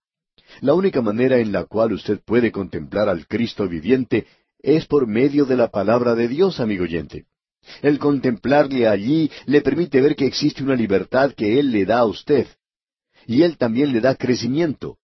La 0.59 0.73
única 0.73 1.01
manera 1.01 1.37
en 1.37 1.53
la 1.53 1.63
cual 1.63 1.93
usted 1.93 2.19
puede 2.19 2.51
contemplar 2.51 3.07
al 3.07 3.25
Cristo 3.27 3.65
viviente 3.65 4.27
es 4.61 4.85
por 4.87 5.07
medio 5.07 5.45
de 5.45 5.55
la 5.55 5.69
palabra 5.69 6.15
de 6.15 6.27
Dios, 6.27 6.59
amigo 6.59 6.83
oyente. 6.83 7.27
El 7.81 7.97
contemplarle 7.97 8.89
allí 8.89 9.31
le 9.45 9.61
permite 9.61 10.01
ver 10.01 10.17
que 10.17 10.25
existe 10.25 10.61
una 10.61 10.75
libertad 10.75 11.31
que 11.31 11.59
Él 11.61 11.71
le 11.71 11.85
da 11.85 11.99
a 11.99 12.05
usted. 12.05 12.45
Y 13.25 13.43
Él 13.43 13.57
también 13.57 13.93
le 13.93 14.01
da 14.01 14.15
crecimiento. 14.15 14.97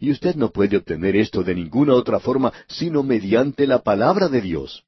Y 0.00 0.10
usted 0.10 0.34
no 0.34 0.50
puede 0.50 0.78
obtener 0.78 1.14
esto 1.14 1.42
de 1.42 1.54
ninguna 1.54 1.92
otra 1.92 2.20
forma 2.20 2.54
sino 2.68 3.02
mediante 3.02 3.66
la 3.66 3.82
palabra 3.82 4.28
de 4.28 4.40
Dios. 4.40 4.82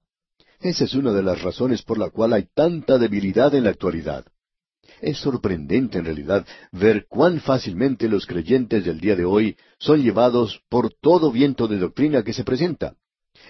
Esa 0.61 0.85
es 0.85 0.95
una 0.95 1.13
de 1.13 1.23
las 1.23 1.43
razones 1.43 1.83
por 1.83 1.99
la 1.99 2.09
cual 2.09 2.33
hay 2.33 2.49
tanta 2.55 2.97
debilidad 2.97 3.55
en 3.55 3.65
la 3.65 3.71
actualidad. 3.71 4.25
Es 5.01 5.19
sorprendente 5.19 5.99
en 5.99 6.05
realidad 6.05 6.47
ver 6.73 7.07
cuán 7.09 7.41
fácilmente 7.41 8.09
los 8.09 8.27
creyentes 8.27 8.85
del 8.85 9.01
día 9.01 9.17
de 9.17 9.25
hoy 9.25 9.57
son 9.79 10.03
llevados 10.03 10.61
por 10.69 10.93
todo 10.93 11.31
viento 11.31 11.69
de 11.69 11.79
doctrina 11.79 12.23
que 12.23 12.33
se 12.33 12.45
presenta. 12.45 12.95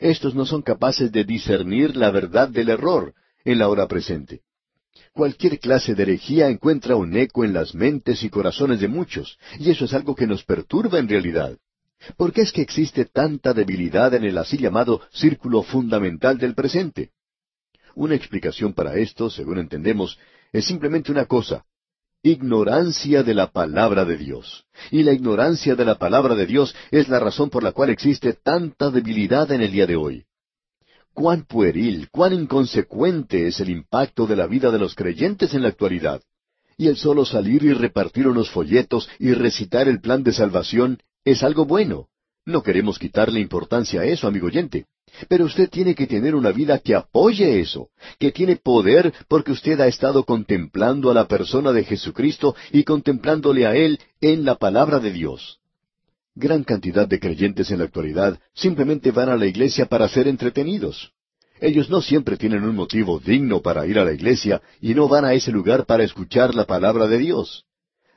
Estos 0.01 0.35
no 0.35 0.45
son 0.45 0.63
capaces 0.63 1.11
de 1.11 1.25
discernir 1.25 1.97
la 1.97 2.11
verdad 2.11 2.49
del 2.49 2.69
error 2.69 3.15
en 3.45 3.59
la 3.59 3.69
hora 3.69 3.89
presente. 3.89 4.43
Cualquier 5.13 5.59
clase 5.59 5.95
de 5.95 6.03
herejía 6.03 6.49
encuentra 6.49 6.97
un 6.97 7.17
eco 7.17 7.45
en 7.45 7.53
las 7.53 7.75
mentes 7.75 8.23
y 8.23 8.29
corazones 8.29 8.81
de 8.81 8.89
muchos, 8.89 9.39
y 9.59 9.71
eso 9.71 9.87
es 9.87 9.95
algo 9.95 10.15
que 10.15 10.27
nos 10.27 10.45
perturba 10.45 10.99
en 10.99 11.09
realidad. 11.09 11.57
¿Por 12.17 12.33
qué 12.33 12.43
es 12.43 12.53
que 12.53 12.63
existe 12.63 13.05
tanta 13.07 13.53
debilidad 13.55 14.15
en 14.15 14.25
el 14.25 14.39
así 14.39 14.59
llamado 14.59 15.01
círculo 15.11 15.63
fundamental 15.63 16.39
del 16.39 16.55
presente? 16.55 17.11
Una 17.95 18.15
explicación 18.15 18.75
para 18.75 18.97
esto, 18.97 19.29
según 19.29 19.59
entendemos, 19.59 20.19
es 20.53 20.65
simplemente 20.65 21.13
una 21.13 21.27
cosa, 21.27 21.65
ignorancia 22.23 23.23
de 23.23 23.35
la 23.35 23.51
palabra 23.51 24.05
de 24.05 24.17
Dios. 24.17 24.65
Y 24.91 25.03
la 25.03 25.13
ignorancia 25.13 25.75
de 25.75 25.85
la 25.85 25.99
palabra 25.99 26.35
de 26.35 26.47
Dios 26.47 26.75
es 26.91 27.09
la 27.09 27.21
razón 27.21 27.51
por 27.51 27.63
la 27.63 27.73
cual 27.73 27.91
existe 27.91 28.33
tanta 28.33 28.91
debilidad 28.91 29.51
en 29.53 29.63
el 29.63 29.73
día 29.73 29.87
de 29.87 29.97
hoy. 29.97 30.25
Cuán 31.13 31.45
pueril, 31.45 32.09
cuán 32.11 32.33
inconsecuente 32.33 33.49
es 33.49 33.61
el 33.61 33.71
impacto 33.71 34.27
de 34.27 34.37
la 34.37 34.47
vida 34.47 34.71
de 34.71 34.79
los 34.79 34.95
creyentes 34.95 35.55
en 35.55 35.63
la 35.63 35.69
actualidad. 35.69 36.23
Y 36.77 36.87
el 36.87 36.97
solo 36.97 37.25
salir 37.25 37.65
y 37.65 37.73
repartir 37.73 38.29
unos 38.29 38.51
folletos 38.51 39.09
y 39.19 39.33
recitar 39.33 39.89
el 39.89 40.01
plan 40.01 40.23
de 40.23 40.33
salvación 40.33 40.99
es 41.25 41.43
algo 41.43 41.65
bueno. 41.65 42.09
No 42.45 42.63
queremos 42.63 42.99
quitarle 42.99 43.41
importancia 43.41 44.03
a 44.03 44.05
eso, 44.05 44.29
amigo 44.29 44.47
oyente. 44.47 44.87
Pero 45.29 45.47
usted 45.47 45.69
tiene 45.69 45.95
que 45.95 46.07
tener 46.07 46.35
una 46.35 46.53
vida 46.53 46.79
que 46.79 46.95
apoye 46.95 47.61
eso, 47.61 47.89
que 48.19 48.31
tiene 48.31 48.57
poder 48.57 49.13
porque 49.29 49.53
usted 49.53 49.81
ha 49.81 49.87
estado 49.87 50.25
contemplando 50.25 51.11
a 51.11 51.15
la 51.15 51.27
persona 51.27 51.73
de 51.73 51.85
Jesucristo 51.85 52.55
y 52.73 52.85
contemplándole 52.85 53.67
a 53.67 53.75
Él 53.75 53.99
en 54.21 54.45
la 54.45 54.57
palabra 54.57 55.01
de 55.01 55.13
Dios. 55.13 55.59
Gran 56.35 56.63
cantidad 56.63 57.09
de 57.09 57.19
creyentes 57.19 57.71
en 57.73 57.79
la 57.79 57.85
actualidad 57.87 58.39
simplemente 58.55 59.11
van 59.11 59.29
a 59.29 59.37
la 59.37 59.47
iglesia 59.47 59.87
para 59.87 60.09
ser 60.09 60.29
entretenidos. 60.29 61.13
Ellos 61.61 61.91
no 61.91 62.01
siempre 62.01 62.37
tienen 62.37 62.63
un 62.63 62.77
motivo 62.77 63.19
digno 63.19 63.61
para 63.61 63.87
ir 63.87 63.99
a 63.99 64.05
la 64.05 64.13
iglesia 64.13 64.63
y 64.81 64.95
no 64.95 65.09
van 65.09 65.25
a 65.25 65.35
ese 65.35 65.51
lugar 65.51 65.85
para 65.87 66.05
escuchar 66.05 66.55
la 66.55 66.65
palabra 66.65 67.09
de 67.09 67.19
Dios. 67.19 67.65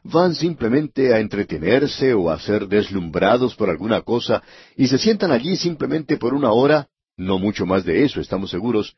Van 0.03 0.35
simplemente 0.35 1.13
a 1.13 1.19
entretenerse 1.19 2.13
o 2.13 2.29
a 2.29 2.39
ser 2.39 2.67
deslumbrados 2.67 3.55
por 3.55 3.69
alguna 3.69 4.01
cosa 4.01 4.43
y 4.75 4.87
se 4.87 4.97
sientan 4.97 5.31
allí 5.31 5.55
simplemente 5.55 6.17
por 6.17 6.33
una 6.33 6.51
hora, 6.51 6.87
no 7.21 7.37
mucho 7.37 7.65
más 7.65 7.85
de 7.85 8.03
eso, 8.03 8.19
estamos 8.19 8.49
seguros, 8.49 8.95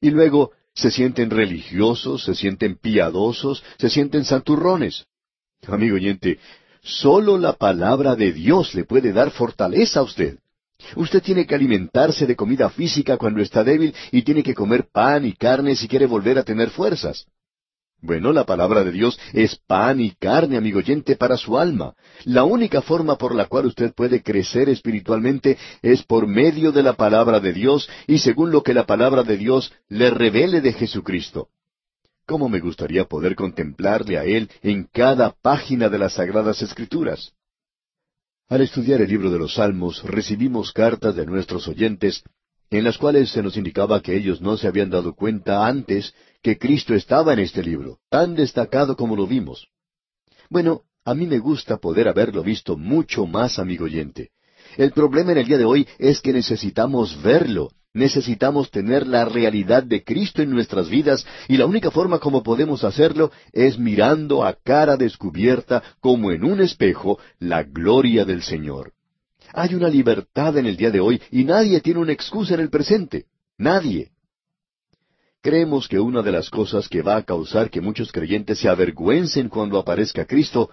y 0.00 0.10
luego 0.10 0.52
se 0.74 0.90
sienten 0.90 1.30
religiosos, 1.30 2.24
se 2.24 2.34
sienten 2.34 2.76
piadosos, 2.76 3.62
se 3.78 3.88
sienten 3.88 4.24
santurrones. 4.24 5.06
Amigo 5.66 5.96
oyente, 5.96 6.38
solo 6.82 7.38
la 7.38 7.54
palabra 7.54 8.14
de 8.14 8.32
Dios 8.32 8.74
le 8.74 8.84
puede 8.84 9.12
dar 9.12 9.30
fortaleza 9.30 10.00
a 10.00 10.02
usted. 10.02 10.38
Usted 10.94 11.22
tiene 11.22 11.46
que 11.46 11.54
alimentarse 11.54 12.26
de 12.26 12.36
comida 12.36 12.68
física 12.68 13.16
cuando 13.16 13.40
está 13.40 13.64
débil 13.64 13.94
y 14.12 14.22
tiene 14.22 14.42
que 14.42 14.54
comer 14.54 14.88
pan 14.92 15.24
y 15.24 15.32
carne 15.32 15.74
si 15.74 15.88
quiere 15.88 16.06
volver 16.06 16.38
a 16.38 16.44
tener 16.44 16.70
fuerzas. 16.70 17.26
Bueno, 18.02 18.32
la 18.32 18.44
palabra 18.44 18.84
de 18.84 18.92
Dios 18.92 19.18
es 19.32 19.56
pan 19.56 20.00
y 20.00 20.12
carne, 20.12 20.56
amigo 20.56 20.78
oyente, 20.78 21.16
para 21.16 21.36
su 21.36 21.58
alma. 21.58 21.94
La 22.24 22.44
única 22.44 22.82
forma 22.82 23.16
por 23.16 23.34
la 23.34 23.46
cual 23.46 23.66
usted 23.66 23.94
puede 23.94 24.22
crecer 24.22 24.68
espiritualmente 24.68 25.56
es 25.82 26.02
por 26.02 26.26
medio 26.26 26.72
de 26.72 26.82
la 26.82 26.92
palabra 26.92 27.40
de 27.40 27.52
Dios 27.52 27.88
y 28.06 28.18
según 28.18 28.50
lo 28.50 28.62
que 28.62 28.74
la 28.74 28.86
palabra 28.86 29.22
de 29.22 29.36
Dios 29.36 29.72
le 29.88 30.10
revele 30.10 30.60
de 30.60 30.72
Jesucristo. 30.74 31.48
¿Cómo 32.26 32.48
me 32.48 32.60
gustaría 32.60 33.04
poder 33.04 33.34
contemplarle 33.34 34.18
a 34.18 34.24
Él 34.24 34.50
en 34.62 34.84
cada 34.92 35.30
página 35.30 35.88
de 35.88 35.98
las 35.98 36.14
Sagradas 36.14 36.60
Escrituras? 36.60 37.32
Al 38.48 38.60
estudiar 38.60 39.00
el 39.00 39.08
libro 39.08 39.30
de 39.30 39.38
los 39.38 39.54
Salmos 39.54 40.02
recibimos 40.02 40.72
cartas 40.72 41.16
de 41.16 41.24
nuestros 41.24 41.66
oyentes 41.66 42.22
en 42.70 42.84
las 42.84 42.98
cuales 42.98 43.30
se 43.30 43.42
nos 43.42 43.56
indicaba 43.56 44.02
que 44.02 44.16
ellos 44.16 44.40
no 44.40 44.56
se 44.56 44.66
habían 44.66 44.90
dado 44.90 45.14
cuenta 45.14 45.66
antes 45.66 46.14
que 46.46 46.58
Cristo 46.58 46.94
estaba 46.94 47.32
en 47.32 47.40
este 47.40 47.60
libro, 47.60 47.98
tan 48.08 48.36
destacado 48.36 48.94
como 48.94 49.16
lo 49.16 49.26
vimos. 49.26 49.66
Bueno, 50.48 50.82
a 51.04 51.12
mí 51.12 51.26
me 51.26 51.40
gusta 51.40 51.78
poder 51.78 52.06
haberlo 52.06 52.44
visto 52.44 52.76
mucho 52.76 53.26
más, 53.26 53.58
amigo 53.58 53.86
oyente. 53.86 54.30
El 54.76 54.92
problema 54.92 55.32
en 55.32 55.38
el 55.38 55.46
día 55.46 55.58
de 55.58 55.64
hoy 55.64 55.88
es 55.98 56.20
que 56.20 56.32
necesitamos 56.32 57.20
verlo, 57.20 57.72
necesitamos 57.94 58.70
tener 58.70 59.08
la 59.08 59.24
realidad 59.24 59.82
de 59.82 60.04
Cristo 60.04 60.40
en 60.40 60.50
nuestras 60.50 60.88
vidas 60.88 61.26
y 61.48 61.56
la 61.56 61.66
única 61.66 61.90
forma 61.90 62.20
como 62.20 62.44
podemos 62.44 62.84
hacerlo 62.84 63.32
es 63.52 63.76
mirando 63.76 64.44
a 64.44 64.52
cara 64.54 64.96
descubierta 64.96 65.82
como 65.98 66.30
en 66.30 66.44
un 66.44 66.60
espejo 66.60 67.18
la 67.40 67.64
gloria 67.64 68.24
del 68.24 68.44
Señor. 68.44 68.92
Hay 69.52 69.74
una 69.74 69.88
libertad 69.88 70.56
en 70.56 70.66
el 70.66 70.76
día 70.76 70.92
de 70.92 71.00
hoy 71.00 71.20
y 71.32 71.42
nadie 71.42 71.80
tiene 71.80 71.98
una 71.98 72.12
excusa 72.12 72.54
en 72.54 72.60
el 72.60 72.70
presente. 72.70 73.24
Nadie. 73.58 74.12
Creemos 75.46 75.86
que 75.86 76.00
una 76.00 76.22
de 76.22 76.32
las 76.32 76.50
cosas 76.50 76.88
que 76.88 77.02
va 77.02 77.14
a 77.14 77.22
causar 77.22 77.70
que 77.70 77.80
muchos 77.80 78.10
creyentes 78.10 78.58
se 78.58 78.68
avergüencen 78.68 79.48
cuando 79.48 79.78
aparezca 79.78 80.24
Cristo 80.24 80.70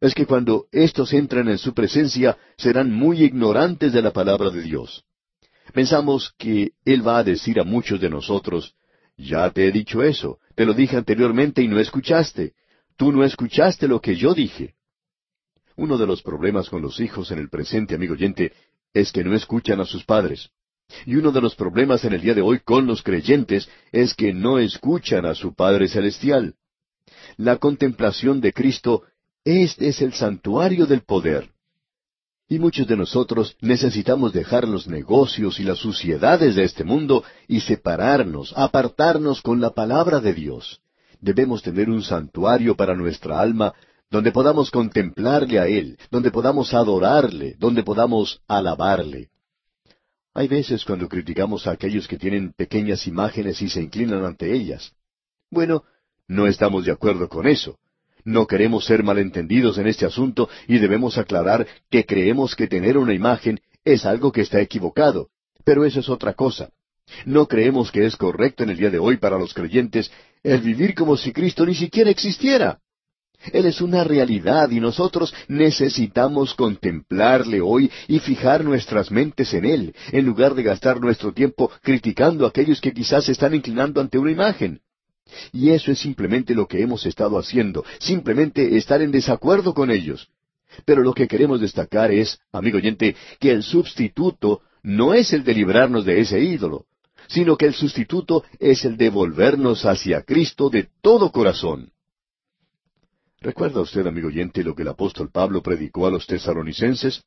es 0.00 0.14
que 0.14 0.24
cuando 0.24 0.68
éstos 0.72 1.12
entran 1.12 1.48
en 1.48 1.58
su 1.58 1.74
presencia 1.74 2.38
serán 2.56 2.90
muy 2.90 3.22
ignorantes 3.22 3.92
de 3.92 4.00
la 4.00 4.14
palabra 4.14 4.48
de 4.48 4.62
Dios. 4.62 5.04
Pensamos 5.74 6.32
que 6.38 6.70
Él 6.86 7.06
va 7.06 7.18
a 7.18 7.24
decir 7.24 7.60
a 7.60 7.64
muchos 7.64 8.00
de 8.00 8.08
nosotros, 8.08 8.74
ya 9.18 9.50
te 9.50 9.68
he 9.68 9.70
dicho 9.70 10.02
eso, 10.02 10.38
te 10.54 10.64
lo 10.64 10.72
dije 10.72 10.96
anteriormente 10.96 11.60
y 11.60 11.68
no 11.68 11.78
escuchaste, 11.78 12.54
tú 12.96 13.12
no 13.12 13.22
escuchaste 13.22 13.86
lo 13.86 14.00
que 14.00 14.16
yo 14.16 14.32
dije. 14.32 14.76
Uno 15.76 15.98
de 15.98 16.06
los 16.06 16.22
problemas 16.22 16.70
con 16.70 16.80
los 16.80 17.00
hijos 17.00 17.32
en 17.32 17.38
el 17.38 17.50
presente, 17.50 17.96
amigo 17.96 18.14
oyente, 18.14 18.54
es 18.94 19.12
que 19.12 19.22
no 19.22 19.34
escuchan 19.34 19.78
a 19.80 19.84
sus 19.84 20.06
padres. 20.06 20.48
Y 21.04 21.16
uno 21.16 21.32
de 21.32 21.40
los 21.40 21.54
problemas 21.54 22.04
en 22.04 22.12
el 22.12 22.20
día 22.20 22.34
de 22.34 22.42
hoy 22.42 22.60
con 22.60 22.86
los 22.86 23.02
creyentes 23.02 23.68
es 23.92 24.14
que 24.14 24.32
no 24.32 24.58
escuchan 24.58 25.26
a 25.26 25.34
su 25.34 25.54
Padre 25.54 25.88
Celestial. 25.88 26.54
La 27.36 27.56
contemplación 27.56 28.40
de 28.40 28.52
Cristo, 28.52 29.02
este 29.44 29.88
es 29.88 30.00
el 30.00 30.12
santuario 30.12 30.86
del 30.86 31.02
poder. 31.02 31.50
Y 32.48 32.60
muchos 32.60 32.86
de 32.86 32.96
nosotros 32.96 33.56
necesitamos 33.60 34.32
dejar 34.32 34.68
los 34.68 34.86
negocios 34.86 35.58
y 35.58 35.64
las 35.64 35.78
suciedades 35.78 36.54
de 36.54 36.62
este 36.62 36.84
mundo 36.84 37.24
y 37.48 37.60
separarnos, 37.60 38.52
apartarnos 38.56 39.42
con 39.42 39.60
la 39.60 39.70
palabra 39.70 40.20
de 40.20 40.32
Dios. 40.32 40.80
Debemos 41.20 41.62
tener 41.62 41.90
un 41.90 42.02
santuario 42.02 42.76
para 42.76 42.94
nuestra 42.94 43.40
alma 43.40 43.74
donde 44.10 44.30
podamos 44.30 44.70
contemplarle 44.70 45.58
a 45.58 45.66
Él, 45.66 45.98
donde 46.10 46.30
podamos 46.30 46.72
adorarle, 46.72 47.56
donde 47.58 47.82
podamos 47.82 48.40
alabarle. 48.46 49.30
Hay 50.36 50.48
veces 50.48 50.84
cuando 50.84 51.08
criticamos 51.08 51.66
a 51.66 51.70
aquellos 51.70 52.06
que 52.06 52.18
tienen 52.18 52.52
pequeñas 52.52 53.06
imágenes 53.06 53.62
y 53.62 53.70
se 53.70 53.80
inclinan 53.80 54.22
ante 54.22 54.52
ellas. 54.52 54.92
Bueno, 55.50 55.84
no 56.28 56.46
estamos 56.46 56.84
de 56.84 56.92
acuerdo 56.92 57.26
con 57.30 57.46
eso. 57.46 57.78
No 58.22 58.46
queremos 58.46 58.84
ser 58.84 59.02
malentendidos 59.02 59.78
en 59.78 59.86
este 59.86 60.04
asunto 60.04 60.50
y 60.68 60.76
debemos 60.76 61.16
aclarar 61.16 61.66
que 61.88 62.04
creemos 62.04 62.54
que 62.54 62.66
tener 62.66 62.98
una 62.98 63.14
imagen 63.14 63.60
es 63.82 64.04
algo 64.04 64.30
que 64.30 64.42
está 64.42 64.60
equivocado. 64.60 65.30
Pero 65.64 65.86
eso 65.86 66.00
es 66.00 66.08
otra 66.10 66.34
cosa. 66.34 66.68
No 67.24 67.48
creemos 67.48 67.90
que 67.90 68.04
es 68.04 68.14
correcto 68.14 68.62
en 68.62 68.68
el 68.68 68.76
día 68.76 68.90
de 68.90 68.98
hoy 68.98 69.16
para 69.16 69.38
los 69.38 69.54
creyentes 69.54 70.12
el 70.42 70.60
vivir 70.60 70.94
como 70.94 71.16
si 71.16 71.32
Cristo 71.32 71.64
ni 71.64 71.74
siquiera 71.74 72.10
existiera. 72.10 72.78
Él 73.52 73.66
es 73.66 73.80
una 73.80 74.02
realidad 74.04 74.70
y 74.70 74.80
nosotros 74.80 75.34
necesitamos 75.48 76.54
contemplarle 76.54 77.60
hoy 77.60 77.90
y 78.08 78.18
fijar 78.18 78.64
nuestras 78.64 79.10
mentes 79.10 79.54
en 79.54 79.64
Él, 79.64 79.94
en 80.12 80.24
lugar 80.24 80.54
de 80.54 80.62
gastar 80.62 81.00
nuestro 81.00 81.32
tiempo 81.32 81.70
criticando 81.82 82.44
a 82.44 82.48
aquellos 82.48 82.80
que 82.80 82.92
quizás 82.92 83.24
se 83.24 83.32
están 83.32 83.54
inclinando 83.54 84.00
ante 84.00 84.18
una 84.18 84.30
imagen. 84.30 84.80
Y 85.52 85.70
eso 85.70 85.90
es 85.90 85.98
simplemente 85.98 86.54
lo 86.54 86.66
que 86.66 86.82
hemos 86.82 87.04
estado 87.06 87.38
haciendo, 87.38 87.84
simplemente 87.98 88.76
estar 88.76 89.02
en 89.02 89.10
desacuerdo 89.10 89.74
con 89.74 89.90
ellos. 89.90 90.28
Pero 90.84 91.02
lo 91.02 91.14
que 91.14 91.28
queremos 91.28 91.60
destacar 91.60 92.10
es, 92.10 92.38
amigo 92.52 92.78
oyente, 92.78 93.16
que 93.40 93.50
el 93.50 93.62
sustituto 93.62 94.62
no 94.82 95.14
es 95.14 95.32
el 95.32 95.42
de 95.44 95.54
librarnos 95.54 96.04
de 96.04 96.20
ese 96.20 96.40
ídolo, 96.40 96.86
sino 97.28 97.56
que 97.56 97.66
el 97.66 97.74
sustituto 97.74 98.44
es 98.58 98.84
el 98.84 98.96
de 98.96 99.10
volvernos 99.10 99.84
hacia 99.84 100.22
Cristo 100.22 100.70
de 100.70 100.88
todo 101.00 101.32
corazón. 101.32 101.90
¿Recuerda 103.46 103.80
usted, 103.80 104.04
amigo 104.08 104.26
oyente, 104.26 104.64
lo 104.64 104.74
que 104.74 104.82
el 104.82 104.88
apóstol 104.88 105.30
Pablo 105.30 105.62
predicó 105.62 106.04
a 106.04 106.10
los 106.10 106.26
tesaronicenses? 106.26 107.22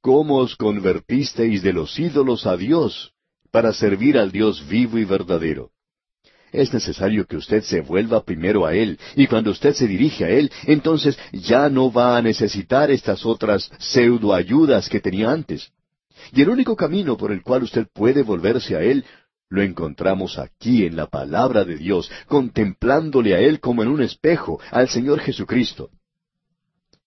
¿Cómo 0.00 0.38
os 0.38 0.56
convertisteis 0.56 1.62
de 1.62 1.74
los 1.74 1.98
ídolos 1.98 2.46
a 2.46 2.56
Dios 2.56 3.12
para 3.50 3.74
servir 3.74 4.16
al 4.16 4.32
Dios 4.32 4.66
vivo 4.66 4.96
y 4.96 5.04
verdadero? 5.04 5.68
Es 6.50 6.72
necesario 6.72 7.26
que 7.26 7.36
usted 7.36 7.62
se 7.62 7.82
vuelva 7.82 8.24
primero 8.24 8.64
a 8.64 8.74
Él, 8.74 8.98
y 9.16 9.26
cuando 9.26 9.50
usted 9.50 9.74
se 9.74 9.86
dirige 9.86 10.24
a 10.24 10.30
Él, 10.30 10.50
entonces 10.64 11.18
ya 11.30 11.68
no 11.68 11.92
va 11.92 12.16
a 12.16 12.22
necesitar 12.22 12.90
estas 12.90 13.26
otras 13.26 13.70
pseudoayudas 13.78 14.88
que 14.88 15.00
tenía 15.00 15.30
antes. 15.30 15.70
Y 16.32 16.40
el 16.40 16.48
único 16.48 16.74
camino 16.74 17.18
por 17.18 17.32
el 17.32 17.42
cual 17.42 17.64
usted 17.64 17.86
puede 17.92 18.22
volverse 18.22 18.76
a 18.76 18.80
Él 18.82 19.04
lo 19.54 19.62
encontramos 19.62 20.38
aquí 20.38 20.84
en 20.84 20.96
la 20.96 21.06
palabra 21.06 21.64
de 21.64 21.76
Dios, 21.76 22.10
contemplándole 22.26 23.34
a 23.34 23.40
Él 23.40 23.60
como 23.60 23.82
en 23.82 23.88
un 23.88 24.02
espejo, 24.02 24.60
al 24.70 24.88
Señor 24.88 25.20
Jesucristo. 25.20 25.90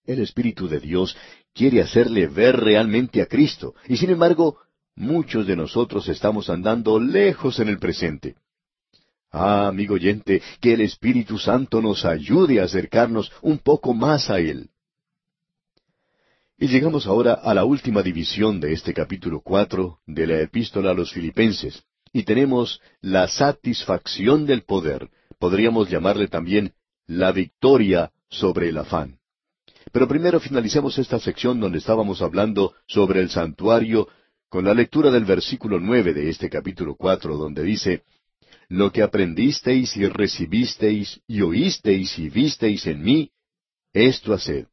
El 0.06 0.20
Espíritu 0.20 0.66
de 0.66 0.80
Dios 0.80 1.14
quiere 1.52 1.82
hacerle 1.82 2.26
ver 2.26 2.56
realmente 2.56 3.20
a 3.20 3.26
Cristo, 3.26 3.74
y 3.86 3.98
sin 3.98 4.10
embargo, 4.10 4.56
muchos 4.96 5.46
de 5.46 5.56
nosotros 5.56 6.08
estamos 6.08 6.48
andando 6.48 6.98
lejos 6.98 7.60
en 7.60 7.68
el 7.68 7.78
presente. 7.78 8.36
Ah, 9.30 9.68
amigo 9.68 9.94
oyente, 9.94 10.40
que 10.60 10.72
el 10.72 10.80
Espíritu 10.80 11.38
Santo 11.38 11.82
nos 11.82 12.06
ayude 12.06 12.60
a 12.60 12.64
acercarnos 12.64 13.30
un 13.42 13.58
poco 13.58 13.92
más 13.92 14.30
a 14.30 14.40
Él. 14.40 14.70
Y 16.56 16.68
llegamos 16.68 17.06
ahora 17.06 17.34
a 17.34 17.52
la 17.52 17.64
última 17.64 18.02
división 18.02 18.58
de 18.58 18.72
este 18.72 18.94
capítulo 18.94 19.42
cuatro 19.42 19.98
de 20.06 20.26
la 20.26 20.40
Epístola 20.40 20.90
a 20.90 20.94
los 20.94 21.12
Filipenses, 21.12 21.84
y 22.12 22.24
tenemos 22.24 22.80
la 23.00 23.28
satisfacción 23.28 24.46
del 24.46 24.62
poder. 24.62 25.08
Podríamos 25.38 25.90
llamarle 25.90 26.28
también 26.28 26.72
la 27.06 27.32
victoria 27.32 28.12
sobre 28.28 28.68
el 28.68 28.78
afán. 28.78 29.18
Pero 29.92 30.06
primero 30.06 30.40
finalicemos 30.40 30.98
esta 30.98 31.18
sección 31.18 31.60
donde 31.60 31.78
estábamos 31.78 32.20
hablando 32.20 32.74
sobre 32.86 33.20
el 33.20 33.30
santuario 33.30 34.08
con 34.48 34.64
la 34.64 34.74
lectura 34.74 35.10
del 35.10 35.24
versículo 35.24 35.78
nueve 35.78 36.12
de 36.14 36.28
este 36.28 36.48
capítulo 36.48 36.94
cuatro, 36.94 37.36
donde 37.36 37.62
dice 37.62 38.02
Lo 38.68 38.92
que 38.92 39.02
aprendisteis 39.02 39.96
y 39.96 40.06
recibisteis 40.06 41.20
y 41.26 41.40
oísteis 41.42 42.18
y 42.18 42.28
visteis 42.28 42.86
en 42.86 43.02
mí, 43.02 43.30
esto 43.92 44.34
haced, 44.34 44.66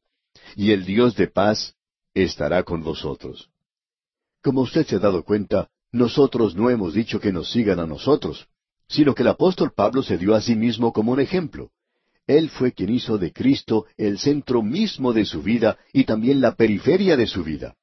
y 0.55 0.71
el 0.71 0.85
Dios 0.85 1.15
de 1.15 1.27
paz 1.27 1.75
estará 2.13 2.63
con 2.63 2.83
vosotros. 2.83 3.49
Como 4.41 4.61
usted 4.61 4.85
se 4.85 4.97
ha 4.97 4.99
dado 4.99 5.23
cuenta, 5.23 5.69
nosotros 5.95 6.55
no 6.55 6.69
hemos 6.69 6.93
dicho 6.93 7.21
que 7.21 7.31
nos 7.31 7.49
sigan 7.49 7.79
a 7.79 7.87
nosotros, 7.87 8.47
sino 8.87 9.15
que 9.15 9.23
el 9.23 9.29
apóstol 9.29 9.71
Pablo 9.73 10.03
se 10.03 10.17
dio 10.17 10.35
a 10.35 10.41
sí 10.41 10.55
mismo 10.55 10.91
como 10.91 11.13
un 11.13 11.21
ejemplo. 11.21 11.71
Él 12.27 12.49
fue 12.49 12.73
quien 12.73 12.89
hizo 12.89 13.17
de 13.17 13.31
Cristo 13.31 13.85
el 13.95 14.19
centro 14.19 14.61
mismo 14.61 15.13
de 15.13 15.23
su 15.23 15.41
vida 15.41 15.77
y 15.93 16.03
también 16.03 16.41
la 16.41 16.55
periferia 16.55 17.15
de 17.15 17.27
su 17.27 17.43
vida. 17.43 17.75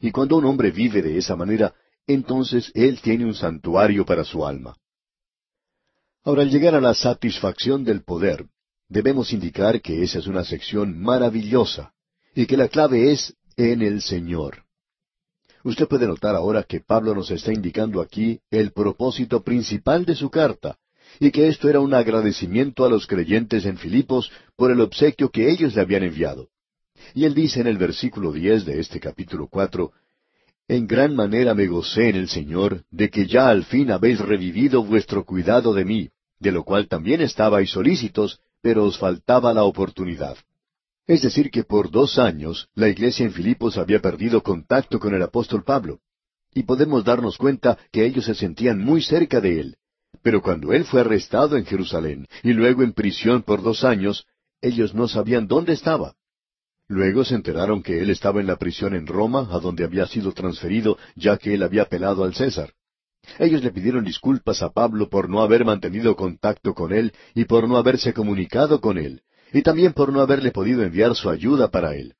Y 0.00 0.12
cuando 0.12 0.38
un 0.38 0.46
hombre 0.46 0.70
vive 0.70 1.02
de 1.02 1.18
esa 1.18 1.36
manera, 1.36 1.74
entonces 2.06 2.72
él 2.74 3.00
tiene 3.02 3.26
un 3.26 3.34
santuario 3.34 4.06
para 4.06 4.24
su 4.24 4.46
alma. 4.46 4.74
Ahora, 6.24 6.42
al 6.42 6.50
llegar 6.50 6.74
a 6.74 6.80
la 6.80 6.94
satisfacción 6.94 7.84
del 7.84 8.02
poder, 8.02 8.46
debemos 8.88 9.32
indicar 9.32 9.82
que 9.82 10.02
esa 10.02 10.20
es 10.20 10.26
una 10.26 10.44
sección 10.44 10.98
maravillosa 10.98 11.92
y 12.34 12.46
que 12.46 12.56
la 12.56 12.68
clave 12.68 13.12
es 13.12 13.34
en 13.56 13.82
el 13.82 14.00
Señor. 14.00 14.67
Usted 15.64 15.86
puede 15.88 16.06
notar 16.06 16.36
ahora 16.36 16.62
que 16.62 16.80
Pablo 16.80 17.14
nos 17.14 17.30
está 17.30 17.52
indicando 17.52 18.00
aquí 18.00 18.40
el 18.50 18.72
propósito 18.72 19.42
principal 19.42 20.04
de 20.04 20.14
su 20.14 20.30
carta, 20.30 20.78
y 21.18 21.30
que 21.30 21.48
esto 21.48 21.68
era 21.68 21.80
un 21.80 21.94
agradecimiento 21.94 22.84
a 22.84 22.88
los 22.88 23.06
creyentes 23.06 23.64
en 23.64 23.76
Filipos 23.76 24.30
por 24.56 24.70
el 24.70 24.80
obsequio 24.80 25.30
que 25.30 25.50
ellos 25.50 25.74
le 25.74 25.82
habían 25.82 26.04
enviado. 26.04 26.48
Y 27.14 27.24
él 27.24 27.34
dice 27.34 27.60
en 27.60 27.66
el 27.66 27.78
versículo 27.78 28.32
diez 28.32 28.64
de 28.64 28.80
este 28.80 29.00
capítulo 29.00 29.48
cuatro, 29.48 29.92
En 30.68 30.86
gran 30.86 31.16
manera 31.16 31.54
me 31.54 31.66
gocé 31.66 32.10
en 32.10 32.16
el 32.16 32.28
Señor 32.28 32.84
de 32.90 33.08
que 33.08 33.26
ya 33.26 33.48
al 33.48 33.64
fin 33.64 33.90
habéis 33.90 34.20
revivido 34.20 34.84
vuestro 34.84 35.24
cuidado 35.24 35.72
de 35.72 35.84
mí, 35.84 36.10
de 36.38 36.52
lo 36.52 36.62
cual 36.62 36.88
también 36.88 37.20
estabais 37.20 37.70
solícitos, 37.70 38.40
pero 38.60 38.84
os 38.84 38.98
faltaba 38.98 39.54
la 39.54 39.64
oportunidad. 39.64 40.36
Es 41.08 41.22
decir, 41.22 41.50
que 41.50 41.64
por 41.64 41.90
dos 41.90 42.18
años 42.18 42.68
la 42.74 42.88
iglesia 42.88 43.24
en 43.24 43.32
Filipos 43.32 43.78
había 43.78 44.00
perdido 44.00 44.42
contacto 44.42 45.00
con 45.00 45.14
el 45.14 45.22
apóstol 45.22 45.64
Pablo. 45.64 46.00
Y 46.52 46.64
podemos 46.64 47.02
darnos 47.02 47.38
cuenta 47.38 47.78
que 47.90 48.04
ellos 48.04 48.26
se 48.26 48.34
sentían 48.34 48.78
muy 48.78 49.00
cerca 49.00 49.40
de 49.40 49.58
él. 49.58 49.76
Pero 50.22 50.42
cuando 50.42 50.74
él 50.74 50.84
fue 50.84 51.00
arrestado 51.00 51.56
en 51.56 51.64
Jerusalén 51.64 52.26
y 52.42 52.52
luego 52.52 52.82
en 52.82 52.92
prisión 52.92 53.42
por 53.42 53.62
dos 53.62 53.84
años, 53.84 54.26
ellos 54.60 54.94
no 54.94 55.08
sabían 55.08 55.48
dónde 55.48 55.72
estaba. 55.72 56.14
Luego 56.88 57.24
se 57.24 57.36
enteraron 57.36 57.82
que 57.82 58.02
él 58.02 58.10
estaba 58.10 58.40
en 58.40 58.46
la 58.46 58.56
prisión 58.56 58.94
en 58.94 59.06
Roma, 59.06 59.48
a 59.50 59.60
donde 59.60 59.84
había 59.84 60.06
sido 60.06 60.32
transferido, 60.32 60.98
ya 61.16 61.38
que 61.38 61.54
él 61.54 61.62
había 61.62 61.82
apelado 61.82 62.22
al 62.22 62.34
César. 62.34 62.74
Ellos 63.38 63.62
le 63.62 63.70
pidieron 63.70 64.04
disculpas 64.04 64.62
a 64.62 64.70
Pablo 64.72 65.08
por 65.08 65.30
no 65.30 65.40
haber 65.40 65.64
mantenido 65.64 66.16
contacto 66.16 66.74
con 66.74 66.92
él 66.92 67.14
y 67.34 67.46
por 67.46 67.66
no 67.66 67.78
haberse 67.78 68.12
comunicado 68.12 68.80
con 68.80 68.98
él, 68.98 69.22
y 69.52 69.62
también 69.62 69.92
por 69.92 70.12
no 70.12 70.20
haberle 70.20 70.50
podido 70.50 70.82
enviar 70.82 71.14
su 71.14 71.30
ayuda 71.30 71.70
para 71.70 71.94
él. 71.94 72.14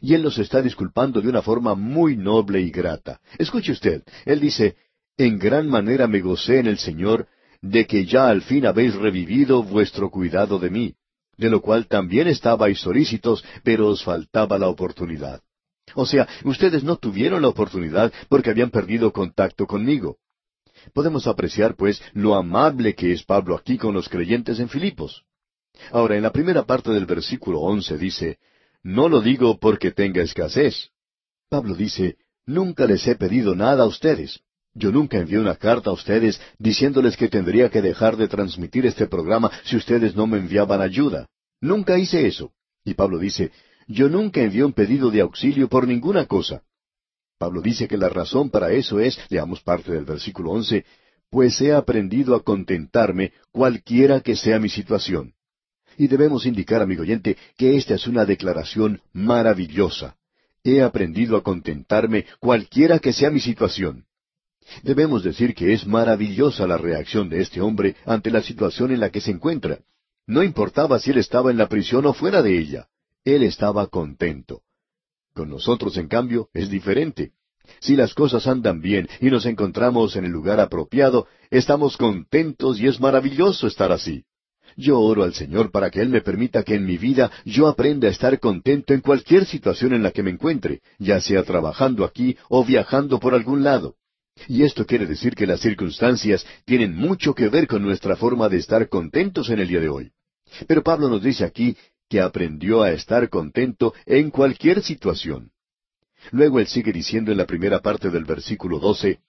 Y 0.00 0.14
él 0.14 0.22
los 0.22 0.38
está 0.38 0.62
disculpando 0.62 1.20
de 1.20 1.28
una 1.28 1.42
forma 1.42 1.74
muy 1.74 2.16
noble 2.16 2.60
y 2.60 2.70
grata. 2.70 3.20
Escuche 3.38 3.72
usted, 3.72 4.02
él 4.24 4.40
dice, 4.40 4.76
En 5.16 5.38
gran 5.38 5.68
manera 5.68 6.06
me 6.06 6.20
gocé 6.20 6.58
en 6.58 6.66
el 6.66 6.78
Señor 6.78 7.26
de 7.62 7.86
que 7.86 8.06
ya 8.06 8.28
al 8.28 8.42
fin 8.42 8.66
habéis 8.66 8.94
revivido 8.94 9.62
vuestro 9.62 10.10
cuidado 10.10 10.58
de 10.58 10.70
mí, 10.70 10.94
de 11.36 11.50
lo 11.50 11.60
cual 11.60 11.86
también 11.86 12.28
estabais 12.28 12.80
solícitos, 12.80 13.44
pero 13.62 13.88
os 13.88 14.02
faltaba 14.02 14.58
la 14.58 14.68
oportunidad. 14.68 15.42
O 15.94 16.06
sea, 16.06 16.28
ustedes 16.44 16.84
no 16.84 16.96
tuvieron 16.96 17.42
la 17.42 17.48
oportunidad 17.48 18.12
porque 18.28 18.50
habían 18.50 18.70
perdido 18.70 19.12
contacto 19.12 19.66
conmigo. 19.66 20.18
Podemos 20.94 21.26
apreciar, 21.26 21.76
pues, 21.76 22.00
lo 22.14 22.34
amable 22.34 22.94
que 22.94 23.12
es 23.12 23.24
Pablo 23.24 23.56
aquí 23.56 23.76
con 23.76 23.92
los 23.92 24.08
creyentes 24.08 24.60
en 24.60 24.68
Filipos. 24.68 25.24
Ahora, 25.90 26.16
en 26.16 26.22
la 26.22 26.32
primera 26.32 26.64
parte 26.64 26.90
del 26.90 27.06
versículo 27.06 27.60
once 27.60 27.96
dice, 27.96 28.38
No 28.82 29.08
lo 29.08 29.20
digo 29.20 29.58
porque 29.58 29.90
tenga 29.90 30.22
escasez. 30.22 30.90
Pablo 31.48 31.74
dice, 31.74 32.16
Nunca 32.46 32.86
les 32.86 33.06
he 33.06 33.16
pedido 33.16 33.54
nada 33.54 33.84
a 33.84 33.86
ustedes. 33.86 34.40
Yo 34.72 34.92
nunca 34.92 35.18
envié 35.18 35.38
una 35.38 35.56
carta 35.56 35.90
a 35.90 35.92
ustedes 35.92 36.40
diciéndoles 36.58 37.16
que 37.16 37.28
tendría 37.28 37.70
que 37.70 37.82
dejar 37.82 38.16
de 38.16 38.28
transmitir 38.28 38.86
este 38.86 39.06
programa 39.06 39.50
si 39.64 39.76
ustedes 39.76 40.14
no 40.14 40.26
me 40.26 40.38
enviaban 40.38 40.80
ayuda. 40.80 41.28
Nunca 41.60 41.98
hice 41.98 42.26
eso. 42.26 42.52
Y 42.84 42.94
Pablo 42.94 43.18
dice, 43.18 43.50
Yo 43.88 44.08
nunca 44.08 44.40
envié 44.40 44.64
un 44.64 44.72
pedido 44.72 45.10
de 45.10 45.20
auxilio 45.20 45.68
por 45.68 45.86
ninguna 45.86 46.26
cosa. 46.26 46.62
Pablo 47.38 47.62
dice 47.62 47.88
que 47.88 47.96
la 47.96 48.08
razón 48.08 48.50
para 48.50 48.70
eso 48.70 49.00
es, 49.00 49.18
leamos 49.28 49.60
parte 49.62 49.92
del 49.92 50.04
versículo 50.04 50.50
once, 50.50 50.84
pues 51.30 51.60
he 51.60 51.72
aprendido 51.72 52.34
a 52.34 52.42
contentarme 52.42 53.32
cualquiera 53.50 54.20
que 54.20 54.36
sea 54.36 54.58
mi 54.58 54.68
situación. 54.68 55.34
Y 56.00 56.08
debemos 56.08 56.46
indicar, 56.46 56.80
amigo 56.80 57.02
oyente, 57.02 57.36
que 57.58 57.76
esta 57.76 57.94
es 57.94 58.06
una 58.06 58.24
declaración 58.24 59.02
maravillosa. 59.12 60.16
He 60.64 60.80
aprendido 60.80 61.36
a 61.36 61.42
contentarme 61.42 62.24
cualquiera 62.38 62.98
que 63.00 63.12
sea 63.12 63.30
mi 63.30 63.38
situación. 63.38 64.06
Debemos 64.82 65.22
decir 65.22 65.54
que 65.54 65.74
es 65.74 65.86
maravillosa 65.86 66.66
la 66.66 66.78
reacción 66.78 67.28
de 67.28 67.42
este 67.42 67.60
hombre 67.60 67.96
ante 68.06 68.30
la 68.30 68.40
situación 68.40 68.92
en 68.92 69.00
la 69.00 69.10
que 69.10 69.20
se 69.20 69.30
encuentra. 69.30 69.80
No 70.26 70.42
importaba 70.42 70.98
si 70.98 71.10
él 71.10 71.18
estaba 71.18 71.50
en 71.50 71.58
la 71.58 71.68
prisión 71.68 72.06
o 72.06 72.14
fuera 72.14 72.40
de 72.40 72.58
ella. 72.58 72.88
Él 73.22 73.42
estaba 73.42 73.86
contento. 73.88 74.62
Con 75.34 75.50
nosotros, 75.50 75.98
en 75.98 76.08
cambio, 76.08 76.48
es 76.54 76.70
diferente. 76.70 77.32
Si 77.80 77.94
las 77.94 78.14
cosas 78.14 78.46
andan 78.46 78.80
bien 78.80 79.06
y 79.20 79.28
nos 79.28 79.44
encontramos 79.44 80.16
en 80.16 80.24
el 80.24 80.30
lugar 80.30 80.60
apropiado, 80.60 81.26
estamos 81.50 81.98
contentos 81.98 82.80
y 82.80 82.86
es 82.86 82.98
maravilloso 83.00 83.66
estar 83.66 83.92
así. 83.92 84.24
Yo 84.76 85.00
oro 85.00 85.22
al 85.22 85.34
Señor 85.34 85.70
para 85.70 85.90
que 85.90 86.00
Él 86.00 86.08
me 86.08 86.20
permita 86.20 86.62
que 86.62 86.74
en 86.74 86.84
mi 86.84 86.96
vida 86.98 87.30
yo 87.44 87.68
aprenda 87.68 88.08
a 88.08 88.10
estar 88.10 88.38
contento 88.38 88.94
en 88.94 89.00
cualquier 89.00 89.44
situación 89.46 89.92
en 89.92 90.02
la 90.02 90.10
que 90.10 90.22
me 90.22 90.30
encuentre, 90.30 90.80
ya 90.98 91.20
sea 91.20 91.42
trabajando 91.42 92.04
aquí 92.04 92.36
o 92.48 92.64
viajando 92.64 93.18
por 93.18 93.34
algún 93.34 93.62
lado. 93.62 93.96
Y 94.48 94.62
esto 94.62 94.86
quiere 94.86 95.06
decir 95.06 95.34
que 95.34 95.46
las 95.46 95.60
circunstancias 95.60 96.46
tienen 96.64 96.96
mucho 96.96 97.34
que 97.34 97.48
ver 97.48 97.66
con 97.66 97.82
nuestra 97.82 98.16
forma 98.16 98.48
de 98.48 98.58
estar 98.58 98.88
contentos 98.88 99.50
en 99.50 99.58
el 99.58 99.68
día 99.68 99.80
de 99.80 99.88
hoy. 99.88 100.12
Pero 100.66 100.82
Pablo 100.82 101.08
nos 101.08 101.22
dice 101.22 101.44
aquí 101.44 101.76
que 102.08 102.20
aprendió 102.20 102.82
a 102.82 102.90
estar 102.90 103.28
contento 103.28 103.94
en 104.06 104.30
cualquier 104.30 104.82
situación. 104.82 105.52
Luego 106.32 106.58
él 106.60 106.66
sigue 106.66 106.92
diciendo 106.92 107.32
en 107.32 107.38
la 107.38 107.46
primera 107.46 107.80
parte 107.80 108.10
del 108.10 108.24
versículo 108.24 108.78
doce, 108.78 109.20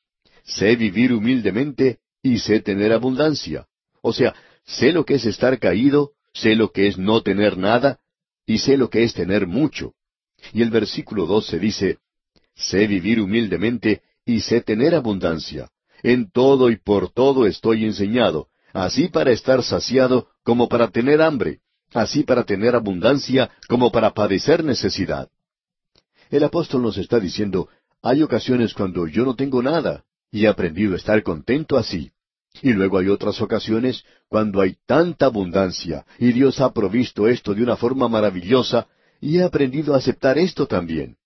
sé 0.44 0.76
vivir 0.76 1.14
humildemente 1.14 2.00
y 2.22 2.40
sé 2.40 2.60
tener 2.60 2.92
abundancia. 2.92 3.68
O 4.02 4.14
sea, 4.14 4.34
Sé 4.66 4.92
lo 4.92 5.06
que 5.06 5.16
es 5.16 5.26
estar 5.26 5.60
caído, 5.60 6.12
sé 6.34 6.56
lo 6.56 6.72
que 6.72 6.88
es 6.88 6.98
no 6.98 7.22
tener 7.22 7.58
nada, 7.58 8.00
y 8.46 8.60
sé 8.60 8.78
lo 8.78 8.90
que 8.90 9.04
es 9.04 9.14
tener 9.14 9.48
mucho. 9.48 9.94
Y 10.54 10.62
el 10.62 10.70
versículo 10.70 11.26
doce 11.26 11.60
dice, 11.60 12.00
Sé 12.56 12.88
vivir 12.88 13.20
humildemente 13.20 14.02
y 14.26 14.42
sé 14.42 14.62
tener 14.62 14.96
abundancia. 14.96 15.70
En 16.04 16.32
todo 16.32 16.70
y 16.70 16.78
por 16.78 17.12
todo 17.12 17.46
estoy 17.46 17.86
enseñado, 17.86 18.48
así 18.74 19.08
para 19.08 19.32
estar 19.32 19.64
saciado 19.64 20.30
como 20.44 20.68
para 20.68 20.90
tener 20.90 21.22
hambre, 21.22 21.60
así 21.94 22.24
para 22.24 22.44
tener 22.44 22.76
abundancia 22.76 23.52
como 23.68 23.92
para 23.92 24.14
padecer 24.14 24.64
necesidad. 24.64 25.30
El 26.30 26.44
apóstol 26.44 26.82
nos 26.82 26.98
está 26.98 27.20
diciendo, 27.20 27.70
hay 28.02 28.24
ocasiones 28.24 28.74
cuando 28.74 29.06
yo 29.06 29.26
no 29.26 29.36
tengo 29.36 29.62
nada, 29.62 30.06
y 30.32 30.46
he 30.46 30.48
aprendido 30.48 30.94
a 30.94 30.98
estar 30.98 31.22
contento 31.24 31.78
así. 31.78 32.12
Y 32.62 32.74
luego 32.74 32.98
hay 32.98 33.08
otras 33.08 33.42
ocasiones 33.42 34.04
cuando 34.28 34.62
hay 34.62 34.76
tanta 34.86 35.28
abundancia 35.28 36.06
y 36.20 36.32
Dios 36.32 36.60
ha 36.60 36.74
provisto 36.74 37.28
esto 37.28 37.54
de 37.54 37.64
una 37.64 37.76
forma 37.76 38.08
maravillosa 38.08 38.88
y 39.20 39.38
he 39.38 39.44
aprendido 39.44 39.94
a 39.94 39.98
aceptar 39.98 40.38
esto 40.38 40.68
también. 40.68 41.18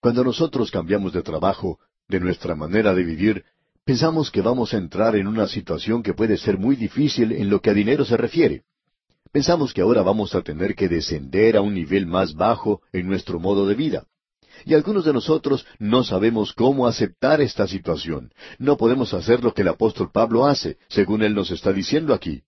Cuando 0.00 0.24
nosotros 0.24 0.70
cambiamos 0.70 1.12
de 1.12 1.22
trabajo, 1.22 1.78
de 2.08 2.20
nuestra 2.20 2.54
manera 2.54 2.94
de 2.94 3.04
vivir, 3.04 3.44
pensamos 3.84 4.30
que 4.30 4.42
vamos 4.42 4.74
a 4.74 4.78
entrar 4.78 5.16
en 5.16 5.26
una 5.26 5.46
situación 5.46 6.02
que 6.02 6.14
puede 6.14 6.36
ser 6.36 6.58
muy 6.58 6.76
difícil 6.76 7.32
en 7.32 7.50
lo 7.50 7.60
que 7.60 7.70
a 7.70 7.74
dinero 7.74 8.04
se 8.04 8.16
refiere. 8.16 8.64
Pensamos 9.32 9.74
que 9.74 9.80
ahora 9.80 10.02
vamos 10.02 10.34
a 10.34 10.42
tener 10.42 10.74
que 10.74 10.88
descender 10.88 11.56
a 11.56 11.60
un 11.60 11.74
nivel 11.74 12.06
más 12.06 12.34
bajo 12.34 12.82
en 12.92 13.06
nuestro 13.06 13.40
modo 13.40 13.66
de 13.66 13.74
vida. 13.74 14.06
Y 14.64 14.74
algunos 14.74 15.04
de 15.04 15.12
nosotros 15.12 15.66
no 15.78 16.04
sabemos 16.04 16.52
cómo 16.52 16.86
aceptar 16.86 17.40
esta 17.40 17.66
situación. 17.66 18.32
No 18.58 18.76
podemos 18.76 19.12
hacer 19.14 19.42
lo 19.42 19.52
que 19.52 19.62
el 19.62 19.68
apóstol 19.68 20.10
Pablo 20.12 20.46
hace, 20.46 20.78
según 20.88 21.22
él 21.22 21.34
nos 21.34 21.50
está 21.50 21.72
diciendo 21.72 22.14
aquí. 22.14 22.42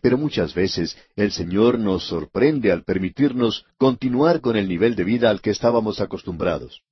Pero 0.00 0.18
muchas 0.18 0.54
veces 0.54 0.96
el 1.16 1.32
Señor 1.32 1.78
nos 1.78 2.04
sorprende 2.06 2.72
al 2.72 2.84
permitirnos 2.84 3.64
continuar 3.78 4.40
con 4.40 4.56
el 4.56 4.68
nivel 4.68 4.94
de 4.94 5.04
vida 5.04 5.30
al 5.30 5.40
que 5.40 5.50
estábamos 5.50 6.00
acostumbrados. 6.00 6.82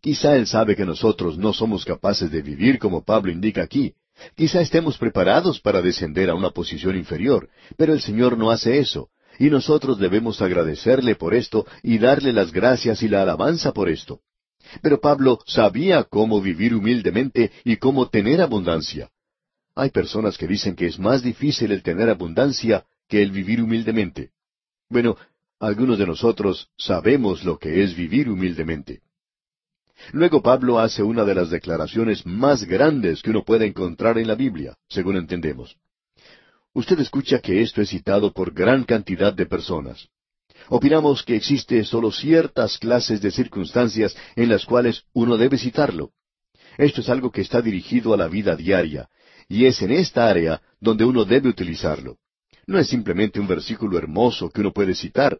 Quizá 0.00 0.36
Él 0.36 0.46
sabe 0.46 0.76
que 0.76 0.84
nosotros 0.84 1.38
no 1.38 1.54
somos 1.54 1.84
capaces 1.84 2.30
de 2.30 2.42
vivir 2.42 2.78
como 2.78 3.04
Pablo 3.04 3.32
indica 3.32 3.62
aquí. 3.62 3.94
Quizá 4.36 4.60
estemos 4.60 4.98
preparados 4.98 5.60
para 5.60 5.80
descender 5.80 6.28
a 6.28 6.34
una 6.34 6.50
posición 6.50 6.96
inferior, 6.96 7.48
pero 7.76 7.94
el 7.94 8.00
Señor 8.00 8.36
no 8.36 8.50
hace 8.50 8.78
eso. 8.78 9.08
Y 9.38 9.50
nosotros 9.50 9.98
debemos 9.98 10.40
agradecerle 10.40 11.16
por 11.16 11.34
esto 11.34 11.66
y 11.82 11.98
darle 11.98 12.32
las 12.32 12.52
gracias 12.52 13.02
y 13.02 13.08
la 13.08 13.22
alabanza 13.22 13.72
por 13.72 13.88
esto. 13.88 14.20
Pero 14.82 15.00
Pablo 15.00 15.40
sabía 15.46 16.04
cómo 16.04 16.40
vivir 16.40 16.74
humildemente 16.74 17.52
y 17.64 17.76
cómo 17.76 18.08
tener 18.08 18.40
abundancia. 18.40 19.10
Hay 19.74 19.90
personas 19.90 20.38
que 20.38 20.46
dicen 20.46 20.76
que 20.76 20.86
es 20.86 20.98
más 20.98 21.22
difícil 21.22 21.72
el 21.72 21.82
tener 21.82 22.08
abundancia 22.08 22.84
que 23.08 23.22
el 23.22 23.30
vivir 23.30 23.60
humildemente. 23.60 24.30
Bueno, 24.88 25.16
algunos 25.58 25.98
de 25.98 26.06
nosotros 26.06 26.68
sabemos 26.76 27.44
lo 27.44 27.58
que 27.58 27.82
es 27.82 27.96
vivir 27.96 28.28
humildemente. 28.28 29.00
Luego 30.12 30.42
Pablo 30.42 30.78
hace 30.78 31.02
una 31.02 31.24
de 31.24 31.34
las 31.34 31.50
declaraciones 31.50 32.26
más 32.26 32.64
grandes 32.64 33.22
que 33.22 33.30
uno 33.30 33.44
puede 33.44 33.66
encontrar 33.66 34.18
en 34.18 34.26
la 34.26 34.34
Biblia, 34.34 34.76
según 34.88 35.16
entendemos. 35.16 35.76
Usted 36.74 36.98
escucha 36.98 37.38
que 37.38 37.62
esto 37.62 37.80
es 37.80 37.90
citado 37.90 38.32
por 38.32 38.52
gran 38.52 38.82
cantidad 38.82 39.32
de 39.32 39.46
personas. 39.46 40.08
Opinamos 40.68 41.22
que 41.22 41.36
existe 41.36 41.84
solo 41.84 42.10
ciertas 42.10 42.78
clases 42.78 43.20
de 43.20 43.30
circunstancias 43.30 44.16
en 44.34 44.48
las 44.48 44.64
cuales 44.64 45.04
uno 45.12 45.36
debe 45.36 45.56
citarlo. 45.56 46.10
Esto 46.76 47.00
es 47.00 47.08
algo 47.08 47.30
que 47.30 47.42
está 47.42 47.62
dirigido 47.62 48.12
a 48.12 48.16
la 48.16 48.26
vida 48.26 48.56
diaria, 48.56 49.08
y 49.48 49.66
es 49.66 49.80
en 49.82 49.92
esta 49.92 50.28
área 50.28 50.60
donde 50.80 51.04
uno 51.04 51.24
debe 51.24 51.48
utilizarlo. 51.48 52.18
No 52.66 52.78
es 52.78 52.88
simplemente 52.88 53.38
un 53.38 53.46
versículo 53.46 53.96
hermoso 53.96 54.50
que 54.50 54.60
uno 54.60 54.72
puede 54.72 54.96
citar. 54.96 55.38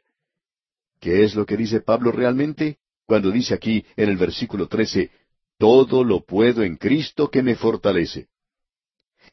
¿Qué 1.01 1.25
es 1.25 1.35
lo 1.35 1.45
que 1.45 1.57
dice 1.57 1.81
Pablo 1.81 2.13
realmente? 2.13 2.79
Cuando 3.07 3.33
dice 3.33 3.55
aquí 3.55 3.85
en 3.97 4.09
el 4.09 4.17
versículo 4.17 4.69
13, 4.69 5.11
todo 5.59 6.05
lo 6.05 6.25
puedo 6.25 6.63
en 6.63 6.77
Cristo 6.77 7.29
que 7.29 7.43
me 7.43 7.57
fortalece. 7.57 8.29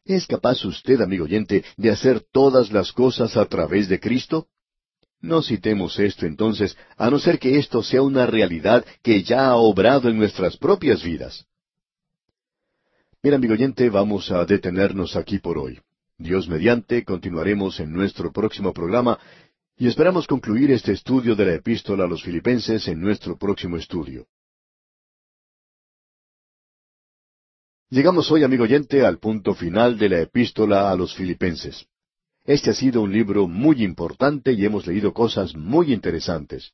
¿Es 0.05 0.25
capaz 0.25 0.65
usted, 0.65 0.99
amigo 1.01 1.25
oyente, 1.25 1.63
de 1.77 1.91
hacer 1.91 2.23
todas 2.31 2.71
las 2.71 2.91
cosas 2.91 3.37
a 3.37 3.45
través 3.45 3.87
de 3.87 3.99
Cristo? 3.99 4.47
No 5.19 5.43
citemos 5.43 5.99
esto 5.99 6.25
entonces, 6.25 6.75
a 6.97 7.09
no 7.11 7.19
ser 7.19 7.37
que 7.37 7.59
esto 7.59 7.83
sea 7.83 8.01
una 8.01 8.25
realidad 8.25 8.83
que 9.03 9.21
ya 9.21 9.47
ha 9.47 9.55
obrado 9.55 10.09
en 10.09 10.17
nuestras 10.17 10.57
propias 10.57 11.03
vidas. 11.03 11.45
Mira, 13.21 13.35
amigo 13.35 13.53
oyente, 13.53 13.87
vamos 13.91 14.31
a 14.31 14.43
detenernos 14.45 15.15
aquí 15.15 15.37
por 15.37 15.59
hoy. 15.59 15.79
Dios 16.17 16.47
mediante, 16.47 17.03
continuaremos 17.05 17.79
en 17.79 17.93
nuestro 17.93 18.31
próximo 18.31 18.73
programa 18.73 19.19
y 19.77 19.87
esperamos 19.87 20.25
concluir 20.25 20.71
este 20.71 20.91
estudio 20.93 21.35
de 21.35 21.45
la 21.45 21.53
epístola 21.53 22.05
a 22.05 22.07
los 22.07 22.23
filipenses 22.23 22.87
en 22.87 22.99
nuestro 22.99 23.37
próximo 23.37 23.77
estudio. 23.77 24.25
Llegamos 27.91 28.31
hoy, 28.31 28.45
amigo 28.45 28.63
oyente, 28.63 29.05
al 29.05 29.17
punto 29.17 29.53
final 29.53 29.97
de 29.97 30.07
la 30.07 30.21
epístola 30.21 30.89
a 30.89 30.95
los 30.95 31.13
filipenses. 31.13 31.87
Este 32.45 32.69
ha 32.69 32.73
sido 32.73 33.01
un 33.01 33.11
libro 33.11 33.49
muy 33.49 33.83
importante 33.83 34.53
y 34.53 34.63
hemos 34.63 34.87
leído 34.87 35.13
cosas 35.13 35.53
muy 35.57 35.91
interesantes. 35.91 36.71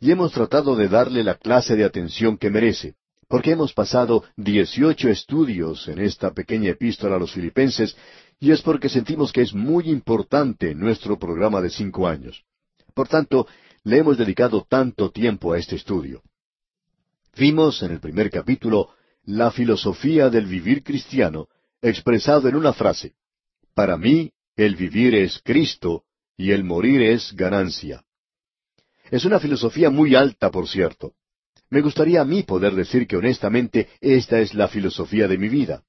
Y 0.00 0.10
hemos 0.10 0.32
tratado 0.32 0.74
de 0.74 0.88
darle 0.88 1.22
la 1.22 1.34
clase 1.34 1.76
de 1.76 1.84
atención 1.84 2.38
que 2.38 2.48
merece, 2.48 2.94
porque 3.28 3.50
hemos 3.50 3.74
pasado 3.74 4.24
dieciocho 4.38 5.10
estudios 5.10 5.86
en 5.86 5.98
esta 5.98 6.32
pequeña 6.32 6.70
epístola 6.70 7.16
a 7.16 7.18
los 7.18 7.32
filipenses, 7.32 7.94
y 8.40 8.50
es 8.50 8.62
porque 8.62 8.88
sentimos 8.88 9.34
que 9.34 9.42
es 9.42 9.52
muy 9.52 9.90
importante 9.90 10.74
nuestro 10.74 11.18
programa 11.18 11.60
de 11.60 11.68
cinco 11.68 12.08
años. 12.08 12.42
Por 12.94 13.06
tanto, 13.06 13.46
le 13.82 13.98
hemos 13.98 14.16
dedicado 14.16 14.66
tanto 14.66 15.10
tiempo 15.10 15.52
a 15.52 15.58
este 15.58 15.76
estudio. 15.76 16.22
Vimos 17.36 17.82
en 17.82 17.92
el 17.92 18.00
primer 18.00 18.30
capítulo 18.30 18.88
la 19.26 19.50
filosofía 19.50 20.30
del 20.30 20.46
vivir 20.46 20.82
cristiano 20.82 21.48
expresado 21.80 22.48
en 22.48 22.56
una 22.56 22.72
frase. 22.72 23.14
Para 23.74 23.96
mí, 23.96 24.32
el 24.56 24.76
vivir 24.76 25.14
es 25.14 25.40
Cristo 25.42 26.04
y 26.36 26.50
el 26.50 26.64
morir 26.64 27.02
es 27.02 27.32
ganancia. 27.34 28.04
Es 29.10 29.24
una 29.24 29.38
filosofía 29.38 29.90
muy 29.90 30.14
alta, 30.14 30.50
por 30.50 30.68
cierto. 30.68 31.14
Me 31.70 31.80
gustaría 31.80 32.20
a 32.20 32.24
mí 32.24 32.42
poder 32.42 32.74
decir 32.74 33.06
que 33.06 33.16
honestamente 33.16 33.88
esta 34.00 34.40
es 34.40 34.54
la 34.54 34.68
filosofía 34.68 35.28
de 35.28 35.38
mi 35.38 35.48
vida. 35.48 35.82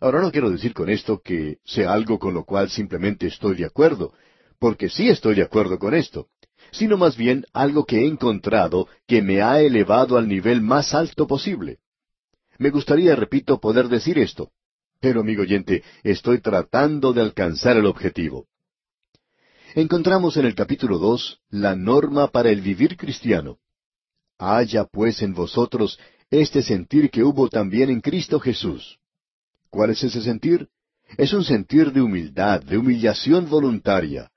Ahora 0.00 0.20
no 0.20 0.30
quiero 0.30 0.50
decir 0.50 0.74
con 0.74 0.88
esto 0.88 1.20
que 1.22 1.58
sea 1.64 1.92
algo 1.92 2.18
con 2.18 2.34
lo 2.34 2.44
cual 2.44 2.70
simplemente 2.70 3.26
estoy 3.26 3.56
de 3.56 3.66
acuerdo, 3.66 4.12
porque 4.58 4.88
sí 4.88 5.08
estoy 5.08 5.34
de 5.34 5.42
acuerdo 5.42 5.78
con 5.78 5.94
esto, 5.94 6.28
sino 6.70 6.96
más 6.96 7.16
bien 7.16 7.44
algo 7.52 7.84
que 7.84 7.98
he 7.98 8.06
encontrado 8.06 8.88
que 9.06 9.22
me 9.22 9.42
ha 9.42 9.60
elevado 9.60 10.16
al 10.16 10.28
nivel 10.28 10.60
más 10.60 10.94
alto 10.94 11.26
posible. 11.26 11.78
Me 12.58 12.70
gustaría, 12.70 13.14
repito, 13.14 13.60
poder 13.60 13.88
decir 13.88 14.18
esto, 14.18 14.50
pero, 15.00 15.20
amigo 15.20 15.42
oyente, 15.42 15.84
estoy 16.02 16.40
tratando 16.40 17.12
de 17.12 17.20
alcanzar 17.20 17.76
el 17.76 17.86
objetivo. 17.86 18.46
Encontramos 19.74 20.36
en 20.36 20.46
el 20.46 20.54
capítulo 20.54 20.98
dos 20.98 21.40
la 21.50 21.76
norma 21.76 22.28
para 22.28 22.50
el 22.50 22.60
vivir 22.60 22.96
cristiano. 22.96 23.58
Haya 24.38 24.84
pues 24.84 25.22
en 25.22 25.34
vosotros 25.34 25.98
este 26.30 26.62
sentir 26.62 27.10
que 27.10 27.22
hubo 27.22 27.48
también 27.48 27.90
en 27.90 28.00
Cristo 28.00 28.40
Jesús. 28.40 28.98
¿Cuál 29.70 29.90
es 29.90 30.02
ese 30.02 30.20
sentir? 30.20 30.68
Es 31.16 31.32
un 31.32 31.44
sentir 31.44 31.92
de 31.92 32.00
humildad, 32.00 32.62
de 32.62 32.76
humillación 32.76 33.48
voluntaria. 33.48 34.30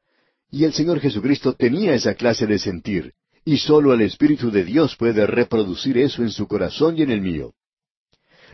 Y 0.50 0.66
el 0.66 0.74
Señor 0.74 1.00
Jesucristo 1.00 1.54
tenía 1.54 1.94
esa 1.94 2.14
clase 2.14 2.46
de 2.46 2.60
sentir, 2.60 3.14
y 3.44 3.58
sólo 3.58 3.94
el 3.94 4.02
Espíritu 4.02 4.52
de 4.52 4.64
Dios 4.64 4.96
puede 4.96 5.26
reproducir 5.26 5.98
eso 5.98 6.22
en 6.22 6.30
su 6.30 6.48
corazón 6.48 6.98
y 6.98 7.02
en 7.02 7.12
el 7.12 7.22
mío. 7.22 7.54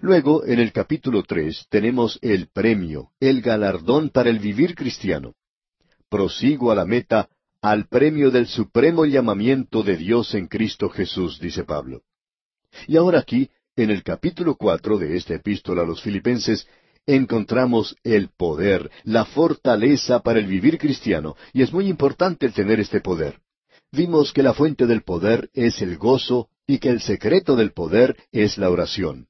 Luego, 0.02 0.46
en 0.46 0.60
el 0.60 0.72
capítulo 0.72 1.24
tres, 1.24 1.66
tenemos 1.70 2.20
el 2.22 2.50
premio, 2.50 3.10
el 3.20 3.42
galardón 3.42 4.10
para 4.10 4.30
el 4.30 4.40
vivir 4.40 4.76
cristiano. 4.76 5.34
Prosigo 6.10 6.72
a 6.72 6.76
la 6.76 6.86
meta, 6.86 7.30
al 7.62 7.88
premio 7.88 8.30
del 8.30 8.48
supremo 8.48 9.06
llamamiento 9.06 9.82
de 9.82 9.98
Dios 9.98 10.36
en 10.36 10.48
Cristo 10.48 10.90
Jesús, 10.90 11.40
dice 11.40 11.64
Pablo. 11.64 12.04
Y 12.88 12.96
ahora 12.98 13.20
aquí, 13.20 13.50
en 13.76 13.90
el 13.90 14.04
capítulo 14.04 14.56
cuatro 14.56 15.00
de 15.00 15.18
esta 15.18 15.34
epístola 15.34 15.82
a 15.82 15.86
los 15.86 16.02
filipenses, 16.02 16.68
encontramos 17.08 17.96
el 18.04 18.30
poder, 18.30 18.92
la 19.04 19.26
fortaleza 19.26 20.20
para 20.20 20.40
el 20.40 20.46
vivir 20.46 20.78
cristiano, 20.78 21.36
y 21.54 21.64
es 21.64 21.74
muy 21.74 21.88
importante 21.88 22.46
el 22.46 22.54
tener 22.54 22.80
este 22.80 23.02
poder. 23.02 23.40
Vimos 23.92 24.32
que 24.32 24.44
la 24.44 24.54
fuente 24.54 24.86
del 24.86 25.02
poder 25.02 25.50
es 25.54 25.82
el 25.82 25.98
gozo 25.98 26.50
y 26.68 26.78
que 26.78 26.90
el 26.90 27.02
secreto 27.02 27.56
del 27.56 27.72
poder 27.72 28.16
es 28.32 28.58
la 28.60 28.70
oración 28.70 29.28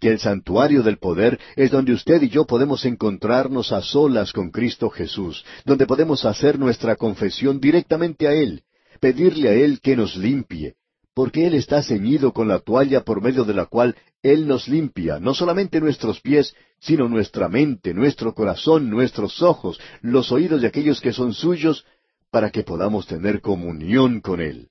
que 0.00 0.08
el 0.08 0.18
santuario 0.18 0.82
del 0.82 0.98
poder 0.98 1.38
es 1.56 1.70
donde 1.70 1.92
usted 1.92 2.22
y 2.22 2.28
yo 2.28 2.46
podemos 2.46 2.84
encontrarnos 2.84 3.72
a 3.72 3.82
solas 3.82 4.32
con 4.32 4.50
Cristo 4.50 4.90
Jesús, 4.90 5.44
donde 5.64 5.86
podemos 5.86 6.24
hacer 6.24 6.58
nuestra 6.58 6.96
confesión 6.96 7.60
directamente 7.60 8.28
a 8.28 8.32
Él, 8.32 8.62
pedirle 9.00 9.48
a 9.48 9.54
Él 9.54 9.80
que 9.80 9.96
nos 9.96 10.16
limpie, 10.16 10.74
porque 11.14 11.46
Él 11.46 11.54
está 11.54 11.82
ceñido 11.82 12.32
con 12.32 12.48
la 12.48 12.58
toalla 12.58 13.02
por 13.02 13.22
medio 13.22 13.44
de 13.44 13.54
la 13.54 13.66
cual 13.66 13.96
Él 14.22 14.46
nos 14.46 14.68
limpia, 14.68 15.18
no 15.18 15.34
solamente 15.34 15.80
nuestros 15.80 16.20
pies, 16.20 16.54
sino 16.78 17.08
nuestra 17.08 17.48
mente, 17.48 17.94
nuestro 17.94 18.34
corazón, 18.34 18.90
nuestros 18.90 19.40
ojos, 19.42 19.80
los 20.02 20.30
oídos 20.30 20.60
de 20.60 20.68
aquellos 20.68 21.00
que 21.00 21.12
son 21.12 21.32
suyos, 21.32 21.84
para 22.30 22.50
que 22.50 22.64
podamos 22.64 23.06
tener 23.06 23.40
comunión 23.40 24.20
con 24.20 24.40
Él. 24.40 24.68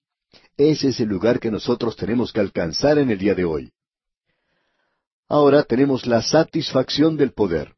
Ese 0.57 0.89
es 0.89 0.99
el 0.99 1.09
lugar 1.09 1.39
que 1.39 1.51
nosotros 1.51 1.95
tenemos 1.95 2.31
que 2.31 2.39
alcanzar 2.39 2.97
en 2.99 3.09
el 3.09 3.17
día 3.17 3.33
de 3.33 3.45
hoy. 3.45 3.71
Ahora 5.27 5.63
tenemos 5.63 6.05
la 6.05 6.21
satisfacción 6.21 7.17
del 7.17 7.31
poder. 7.31 7.73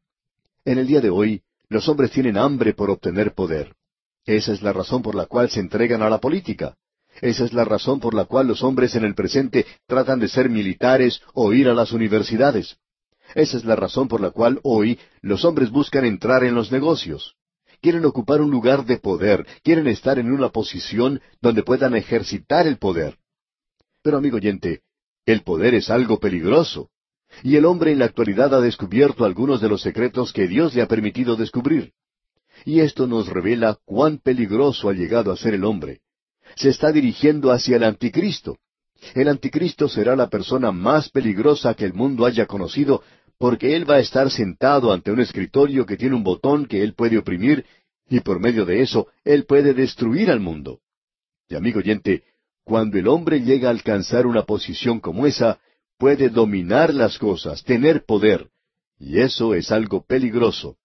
En 0.66 0.78
el 0.78 0.86
día 0.86 1.00
de 1.00 1.08
hoy, 1.08 1.42
los 1.70 1.88
hombres 1.88 2.10
tienen 2.10 2.36
hambre 2.36 2.74
por 2.74 2.90
obtener 2.90 3.34
poder. 3.34 3.74
Esa 4.26 4.52
es 4.52 4.60
la 4.60 4.74
razón 4.74 5.00
por 5.00 5.14
la 5.14 5.24
cual 5.24 5.48
se 5.48 5.60
entregan 5.60 6.02
a 6.02 6.10
la 6.10 6.18
política. 6.18 6.76
Esa 7.22 7.46
es 7.46 7.54
la 7.54 7.64
razón 7.64 8.00
por 8.00 8.12
la 8.12 8.26
cual 8.26 8.46
los 8.46 8.62
hombres 8.62 8.94
en 8.94 9.04
el 9.04 9.14
presente 9.14 9.64
tratan 9.86 10.20
de 10.20 10.28
ser 10.28 10.50
militares 10.50 11.22
o 11.32 11.54
ir 11.54 11.68
a 11.68 11.74
las 11.74 11.92
universidades. 11.92 12.76
Esa 13.34 13.56
es 13.56 13.64
la 13.64 13.76
razón 13.76 14.08
por 14.08 14.20
la 14.20 14.30
cual 14.30 14.60
hoy 14.62 14.98
los 15.22 15.44
hombres 15.46 15.70
buscan 15.70 16.04
entrar 16.04 16.44
en 16.44 16.54
los 16.54 16.70
negocios. 16.70 17.34
Quieren 17.80 18.04
ocupar 18.04 18.42
un 18.42 18.50
lugar 18.50 18.84
de 18.84 18.98
poder, 18.98 19.46
quieren 19.62 19.86
estar 19.86 20.18
en 20.18 20.30
una 20.30 20.50
posición 20.50 21.22
donde 21.40 21.62
puedan 21.62 21.94
ejercitar 21.94 22.66
el 22.66 22.76
poder. 22.76 23.16
Pero 24.02 24.18
amigo 24.18 24.36
oyente, 24.36 24.82
el 25.24 25.42
poder 25.42 25.74
es 25.74 25.88
algo 25.88 26.18
peligroso. 26.18 26.90
Y 27.42 27.56
el 27.56 27.64
hombre 27.64 27.92
en 27.92 28.00
la 28.00 28.06
actualidad 28.06 28.54
ha 28.54 28.60
descubierto 28.60 29.24
algunos 29.24 29.60
de 29.60 29.68
los 29.68 29.82
secretos 29.82 30.32
que 30.32 30.48
Dios 30.48 30.74
le 30.74 30.82
ha 30.82 30.88
permitido 30.88 31.36
descubrir. 31.36 31.92
Y 32.64 32.80
esto 32.80 33.06
nos 33.06 33.28
revela 33.28 33.78
cuán 33.84 34.18
peligroso 34.18 34.88
ha 34.88 34.92
llegado 34.92 35.30
a 35.30 35.36
ser 35.36 35.54
el 35.54 35.64
hombre. 35.64 36.00
Se 36.56 36.70
está 36.70 36.90
dirigiendo 36.90 37.52
hacia 37.52 37.76
el 37.76 37.84
anticristo. 37.84 38.58
El 39.14 39.28
anticristo 39.28 39.88
será 39.88 40.16
la 40.16 40.28
persona 40.28 40.72
más 40.72 41.08
peligrosa 41.08 41.74
que 41.74 41.84
el 41.84 41.94
mundo 41.94 42.26
haya 42.26 42.46
conocido, 42.46 43.02
porque 43.38 43.76
él 43.76 43.88
va 43.88 43.96
a 43.96 44.00
estar 44.00 44.30
sentado 44.30 44.92
ante 44.92 45.12
un 45.12 45.20
escritorio 45.20 45.86
que 45.86 45.96
tiene 45.96 46.16
un 46.16 46.24
botón 46.24 46.66
que 46.66 46.82
él 46.82 46.94
puede 46.94 47.18
oprimir, 47.18 47.64
y 48.10 48.20
por 48.20 48.40
medio 48.40 48.64
de 48.64 48.80
eso 48.82 49.06
él 49.24 49.44
puede 49.44 49.74
destruir 49.74 50.30
al 50.30 50.40
mundo. 50.40 50.80
Y 51.48 51.54
amigo 51.54 51.78
oyente, 51.78 52.24
cuando 52.64 52.98
el 52.98 53.06
hombre 53.06 53.40
llega 53.40 53.68
a 53.68 53.70
alcanzar 53.70 54.26
una 54.26 54.42
posición 54.42 54.98
como 54.98 55.26
esa, 55.26 55.60
puede 55.98 56.28
dominar 56.28 56.94
las 56.94 57.18
cosas, 57.18 57.62
tener 57.64 58.04
poder, 58.04 58.48
y 58.98 59.20
eso 59.20 59.54
es 59.54 59.70
algo 59.70 60.04
peligroso. 60.04 60.76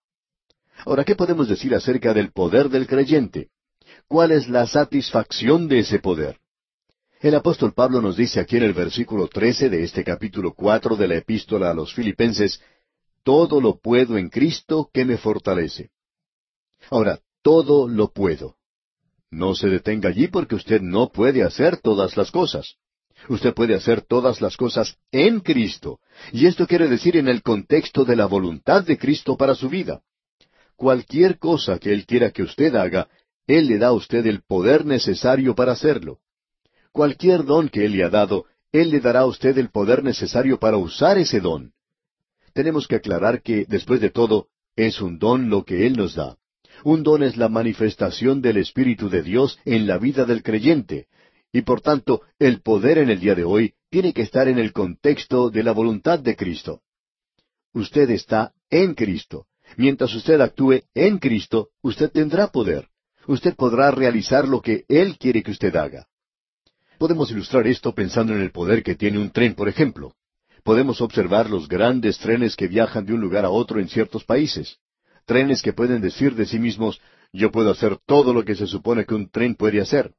Ahora, 0.86 1.03
¿qué 1.03 1.16
podemos 1.16 1.47
decir 1.47 1.74
acerca 1.74 2.14
del 2.14 2.32
poder 2.32 2.70
del 2.70 2.88
creyente? 2.88 3.49
¿Cuál 4.07 4.32
es 4.32 4.49
la 4.49 4.68
satisfacción 4.68 5.68
de 5.68 5.80
ese 5.80 5.99
poder? 5.99 6.39
El 7.22 7.36
apóstol 7.36 7.74
Pablo 7.74 8.01
nos 8.01 8.18
dice 8.18 8.39
aquí 8.41 8.57
en 8.57 8.64
el 8.64 8.74
versículo 8.74 9.28
trece 9.28 9.70
de 9.70 9.84
este 9.84 10.03
capítulo 10.03 10.53
cuatro 10.53 10.97
de 10.97 11.07
la 11.07 11.16
epístola 11.16 11.70
a 11.70 11.74
los 11.74 11.93
Filipenses, 11.93 12.59
todo 13.24 13.61
lo 13.61 13.80
puedo 13.80 14.18
en 14.18 14.30
Cristo 14.30 14.89
que 14.91 15.05
me 15.05 15.18
fortalece. 15.18 15.91
Ahora, 16.89 17.20
todo 17.41 17.88
lo 17.88 18.11
puedo. 18.11 18.57
No 19.32 19.55
se 19.55 19.70
detenga 19.70 20.09
allí 20.09 20.28
porque 20.28 20.55
usted 20.55 20.82
no 20.82 21.11
puede 21.11 21.43
hacer 21.43 21.78
todas 21.78 22.18
las 22.18 22.30
cosas. 22.30 22.76
Usted 23.30 23.53
puede 23.53 23.76
hacer 23.76 24.01
todas 24.01 24.41
las 24.41 24.57
cosas 24.57 24.97
en 25.11 25.39
Cristo. 25.39 25.99
Y 26.32 26.45
esto 26.45 26.67
quiere 26.67 26.88
decir 26.88 27.17
en 27.17 27.28
el 27.28 27.41
contexto 27.41 28.05
de 28.05 28.15
la 28.15 28.26
voluntad 28.26 28.84
de 28.84 28.97
Cristo 28.97 29.38
para 29.38 29.55
su 29.55 29.69
vida. 29.69 30.01
Cualquier 30.76 31.39
cosa 31.39 31.80
que 31.80 31.93
Él 31.93 32.05
quiera 32.05 32.32
que 32.32 32.43
usted 32.43 32.76
haga, 32.76 33.07
Él 33.47 33.67
le 33.67 33.78
da 33.78 33.88
a 33.88 33.93
usted 33.93 34.26
el 34.26 34.41
poder 34.41 34.86
necesario 34.86 35.55
para 35.55 35.74
hacerlo. 35.74 36.19
Cualquier 36.91 37.45
don 37.45 37.69
que 37.69 37.86
Él 37.86 37.93
le 37.93 38.03
ha 38.03 38.09
dado, 38.09 38.45
Él 38.71 38.89
le 38.89 38.99
dará 38.99 39.21
a 39.21 39.26
usted 39.26 39.57
el 39.57 39.69
poder 39.69 40.03
necesario 40.03 40.59
para 40.59 40.78
usar 40.78 41.17
ese 41.17 41.39
don. 41.39 41.71
Tenemos 42.53 42.88
que 42.88 42.95
aclarar 42.95 43.41
que, 43.41 43.65
después 43.67 44.01
de 44.01 44.09
todo, 44.09 44.47
es 44.76 45.01
un 45.01 45.17
don 45.17 45.49
lo 45.49 45.63
que 45.63 45.88
Él 45.88 45.95
nos 45.95 46.15
da. 46.15 46.38
Un 46.84 47.03
don 47.03 47.24
es 47.24 47.38
la 47.38 47.49
manifestación 47.49 48.41
del 48.41 48.57
Espíritu 48.57 49.09
de 49.09 49.24
Dios 49.24 49.57
en 49.63 49.88
la 49.88 49.97
vida 49.97 50.26
del 50.26 50.43
creyente, 50.43 51.07
y 51.53 51.61
por 51.61 51.79
tanto 51.79 52.23
el 52.39 52.61
poder 52.61 52.97
en 52.97 53.09
el 53.09 53.19
día 53.21 53.35
de 53.35 53.45
hoy 53.45 53.73
tiene 53.89 54.11
que 54.11 54.23
estar 54.23 54.49
en 54.49 54.59
el 54.59 54.73
contexto 54.73 55.49
de 55.49 55.63
la 55.63 55.71
voluntad 55.71 56.19
de 56.19 56.35
Cristo. 56.35 56.81
Usted 57.73 58.09
está 58.09 58.53
en 58.69 58.93
Cristo. 58.95 59.45
Mientras 59.77 60.13
usted 60.13 60.41
actúe 60.41 60.81
en 60.93 61.19
Cristo, 61.19 61.69
usted 61.81 62.11
tendrá 62.11 62.47
poder. 62.47 62.89
Usted 63.27 63.55
podrá 63.55 63.91
realizar 63.91 64.47
lo 64.47 64.61
que 64.61 64.83
Él 64.89 65.17
quiere 65.17 65.41
que 65.41 65.51
usted 65.51 65.73
haga. 65.75 66.07
Podemos 66.97 67.31
ilustrar 67.31 67.65
esto 67.67 67.95
pensando 67.95 68.33
en 68.33 68.41
el 68.41 68.51
poder 68.51 68.83
que 68.83 68.95
tiene 68.95 69.19
un 69.19 69.31
tren, 69.31 69.55
por 69.55 69.69
ejemplo. 69.69 70.13
Podemos 70.63 70.99
observar 71.01 71.49
los 71.49 71.67
grandes 71.67 72.17
trenes 72.17 72.55
que 72.55 72.67
viajan 72.67 73.05
de 73.05 73.13
un 73.13 73.21
lugar 73.21 73.45
a 73.45 73.49
otro 73.49 73.79
en 73.79 73.87
ciertos 73.87 74.25
países 74.25 74.79
trenes 75.25 75.61
que 75.61 75.73
pueden 75.73 76.01
decir 76.01 76.35
de 76.35 76.45
sí 76.45 76.59
mismos, 76.59 77.01
yo 77.31 77.51
puedo 77.51 77.71
hacer 77.71 77.97
todo 78.05 78.33
lo 78.33 78.43
que 78.43 78.55
se 78.55 78.67
supone 78.67 79.05
que 79.05 79.15
un 79.15 79.29
tren 79.29 79.55
puede 79.55 79.81
hacer. 79.81 80.13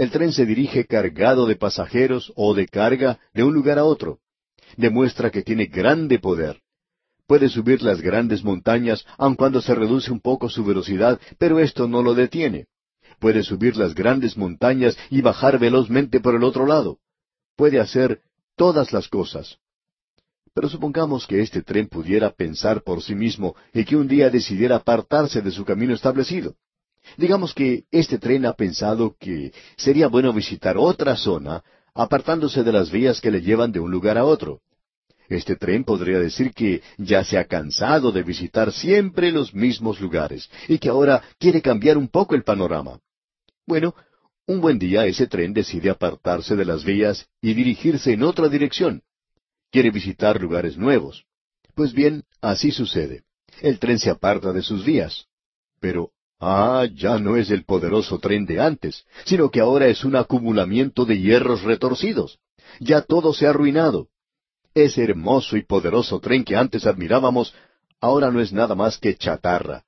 El 0.00 0.10
tren 0.10 0.32
se 0.32 0.46
dirige 0.46 0.86
cargado 0.86 1.44
de 1.44 1.56
pasajeros 1.56 2.32
o 2.34 2.54
de 2.54 2.66
carga 2.66 3.20
de 3.34 3.44
un 3.44 3.52
lugar 3.52 3.78
a 3.78 3.84
otro. 3.84 4.20
Demuestra 4.78 5.28
que 5.28 5.42
tiene 5.42 5.66
grande 5.66 6.18
poder. 6.18 6.62
Puede 7.26 7.50
subir 7.50 7.82
las 7.82 8.00
grandes 8.00 8.42
montañas, 8.42 9.04
aun 9.18 9.34
cuando 9.34 9.60
se 9.60 9.74
reduce 9.74 10.10
un 10.10 10.20
poco 10.20 10.48
su 10.48 10.64
velocidad, 10.64 11.20
pero 11.36 11.58
esto 11.58 11.86
no 11.86 12.02
lo 12.02 12.14
detiene. 12.14 12.64
Puede 13.18 13.42
subir 13.42 13.76
las 13.76 13.94
grandes 13.94 14.38
montañas 14.38 14.96
y 15.10 15.20
bajar 15.20 15.58
velozmente 15.58 16.18
por 16.18 16.34
el 16.34 16.44
otro 16.44 16.64
lado. 16.64 16.96
Puede 17.54 17.78
hacer 17.78 18.22
todas 18.56 18.94
las 18.94 19.06
cosas. 19.06 19.58
Pero 20.54 20.70
supongamos 20.70 21.26
que 21.26 21.42
este 21.42 21.60
tren 21.60 21.88
pudiera 21.88 22.30
pensar 22.30 22.82
por 22.84 23.02
sí 23.02 23.14
mismo 23.14 23.54
y 23.74 23.84
que 23.84 23.96
un 23.96 24.08
día 24.08 24.30
decidiera 24.30 24.76
apartarse 24.76 25.42
de 25.42 25.50
su 25.50 25.66
camino 25.66 25.92
establecido. 25.92 26.56
Digamos 27.16 27.54
que 27.54 27.84
este 27.90 28.18
tren 28.18 28.46
ha 28.46 28.54
pensado 28.54 29.16
que 29.18 29.52
sería 29.76 30.08
bueno 30.08 30.32
visitar 30.32 30.76
otra 30.78 31.16
zona, 31.16 31.62
apartándose 31.94 32.62
de 32.62 32.72
las 32.72 32.90
vías 32.90 33.20
que 33.20 33.30
le 33.30 33.42
llevan 33.42 33.72
de 33.72 33.80
un 33.80 33.90
lugar 33.90 34.18
a 34.18 34.24
otro. 34.24 34.60
Este 35.28 35.54
tren 35.56 35.84
podría 35.84 36.18
decir 36.18 36.52
que 36.52 36.82
ya 36.98 37.22
se 37.22 37.38
ha 37.38 37.44
cansado 37.44 38.10
de 38.10 38.22
visitar 38.22 38.72
siempre 38.72 39.30
los 39.30 39.54
mismos 39.54 40.00
lugares 40.00 40.50
y 40.66 40.78
que 40.78 40.88
ahora 40.88 41.22
quiere 41.38 41.62
cambiar 41.62 41.96
un 41.96 42.08
poco 42.08 42.34
el 42.34 42.42
panorama. 42.42 42.98
Bueno, 43.66 43.94
un 44.46 44.60
buen 44.60 44.78
día 44.78 45.06
ese 45.06 45.28
tren 45.28 45.52
decide 45.52 45.90
apartarse 45.90 46.56
de 46.56 46.64
las 46.64 46.84
vías 46.84 47.28
y 47.40 47.54
dirigirse 47.54 48.12
en 48.12 48.24
otra 48.24 48.48
dirección 48.48 49.02
quiere 49.70 49.90
visitar 49.90 50.40
lugares 50.40 50.76
nuevos. 50.76 51.24
Pues 51.74 51.92
bien, 51.92 52.24
así 52.40 52.70
sucede. 52.70 53.22
El 53.62 53.78
tren 53.78 53.98
se 53.98 54.10
aparta 54.10 54.52
de 54.52 54.62
sus 54.62 54.84
vías. 54.84 55.26
Pero, 55.80 56.10
ah, 56.40 56.86
ya 56.94 57.18
no 57.18 57.36
es 57.36 57.50
el 57.50 57.64
poderoso 57.64 58.18
tren 58.18 58.46
de 58.46 58.60
antes, 58.60 59.04
sino 59.24 59.50
que 59.50 59.60
ahora 59.60 59.86
es 59.88 60.04
un 60.04 60.16
acumulamiento 60.16 61.04
de 61.04 61.20
hierros 61.20 61.62
retorcidos. 61.62 62.38
Ya 62.80 63.02
todo 63.02 63.32
se 63.32 63.46
ha 63.46 63.50
arruinado. 63.50 64.08
Ese 64.74 65.04
hermoso 65.04 65.56
y 65.56 65.62
poderoso 65.62 66.20
tren 66.20 66.44
que 66.44 66.56
antes 66.56 66.86
admirábamos, 66.86 67.54
ahora 68.00 68.30
no 68.30 68.40
es 68.40 68.52
nada 68.52 68.74
más 68.74 68.98
que 68.98 69.16
chatarra. 69.16 69.84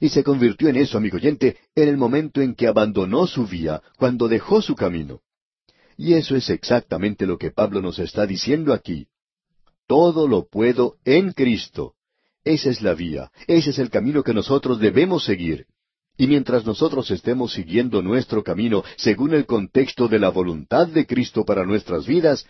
Y 0.00 0.10
se 0.10 0.22
convirtió 0.22 0.68
en 0.68 0.76
eso, 0.76 0.96
amigo 0.98 1.16
oyente, 1.16 1.56
en 1.74 1.88
el 1.88 1.96
momento 1.96 2.40
en 2.40 2.54
que 2.54 2.68
abandonó 2.68 3.26
su 3.26 3.46
vía, 3.46 3.82
cuando 3.96 4.28
dejó 4.28 4.62
su 4.62 4.74
camino. 4.74 5.20
Y 5.96 6.14
eso 6.14 6.36
es 6.36 6.48
exactamente 6.50 7.26
lo 7.26 7.38
que 7.38 7.50
Pablo 7.50 7.82
nos 7.82 7.98
está 7.98 8.24
diciendo 8.24 8.72
aquí. 8.72 9.08
Todo 9.88 10.28
lo 10.28 10.46
puedo 10.46 10.96
en 11.04 11.32
Cristo. 11.32 11.94
Esa 12.48 12.70
es 12.70 12.80
la 12.80 12.94
vía, 12.94 13.30
ese 13.46 13.68
es 13.68 13.78
el 13.78 13.90
camino 13.90 14.22
que 14.22 14.32
nosotros 14.32 14.80
debemos 14.80 15.22
seguir. 15.22 15.66
Y 16.16 16.26
mientras 16.26 16.64
nosotros 16.64 17.10
estemos 17.10 17.52
siguiendo 17.52 18.00
nuestro 18.00 18.42
camino 18.42 18.82
según 18.96 19.34
el 19.34 19.44
contexto 19.44 20.08
de 20.08 20.18
la 20.18 20.30
voluntad 20.30 20.88
de 20.88 21.06
Cristo 21.06 21.44
para 21.44 21.66
nuestras 21.66 22.06
vidas, 22.06 22.46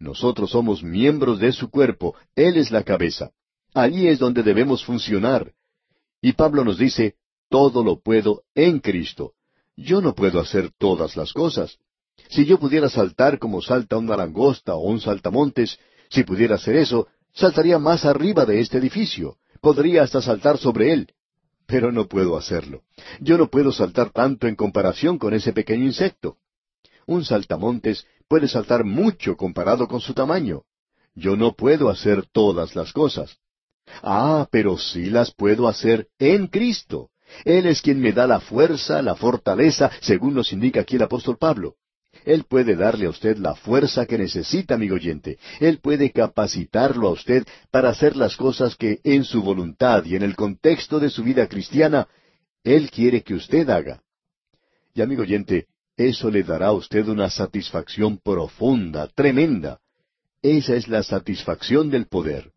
nosotros 0.00 0.50
somos 0.50 0.82
miembros 0.82 1.38
de 1.38 1.52
su 1.52 1.70
cuerpo, 1.70 2.16
Él 2.34 2.56
es 2.56 2.72
la 2.72 2.82
cabeza. 2.82 3.30
Allí 3.72 4.08
es 4.08 4.18
donde 4.18 4.42
debemos 4.42 4.84
funcionar. 4.84 5.52
Y 6.20 6.32
Pablo 6.32 6.64
nos 6.64 6.76
dice, 6.76 7.14
todo 7.48 7.84
lo 7.84 8.00
puedo 8.00 8.42
en 8.52 8.80
Cristo. 8.80 9.34
Yo 9.76 10.00
no 10.00 10.12
puedo 10.16 10.40
hacer 10.40 10.72
todas 10.76 11.16
las 11.16 11.32
cosas. 11.32 11.78
Si 12.30 12.46
yo 12.46 12.58
pudiera 12.58 12.88
saltar 12.88 13.38
como 13.38 13.62
salta 13.62 13.96
una 13.96 14.16
langosta 14.16 14.74
o 14.74 14.80
un 14.80 15.00
saltamontes, 15.00 15.78
si 16.08 16.24
pudiera 16.24 16.56
hacer 16.56 16.74
eso, 16.74 17.06
saltaría 17.36 17.78
más 17.78 18.04
arriba 18.04 18.44
de 18.44 18.60
este 18.60 18.78
edificio. 18.78 19.36
Podría 19.60 20.02
hasta 20.02 20.20
saltar 20.20 20.58
sobre 20.58 20.92
él. 20.92 21.12
Pero 21.66 21.92
no 21.92 22.06
puedo 22.08 22.36
hacerlo. 22.36 22.82
Yo 23.20 23.38
no 23.38 23.48
puedo 23.48 23.72
saltar 23.72 24.10
tanto 24.10 24.48
en 24.48 24.56
comparación 24.56 25.18
con 25.18 25.34
ese 25.34 25.52
pequeño 25.52 25.84
insecto. 25.84 26.38
Un 27.06 27.24
saltamontes 27.24 28.06
puede 28.28 28.48
saltar 28.48 28.84
mucho 28.84 29.36
comparado 29.36 29.86
con 29.86 30.00
su 30.00 30.14
tamaño. 30.14 30.62
Yo 31.14 31.36
no 31.36 31.54
puedo 31.54 31.88
hacer 31.88 32.26
todas 32.26 32.74
las 32.74 32.92
cosas. 32.92 33.38
Ah, 34.02 34.48
pero 34.50 34.76
sí 34.78 35.10
las 35.10 35.32
puedo 35.32 35.68
hacer 35.68 36.08
en 36.18 36.48
Cristo. 36.48 37.10
Él 37.44 37.66
es 37.66 37.82
quien 37.82 38.00
me 38.00 38.12
da 38.12 38.26
la 38.26 38.40
fuerza, 38.40 39.02
la 39.02 39.14
fortaleza, 39.14 39.90
según 40.00 40.34
nos 40.34 40.52
indica 40.52 40.80
aquí 40.80 40.96
el 40.96 41.02
apóstol 41.02 41.36
Pablo. 41.38 41.74
Él 42.24 42.44
puede 42.44 42.76
darle 42.76 43.06
a 43.06 43.10
usted 43.10 43.36
la 43.38 43.54
fuerza 43.54 44.06
que 44.06 44.18
necesita, 44.18 44.74
amigo 44.74 44.96
oyente. 44.96 45.38
Él 45.60 45.78
puede 45.78 46.10
capacitarlo 46.10 47.08
a 47.08 47.12
usted 47.12 47.46
para 47.70 47.90
hacer 47.90 48.16
las 48.16 48.36
cosas 48.36 48.76
que 48.76 49.00
en 49.04 49.24
su 49.24 49.42
voluntad 49.42 50.04
y 50.04 50.16
en 50.16 50.22
el 50.22 50.36
contexto 50.36 50.98
de 50.98 51.10
su 51.10 51.22
vida 51.22 51.46
cristiana, 51.48 52.08
Él 52.64 52.90
quiere 52.90 53.22
que 53.22 53.34
usted 53.34 53.68
haga. 53.70 54.00
Y 54.94 55.02
amigo 55.02 55.22
oyente, 55.22 55.66
eso 55.96 56.30
le 56.30 56.42
dará 56.42 56.68
a 56.68 56.72
usted 56.72 57.06
una 57.08 57.30
satisfacción 57.30 58.18
profunda, 58.18 59.08
tremenda. 59.08 59.78
Esa 60.42 60.74
es 60.74 60.88
la 60.88 61.02
satisfacción 61.02 61.90
del 61.90 62.06
poder. 62.06 62.50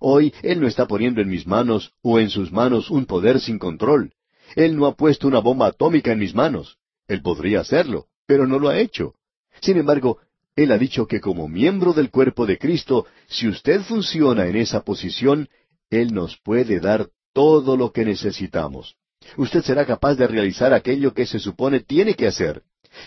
Hoy 0.00 0.32
Él 0.42 0.60
no 0.60 0.66
está 0.66 0.86
poniendo 0.86 1.20
en 1.20 1.28
mis 1.28 1.46
manos 1.46 1.92
o 2.02 2.18
en 2.18 2.28
sus 2.28 2.52
manos 2.52 2.90
un 2.90 3.06
poder 3.06 3.40
sin 3.40 3.58
control. 3.58 4.12
Él 4.54 4.76
no 4.76 4.86
ha 4.86 4.94
puesto 4.94 5.26
una 5.26 5.40
bomba 5.40 5.66
atómica 5.68 6.12
en 6.12 6.18
mis 6.18 6.34
manos. 6.34 6.78
Él 7.08 7.22
podría 7.22 7.60
hacerlo 7.60 8.06
pero 8.26 8.46
no 8.46 8.58
lo 8.58 8.68
ha 8.68 8.78
hecho. 8.78 9.14
Sin 9.60 9.78
embargo, 9.78 10.18
Él 10.54 10.72
ha 10.72 10.78
dicho 10.78 11.06
que 11.06 11.20
como 11.20 11.48
miembro 11.48 11.92
del 11.92 12.10
cuerpo 12.10 12.46
de 12.46 12.58
Cristo, 12.58 13.06
si 13.28 13.48
usted 13.48 13.82
funciona 13.82 14.46
en 14.46 14.56
esa 14.56 14.82
posición, 14.82 15.48
Él 15.90 16.12
nos 16.12 16.36
puede 16.38 16.80
dar 16.80 17.08
todo 17.32 17.76
lo 17.76 17.92
que 17.92 18.04
necesitamos. 18.04 18.96
Usted 19.36 19.62
será 19.62 19.86
capaz 19.86 20.14
de 20.14 20.26
realizar 20.26 20.72
aquello 20.72 21.12
que 21.12 21.26
se 21.26 21.38
supone 21.38 21.80
tiene 21.80 22.14
que 22.14 22.26
hacer. 22.26 22.62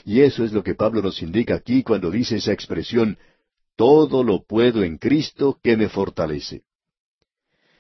Y 0.06 0.22
eso 0.22 0.44
es 0.44 0.52
lo 0.52 0.64
que 0.64 0.76
Pablo 0.76 1.02
nos 1.02 1.22
indica 1.22 1.56
aquí 1.56 1.84
cuando 1.84 2.12
dice 2.12 2.38
esa 2.38 2.52
expresión, 2.52 3.18
todo 3.76 4.24
lo 4.24 4.44
puedo 4.44 4.84
en 4.84 4.98
Cristo 4.98 5.58
que 5.64 5.78
me 5.78 5.90
fortalece. 5.90 6.64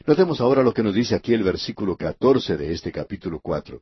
Notemos 0.05 0.41
ahora 0.41 0.63
lo 0.63 0.73
que 0.73 0.81
nos 0.81 0.95
dice 0.95 1.13
aquí 1.13 1.33
el 1.33 1.43
versículo 1.43 1.97
catorce 1.97 2.57
de 2.57 2.71
este 2.71 2.91
capítulo 2.91 3.39
cuatro. 3.41 3.81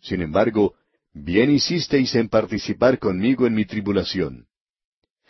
Sin 0.00 0.22
embargo, 0.22 0.74
Bien 1.12 1.50
hicisteis 1.50 2.14
en 2.14 2.28
participar 2.28 2.98
conmigo 2.98 3.46
en 3.46 3.54
mi 3.54 3.64
tribulación. 3.64 4.46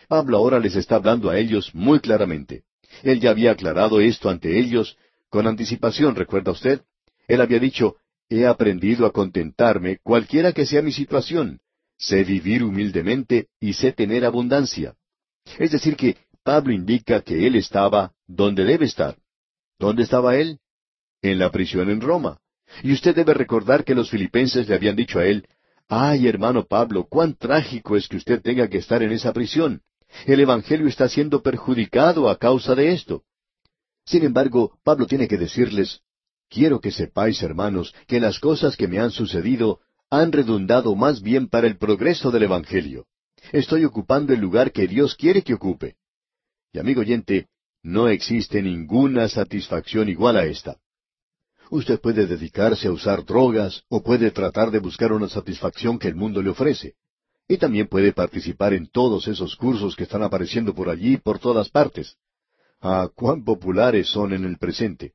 Pablo 0.09 0.37
ahora 0.37 0.59
les 0.59 0.77
está 0.77 0.97
hablando 0.97 1.31
a 1.31 1.39
ellos 1.39 1.75
muy 1.75 2.01
claramente. 2.01 2.65
Él 3.03 3.21
ya 3.21 3.31
había 3.31 3.53
aclarado 3.53 4.01
esto 4.01 4.29
ante 4.29 4.59
ellos 4.59 4.99
con 5.31 5.47
anticipación, 5.47 6.17
¿recuerda 6.17 6.53
usted? 6.53 6.83
Él 7.29 7.41
había 7.41 7.59
dicho, 7.59 7.97
he 8.29 8.47
aprendido 8.47 9.07
a 9.07 9.13
contentarme 9.13 9.99
cualquiera 10.03 10.53
que 10.53 10.67
sea 10.67 10.83
mi 10.83 10.93
situación. 10.93 11.61
Sé 11.97 12.25
vivir 12.25 12.63
humildemente 12.63 13.49
y 13.61 13.73
sé 13.73 13.93
tener 13.93 14.25
abundancia. 14.25 14.95
Es 15.59 15.71
decir, 15.71 15.97
que 15.97 16.17
Pablo 16.43 16.73
indica 16.73 17.23
que 17.23 17.47
él 17.47 17.57
estaba 17.57 18.13
donde 18.27 18.65
debe 18.65 18.87
estar. 18.87 19.17
¿Dónde 19.79 20.03
estaba 20.03 20.37
él? 20.37 20.59
En 21.23 21.39
la 21.39 21.51
prisión 21.51 21.89
en 21.91 22.01
Roma. 22.01 22.39
Y 22.83 22.93
usted 22.93 23.15
debe 23.15 23.35
recordar 23.35 23.85
que 23.85 23.95
los 23.95 24.11
filipenses 24.11 24.69
le 24.69 24.75
habían 24.75 24.97
dicho 24.97 25.19
a 25.19 25.27
él, 25.27 25.47
Ay, 25.93 26.29
hermano 26.29 26.67
Pablo, 26.67 27.09
cuán 27.09 27.35
trágico 27.35 27.97
es 27.97 28.07
que 28.07 28.17
usted 28.17 28.41
tenga 28.41 28.69
que 28.69 28.79
estar 28.79 29.03
en 29.03 29.11
esa 29.11 29.33
prisión. 29.33 29.83
El 30.25 30.39
Evangelio 30.39 30.87
está 30.87 31.09
siendo 31.09 31.43
perjudicado 31.43 32.31
a 32.31 32.39
causa 32.39 32.77
de 32.77 32.93
esto. 32.93 33.25
Sin 34.05 34.23
embargo, 34.23 34.79
Pablo 34.85 35.09
tiene 35.09 35.27
que 35.27 35.37
decirles, 35.37 36.03
quiero 36.49 36.81
que 36.81 36.93
sepáis, 36.93 37.43
hermanos, 37.43 37.93
que 38.07 38.21
las 38.21 38.39
cosas 38.39 38.77
que 38.77 38.87
me 38.87 39.01
han 39.01 39.11
sucedido 39.11 39.81
han 40.11 40.31
redundado 40.31 40.95
más 40.95 41.23
bien 41.23 41.49
para 41.49 41.67
el 41.67 41.77
progreso 41.77 42.31
del 42.31 42.45
Evangelio. 42.45 43.07
Estoy 43.51 43.85
ocupando 43.85 44.33
el 44.33 44.39
lugar 44.39 44.71
que 44.71 44.87
Dios 44.87 45.17
quiere 45.17 45.43
que 45.43 45.55
ocupe. 45.55 45.97
Y 46.73 46.79
amigo 46.79 47.01
oyente, 47.01 47.49
no 47.83 48.09
existe 48.09 48.63
ninguna 48.63 49.29
satisfacción 49.29 50.09
igual 50.09 50.37
a 50.37 50.45
esta. 50.45 50.77
Usted 51.71 52.01
puede 52.01 52.27
dedicarse 52.27 52.89
a 52.89 52.93
usar 52.93 53.25
drogas 53.25 53.85
o 53.89 54.03
puede 54.03 54.33
tratar 54.33 54.73
de 54.73 54.81
buscar 54.81 55.13
una 55.13 55.29
satisfacción 55.29 56.01
que 56.01 56.09
el 56.09 56.17
mundo 56.17 56.43
le 56.43 56.51
ofrece. 56.51 56.95
Y 57.47 57.59
también 57.59 57.87
puede 57.87 58.13
participar 58.13 58.75
en 58.75 58.89
todos 58.89 59.29
esos 59.29 59.55
cursos 59.55 59.95
que 59.95 60.03
están 60.03 60.25
apareciendo 60.25 60.75
por 60.75 60.89
allí 60.89 61.17
por 61.17 61.39
todas 61.39 61.69
partes. 61.69 62.17
Ah, 62.81 63.09
cuán 63.15 63.45
populares 63.45 64.09
son 64.09 64.33
en 64.33 64.45
el 64.45 64.59
presente. 64.59 65.13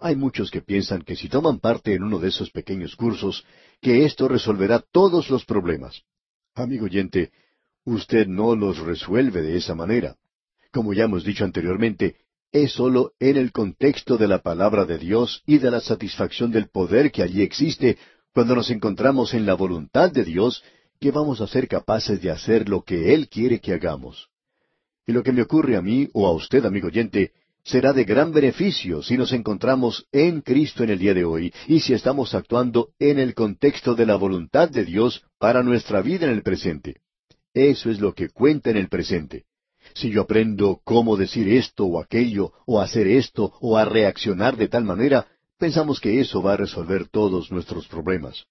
Hay 0.00 0.16
muchos 0.16 0.50
que 0.50 0.60
piensan 0.60 1.02
que 1.02 1.14
si 1.14 1.28
toman 1.28 1.60
parte 1.60 1.94
en 1.94 2.02
uno 2.02 2.18
de 2.18 2.28
esos 2.28 2.50
pequeños 2.50 2.96
cursos, 2.96 3.44
que 3.80 4.04
esto 4.04 4.26
resolverá 4.26 4.82
todos 4.90 5.30
los 5.30 5.44
problemas. 5.44 6.02
Amigo 6.54 6.86
oyente, 6.86 7.30
usted 7.84 8.26
no 8.26 8.56
los 8.56 8.78
resuelve 8.78 9.40
de 9.40 9.56
esa 9.56 9.76
manera. 9.76 10.16
Como 10.72 10.94
ya 10.94 11.04
hemos 11.04 11.22
dicho 11.22 11.44
anteriormente, 11.44 12.16
es 12.52 12.72
sólo 12.72 13.12
en 13.20 13.36
el 13.36 13.52
contexto 13.52 14.16
de 14.16 14.26
la 14.26 14.42
palabra 14.42 14.84
de 14.84 14.98
Dios 14.98 15.42
y 15.46 15.58
de 15.58 15.70
la 15.70 15.80
satisfacción 15.80 16.50
del 16.50 16.68
poder 16.68 17.12
que 17.12 17.22
allí 17.22 17.42
existe 17.42 17.96
cuando 18.32 18.54
nos 18.54 18.70
encontramos 18.70 19.34
en 19.34 19.46
la 19.46 19.54
voluntad 19.54 20.10
de 20.10 20.24
Dios 20.24 20.62
que 20.98 21.10
vamos 21.10 21.40
a 21.40 21.46
ser 21.46 21.68
capaces 21.68 22.20
de 22.20 22.30
hacer 22.30 22.68
lo 22.68 22.82
que 22.82 23.14
Él 23.14 23.28
quiere 23.28 23.60
que 23.60 23.72
hagamos. 23.72 24.28
Y 25.06 25.12
lo 25.12 25.22
que 25.22 25.32
me 25.32 25.42
ocurre 25.42 25.76
a 25.76 25.82
mí 25.82 26.08
o 26.12 26.26
a 26.26 26.32
usted, 26.32 26.64
amigo 26.64 26.88
oyente, 26.88 27.32
será 27.64 27.92
de 27.92 28.04
gran 28.04 28.32
beneficio 28.32 29.02
si 29.02 29.16
nos 29.16 29.32
encontramos 29.32 30.06
en 30.12 30.40
Cristo 30.40 30.82
en 30.82 30.90
el 30.90 30.98
día 30.98 31.14
de 31.14 31.24
hoy 31.24 31.52
y 31.68 31.80
si 31.80 31.94
estamos 31.94 32.34
actuando 32.34 32.90
en 32.98 33.18
el 33.18 33.34
contexto 33.34 33.94
de 33.94 34.06
la 34.06 34.16
voluntad 34.16 34.68
de 34.68 34.84
Dios 34.84 35.24
para 35.38 35.62
nuestra 35.62 36.02
vida 36.02 36.26
en 36.26 36.32
el 36.32 36.42
presente. 36.42 37.00
Eso 37.54 37.90
es 37.90 38.00
lo 38.00 38.14
que 38.14 38.28
cuenta 38.28 38.70
en 38.70 38.76
el 38.76 38.88
presente. 38.88 39.44
Si 39.94 40.10
yo 40.10 40.22
aprendo 40.22 40.80
cómo 40.84 41.16
decir 41.16 41.48
esto 41.48 41.84
o 41.84 42.00
aquello, 42.00 42.52
o 42.66 42.80
hacer 42.80 43.06
esto, 43.06 43.52
o 43.60 43.76
a 43.76 43.84
reaccionar 43.84 44.56
de 44.56 44.68
tal 44.68 44.84
manera, 44.84 45.26
pensamos 45.58 46.00
que 46.00 46.20
eso 46.20 46.42
va 46.42 46.54
a 46.54 46.56
resolver 46.56 47.08
todos 47.08 47.50
nuestros 47.50 47.86
problemas. 47.86 48.44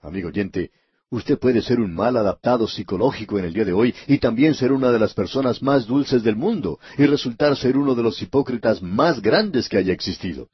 Amigo 0.00 0.28
oyente, 0.28 0.70
usted 1.10 1.38
puede 1.38 1.62
ser 1.62 1.80
un 1.80 1.94
mal 1.94 2.16
adaptado 2.16 2.66
psicológico 2.66 3.38
en 3.38 3.46
el 3.46 3.52
día 3.52 3.64
de 3.64 3.72
hoy 3.72 3.94
y 4.06 4.18
también 4.18 4.54
ser 4.54 4.72
una 4.72 4.90
de 4.90 4.98
las 4.98 5.14
personas 5.14 5.62
más 5.62 5.86
dulces 5.86 6.22
del 6.22 6.36
mundo 6.36 6.78
y 6.96 7.06
resultar 7.06 7.56
ser 7.56 7.76
uno 7.76 7.94
de 7.94 8.02
los 8.02 8.20
hipócritas 8.22 8.82
más 8.82 9.20
grandes 9.20 9.68
que 9.68 9.78
haya 9.78 9.92
existido. 9.92 10.48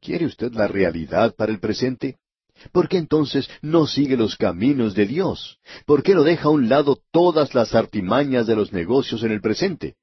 ¿Quiere 0.00 0.26
usted 0.26 0.52
la 0.52 0.66
realidad 0.66 1.34
para 1.34 1.52
el 1.52 1.60
presente? 1.60 2.18
¿Por 2.70 2.88
qué 2.88 2.98
entonces 2.98 3.48
no 3.60 3.86
sigue 3.86 4.16
los 4.16 4.36
caminos 4.36 4.94
de 4.94 5.06
Dios? 5.06 5.58
¿Por 5.86 6.02
qué 6.02 6.14
no 6.14 6.22
deja 6.22 6.48
a 6.48 6.52
un 6.52 6.68
lado 6.68 6.98
todas 7.10 7.54
las 7.54 7.74
artimañas 7.74 8.46
de 8.46 8.56
los 8.56 8.72
negocios 8.72 9.22
en 9.24 9.32
el 9.32 9.40
presente? 9.40 9.96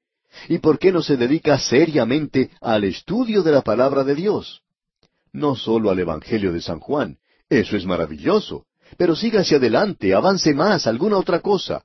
¿Y 0.48 0.58
por 0.58 0.78
qué 0.78 0.92
no 0.92 1.02
se 1.02 1.16
dedica 1.16 1.58
seriamente 1.58 2.50
al 2.60 2.84
estudio 2.84 3.42
de 3.42 3.52
la 3.52 3.62
palabra 3.62 4.04
de 4.04 4.14
Dios? 4.14 4.62
No 5.32 5.56
solo 5.56 5.90
al 5.90 5.98
Evangelio 5.98 6.52
de 6.52 6.60
San 6.60 6.80
Juan, 6.80 7.18
eso 7.48 7.76
es 7.76 7.84
maravilloso, 7.84 8.66
pero 8.96 9.16
siga 9.16 9.40
hacia 9.40 9.56
adelante, 9.56 10.14
avance 10.14 10.54
más, 10.54 10.86
alguna 10.86 11.16
otra 11.16 11.40
cosa. 11.40 11.84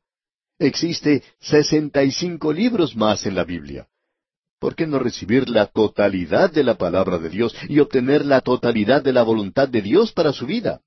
Existe 0.58 1.24
sesenta 1.40 2.04
y 2.04 2.12
cinco 2.12 2.54
libros 2.54 2.96
más 2.96 3.26
en 3.26 3.36
la 3.36 3.44
Biblia. 3.44 3.88
¿Por 4.60 4.76
qué 4.76 4.88
no 4.88 5.00
recibir 5.00 5.50
la 5.50 5.68
totalidad 5.68 6.52
de 6.52 6.64
la 6.64 6.76
palabra 6.76 7.18
de 7.18 7.30
Dios 7.30 7.56
y 7.68 7.80
obtener 7.80 8.26
la 8.26 8.42
totalidad 8.42 9.04
de 9.04 9.14
la 9.14 9.24
voluntad 9.24 9.68
de 9.68 9.82
Dios 9.82 10.12
para 10.12 10.34
su 10.34 10.46
vida? 10.46 10.82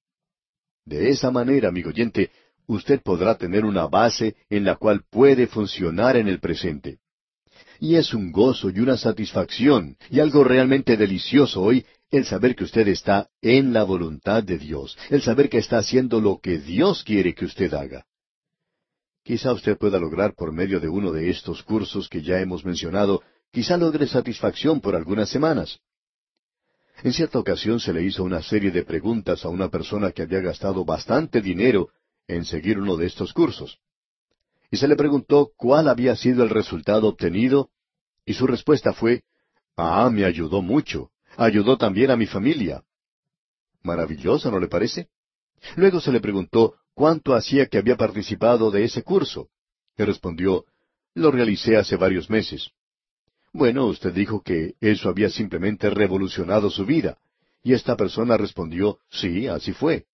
De 0.84 1.10
esa 1.10 1.30
manera, 1.30 1.68
amigo 1.68 1.90
oyente, 1.90 2.30
usted 2.66 3.02
podrá 3.02 3.36
tener 3.36 3.64
una 3.64 3.86
base 3.86 4.36
en 4.48 4.64
la 4.64 4.76
cual 4.76 5.02
puede 5.10 5.46
funcionar 5.46 6.16
en 6.16 6.28
el 6.28 6.40
presente. 6.40 6.98
Y 7.80 7.96
es 7.96 8.14
un 8.14 8.32
gozo 8.32 8.70
y 8.70 8.80
una 8.80 8.96
satisfacción 8.96 9.96
y 10.10 10.20
algo 10.20 10.44
realmente 10.44 10.96
delicioso 10.96 11.62
hoy 11.62 11.84
el 12.10 12.24
saber 12.24 12.56
que 12.56 12.64
usted 12.64 12.88
está 12.88 13.28
en 13.42 13.72
la 13.72 13.84
voluntad 13.84 14.42
de 14.42 14.58
Dios, 14.58 14.96
el 15.10 15.22
saber 15.22 15.48
que 15.48 15.58
está 15.58 15.78
haciendo 15.78 16.20
lo 16.20 16.40
que 16.40 16.58
Dios 16.58 17.04
quiere 17.04 17.34
que 17.34 17.44
usted 17.44 17.72
haga. 17.74 18.06
Quizá 19.22 19.52
usted 19.52 19.76
pueda 19.76 19.98
lograr 19.98 20.34
por 20.34 20.52
medio 20.52 20.80
de 20.80 20.88
uno 20.88 21.12
de 21.12 21.28
estos 21.28 21.62
cursos 21.62 22.08
que 22.08 22.22
ya 22.22 22.40
hemos 22.40 22.64
mencionado 22.64 23.22
quizá 23.50 23.76
logre 23.76 24.06
satisfacción 24.06 24.80
por 24.80 24.94
algunas 24.94 25.28
semanas. 25.28 25.80
En 27.02 27.12
cierta 27.12 27.38
ocasión 27.38 27.78
se 27.78 27.92
le 27.92 28.02
hizo 28.02 28.24
una 28.24 28.42
serie 28.42 28.70
de 28.70 28.84
preguntas 28.84 29.44
a 29.44 29.48
una 29.48 29.68
persona 29.68 30.10
que 30.10 30.22
había 30.22 30.40
gastado 30.40 30.84
bastante 30.84 31.40
dinero 31.40 31.90
en 32.26 32.44
seguir 32.44 32.78
uno 32.78 32.96
de 32.96 33.06
estos 33.06 33.32
cursos. 33.32 33.78
Y 34.70 34.76
se 34.76 34.88
le 34.88 34.96
preguntó 34.96 35.52
cuál 35.56 35.88
había 35.88 36.16
sido 36.16 36.42
el 36.42 36.50
resultado 36.50 37.08
obtenido, 37.08 37.70
y 38.26 38.34
su 38.34 38.46
respuesta 38.46 38.92
fue, 38.92 39.22
Ah, 39.76 40.10
me 40.12 40.24
ayudó 40.24 40.60
mucho. 40.60 41.10
Ayudó 41.36 41.78
también 41.78 42.10
a 42.10 42.16
mi 42.16 42.26
familia. 42.26 42.82
Maravilloso, 43.82 44.50
¿no 44.50 44.58
le 44.58 44.66
parece? 44.66 45.08
Luego 45.76 46.00
se 46.00 46.10
le 46.10 46.20
preguntó 46.20 46.74
cuánto 46.94 47.34
hacía 47.34 47.66
que 47.66 47.78
había 47.78 47.96
participado 47.96 48.72
de 48.72 48.84
ese 48.84 49.04
curso. 49.04 49.48
Y 49.96 50.02
respondió, 50.02 50.64
Lo 51.14 51.30
realicé 51.30 51.76
hace 51.76 51.94
varios 51.94 52.28
meses. 52.28 52.72
Bueno, 53.52 53.86
usted 53.86 54.12
dijo 54.12 54.42
que 54.42 54.74
eso 54.80 55.08
había 55.08 55.30
simplemente 55.30 55.90
revolucionado 55.90 56.70
su 56.70 56.84
vida. 56.84 57.18
Y 57.62 57.72
esta 57.72 57.96
persona 57.96 58.36
respondió, 58.36 58.98
sí, 59.10 59.46
así 59.46 59.72
fue. 59.72 60.06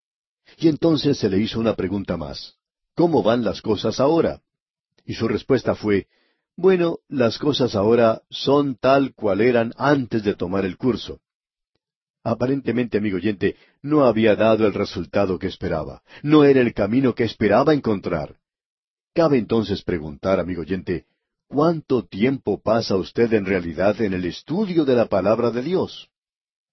Y 0.57 0.67
entonces 0.67 1.17
se 1.17 1.29
le 1.29 1.39
hizo 1.39 1.59
una 1.59 1.75
pregunta 1.75 2.17
más. 2.17 2.55
¿Cómo 2.95 3.23
van 3.23 3.43
las 3.43 3.61
cosas 3.61 3.99
ahora? 3.99 4.41
Y 5.05 5.13
su 5.13 5.27
respuesta 5.27 5.75
fue, 5.75 6.07
bueno, 6.55 6.99
las 7.09 7.37
cosas 7.37 7.75
ahora 7.75 8.21
son 8.29 8.75
tal 8.75 9.13
cual 9.13 9.41
eran 9.41 9.73
antes 9.77 10.23
de 10.23 10.35
tomar 10.35 10.65
el 10.65 10.77
curso. 10.77 11.19
Aparentemente, 12.23 12.97
amigo 12.97 13.17
oyente, 13.17 13.55
no 13.81 14.05
había 14.05 14.35
dado 14.35 14.65
el 14.65 14.73
resultado 14.73 15.37
que 15.37 15.47
esperaba. 15.47 16.01
No 16.23 16.43
era 16.43 16.61
el 16.61 16.73
camino 16.73 17.13
que 17.13 17.25
esperaba 17.25 17.73
encontrar. 17.73 18.37
Cabe 19.13 19.37
entonces 19.37 19.83
preguntar, 19.83 20.39
amigo 20.39 20.61
oyente, 20.61 21.05
¿Cuánto 21.47 22.03
tiempo 22.03 22.59
pasa 22.61 22.95
usted 22.95 23.31
en 23.33 23.45
realidad 23.45 24.01
en 24.01 24.13
el 24.13 24.25
estudio 24.25 24.83
de 24.83 24.95
la 24.95 25.05
palabra 25.05 25.51
de 25.51 25.61
Dios? 25.61 26.09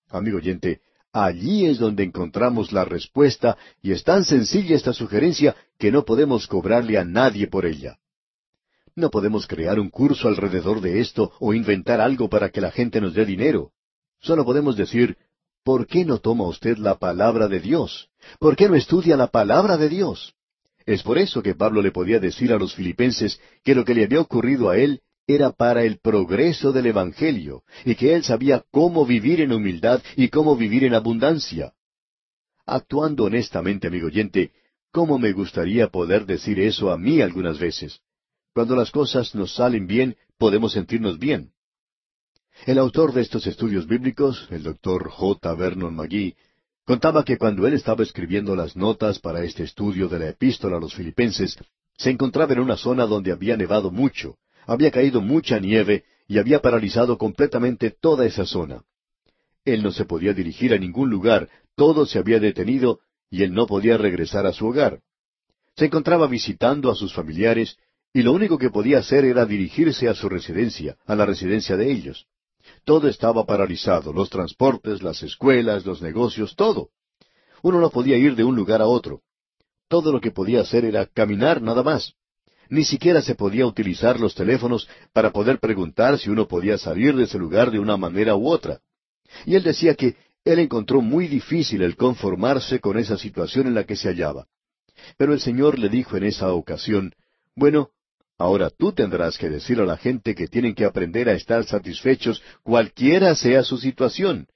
Amigo 0.08 0.38
oyente, 0.38 0.80
allí 1.12 1.66
es 1.66 1.78
donde 1.78 2.04
encontramos 2.04 2.72
la 2.72 2.84
respuesta 2.84 3.58
y 3.82 3.92
es 3.92 4.02
tan 4.02 4.24
sencilla 4.24 4.74
esta 4.74 4.94
sugerencia 4.94 5.54
que 5.78 5.92
no 5.92 6.04
podemos 6.04 6.46
cobrarle 6.46 6.96
a 6.96 7.04
nadie 7.04 7.48
por 7.48 7.66
ella. 7.66 7.98
No 8.94 9.10
podemos 9.10 9.46
crear 9.46 9.78
un 9.78 9.90
curso 9.90 10.28
alrededor 10.28 10.80
de 10.80 11.00
esto 11.00 11.32
o 11.38 11.52
inventar 11.52 12.00
algo 12.00 12.28
para 12.28 12.50
que 12.50 12.60
la 12.60 12.70
gente 12.70 13.00
nos 13.00 13.14
dé 13.14 13.26
dinero. 13.26 13.72
Solo 14.20 14.44
podemos 14.44 14.76
decir, 14.76 15.16
¿por 15.64 15.86
qué 15.86 16.04
no 16.04 16.18
toma 16.18 16.46
usted 16.46 16.78
la 16.78 16.98
palabra 16.98 17.46
de 17.46 17.60
Dios? 17.60 18.08
¿Por 18.38 18.56
qué 18.56 18.68
no 18.68 18.74
estudia 18.74 19.16
la 19.16 19.28
palabra 19.28 19.76
de 19.76 19.88
Dios? 19.88 20.34
Es 20.86 21.02
por 21.02 21.18
eso 21.18 21.42
que 21.42 21.54
Pablo 21.54 21.82
le 21.82 21.92
podía 21.92 22.18
decir 22.18 22.52
a 22.52 22.58
los 22.58 22.74
filipenses 22.74 23.40
que 23.64 23.74
lo 23.74 23.84
que 23.84 23.94
le 23.94 24.04
había 24.04 24.20
ocurrido 24.20 24.70
a 24.70 24.76
él 24.76 25.00
era 25.26 25.52
para 25.52 25.84
el 25.84 25.98
progreso 25.98 26.72
del 26.72 26.86
Evangelio, 26.86 27.62
y 27.84 27.94
que 27.94 28.14
él 28.14 28.24
sabía 28.24 28.64
cómo 28.70 29.06
vivir 29.06 29.40
en 29.40 29.52
humildad 29.52 30.02
y 30.16 30.28
cómo 30.28 30.56
vivir 30.56 30.84
en 30.84 30.94
abundancia. 30.94 31.72
Actuando 32.66 33.24
honestamente, 33.24 33.86
amigo 33.86 34.08
oyente, 34.08 34.52
¿cómo 34.90 35.18
me 35.18 35.32
gustaría 35.32 35.88
poder 35.88 36.26
decir 36.26 36.58
eso 36.60 36.90
a 36.90 36.98
mí 36.98 37.20
algunas 37.20 37.58
veces? 37.58 38.00
Cuando 38.52 38.76
las 38.76 38.90
cosas 38.90 39.34
nos 39.34 39.54
salen 39.54 39.86
bien, 39.86 40.16
podemos 40.38 40.72
sentirnos 40.72 41.18
bien. 41.18 41.52
El 42.66 42.78
autor 42.78 43.12
de 43.12 43.22
estos 43.22 43.46
estudios 43.46 43.86
bíblicos, 43.86 44.46
el 44.50 44.62
doctor 44.62 45.08
J. 45.08 45.54
Vernon 45.54 45.94
McGee, 45.94 46.36
Contaba 46.84 47.24
que 47.24 47.38
cuando 47.38 47.66
él 47.66 47.74
estaba 47.74 48.02
escribiendo 48.02 48.56
las 48.56 48.76
notas 48.76 49.20
para 49.20 49.44
este 49.44 49.62
estudio 49.62 50.08
de 50.08 50.18
la 50.18 50.28
epístola 50.30 50.78
a 50.78 50.80
los 50.80 50.94
filipenses, 50.94 51.56
se 51.96 52.10
encontraba 52.10 52.54
en 52.54 52.60
una 52.60 52.76
zona 52.76 53.06
donde 53.06 53.30
había 53.30 53.56
nevado 53.56 53.90
mucho, 53.90 54.36
había 54.66 54.90
caído 54.90 55.20
mucha 55.20 55.60
nieve 55.60 56.04
y 56.26 56.38
había 56.38 56.60
paralizado 56.60 57.18
completamente 57.18 57.90
toda 57.90 58.26
esa 58.26 58.46
zona. 58.46 58.82
Él 59.64 59.82
no 59.82 59.92
se 59.92 60.04
podía 60.04 60.32
dirigir 60.32 60.74
a 60.74 60.78
ningún 60.78 61.08
lugar, 61.08 61.48
todo 61.76 62.04
se 62.04 62.18
había 62.18 62.40
detenido 62.40 63.00
y 63.30 63.44
él 63.44 63.54
no 63.54 63.66
podía 63.66 63.96
regresar 63.96 64.46
a 64.46 64.52
su 64.52 64.66
hogar. 64.66 65.00
Se 65.76 65.86
encontraba 65.86 66.26
visitando 66.26 66.90
a 66.90 66.96
sus 66.96 67.14
familiares 67.14 67.78
y 68.12 68.22
lo 68.22 68.32
único 68.32 68.58
que 68.58 68.70
podía 68.70 68.98
hacer 68.98 69.24
era 69.24 69.46
dirigirse 69.46 70.08
a 70.08 70.14
su 70.14 70.28
residencia, 70.28 70.96
a 71.06 71.14
la 71.14 71.26
residencia 71.26 71.76
de 71.76 71.92
ellos. 71.92 72.26
Todo 72.84 73.08
estaba 73.08 73.44
paralizado, 73.46 74.12
los 74.12 74.28
transportes, 74.28 75.02
las 75.02 75.22
escuelas, 75.22 75.86
los 75.86 76.02
negocios, 76.02 76.56
todo. 76.56 76.88
Uno 77.62 77.80
no 77.80 77.90
podía 77.90 78.16
ir 78.16 78.34
de 78.34 78.44
un 78.44 78.56
lugar 78.56 78.82
a 78.82 78.86
otro. 78.86 79.22
Todo 79.88 80.10
lo 80.10 80.20
que 80.20 80.32
podía 80.32 80.62
hacer 80.62 80.84
era 80.84 81.06
caminar 81.06 81.62
nada 81.62 81.82
más. 81.82 82.14
Ni 82.68 82.84
siquiera 82.84 83.22
se 83.22 83.34
podía 83.34 83.66
utilizar 83.66 84.18
los 84.18 84.34
teléfonos 84.34 84.88
para 85.12 85.30
poder 85.30 85.60
preguntar 85.60 86.18
si 86.18 86.30
uno 86.30 86.48
podía 86.48 86.78
salir 86.78 87.14
de 87.14 87.24
ese 87.24 87.38
lugar 87.38 87.70
de 87.70 87.78
una 87.78 87.96
manera 87.96 88.34
u 88.34 88.48
otra. 88.48 88.80
Y 89.46 89.54
él 89.54 89.62
decía 89.62 89.94
que 89.94 90.16
él 90.44 90.58
encontró 90.58 91.02
muy 91.02 91.28
difícil 91.28 91.82
el 91.82 91.96
conformarse 91.96 92.80
con 92.80 92.98
esa 92.98 93.16
situación 93.16 93.66
en 93.66 93.74
la 93.74 93.84
que 93.84 93.94
se 93.94 94.08
hallaba. 94.08 94.46
Pero 95.16 95.32
el 95.32 95.40
Señor 95.40 95.78
le 95.78 95.88
dijo 95.88 96.16
en 96.16 96.24
esa 96.24 96.52
ocasión, 96.52 97.14
Bueno, 97.54 97.90
ahora 98.42 98.70
tú 98.70 98.92
tendrás 98.92 99.38
que 99.38 99.48
decir 99.48 99.78
a 99.80 99.84
la 99.84 99.96
gente 99.96 100.34
que 100.34 100.48
tienen 100.48 100.74
que 100.74 100.84
aprender 100.84 101.28
a 101.28 101.34
estar 101.34 101.64
satisfechos 101.64 102.42
cualquiera 102.64 103.34
sea 103.36 103.62
su 103.62 103.78
situación. 103.78 104.48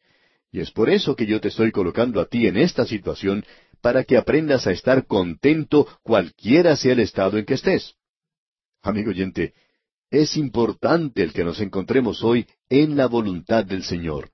Y 0.50 0.60
es 0.60 0.72
por 0.72 0.90
eso 0.90 1.14
que 1.14 1.26
yo 1.26 1.40
te 1.40 1.48
estoy 1.48 1.70
colocando 1.70 2.20
a 2.20 2.26
ti 2.26 2.46
en 2.46 2.56
esta 2.56 2.84
situación, 2.84 3.44
para 3.80 4.02
que 4.02 4.16
aprendas 4.16 4.66
a 4.66 4.72
estar 4.72 5.06
contento 5.06 5.86
cualquiera 6.02 6.74
sea 6.74 6.94
el 6.94 7.00
estado 7.00 7.38
en 7.38 7.44
que 7.44 7.54
estés. 7.54 7.94
Amigo 8.82 9.10
oyente, 9.10 9.54
es 10.10 10.36
importante 10.36 11.22
el 11.22 11.32
que 11.32 11.44
nos 11.44 11.60
encontremos 11.60 12.24
hoy 12.24 12.46
en 12.68 12.96
la 12.96 13.06
voluntad 13.06 13.64
del 13.64 13.84
Señor. 13.84 14.30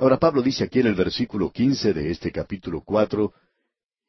Ahora 0.00 0.18
Pablo 0.18 0.42
dice 0.42 0.64
aquí 0.64 0.80
en 0.80 0.88
el 0.88 0.94
versículo 0.94 1.52
quince 1.52 1.92
de 1.92 2.10
este 2.10 2.32
capítulo 2.32 2.82
cuatro, 2.84 3.32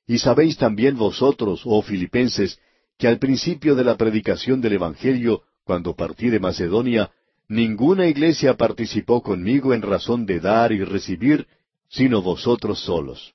Y 0.07 0.17
sabéis 0.19 0.57
también 0.57 0.97
vosotros, 0.97 1.61
oh 1.65 1.81
filipenses, 1.81 2.59
que 2.97 3.07
al 3.07 3.19
principio 3.19 3.75
de 3.75 3.83
la 3.83 3.97
predicación 3.97 4.61
del 4.61 4.73
Evangelio, 4.73 5.43
cuando 5.63 5.95
partí 5.95 6.29
de 6.29 6.39
Macedonia, 6.39 7.11
ninguna 7.47 8.07
iglesia 8.07 8.55
participó 8.55 9.21
conmigo 9.21 9.73
en 9.73 9.81
razón 9.81 10.25
de 10.25 10.39
dar 10.39 10.71
y 10.71 10.83
recibir, 10.83 11.47
sino 11.89 12.21
vosotros 12.21 12.79
solos. 12.79 13.33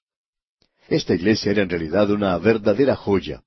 Esta 0.89 1.15
iglesia 1.15 1.53
era 1.53 1.63
en 1.63 1.71
realidad 1.71 2.11
una 2.11 2.37
verdadera 2.39 2.97
joya. 2.97 3.43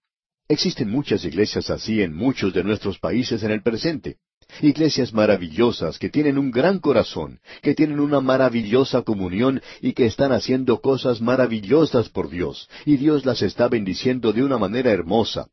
Existen 0.47 0.89
muchas 0.89 1.25
iglesias 1.25 1.69
así 1.69 2.01
en 2.01 2.13
muchos 2.15 2.53
de 2.53 2.63
nuestros 2.63 2.99
países 2.99 3.43
en 3.43 3.51
el 3.51 3.61
presente. 3.61 4.17
Iglesias 4.61 5.13
maravillosas 5.13 5.97
que 5.97 6.09
tienen 6.09 6.37
un 6.37 6.51
gran 6.51 6.79
corazón, 6.79 7.39
que 7.61 7.73
tienen 7.73 7.99
una 7.99 8.19
maravillosa 8.19 9.01
comunión 9.01 9.61
y 9.81 9.93
que 9.93 10.05
están 10.05 10.31
haciendo 10.31 10.79
cosas 10.79 11.21
maravillosas 11.21 12.09
por 12.09 12.29
Dios, 12.29 12.69
y 12.85 12.97
Dios 12.97 13.25
las 13.25 13.41
está 13.41 13.67
bendiciendo 13.67 14.31
de 14.31 14.43
una 14.43 14.57
manera 14.57 14.91
hermosa. 14.91 15.47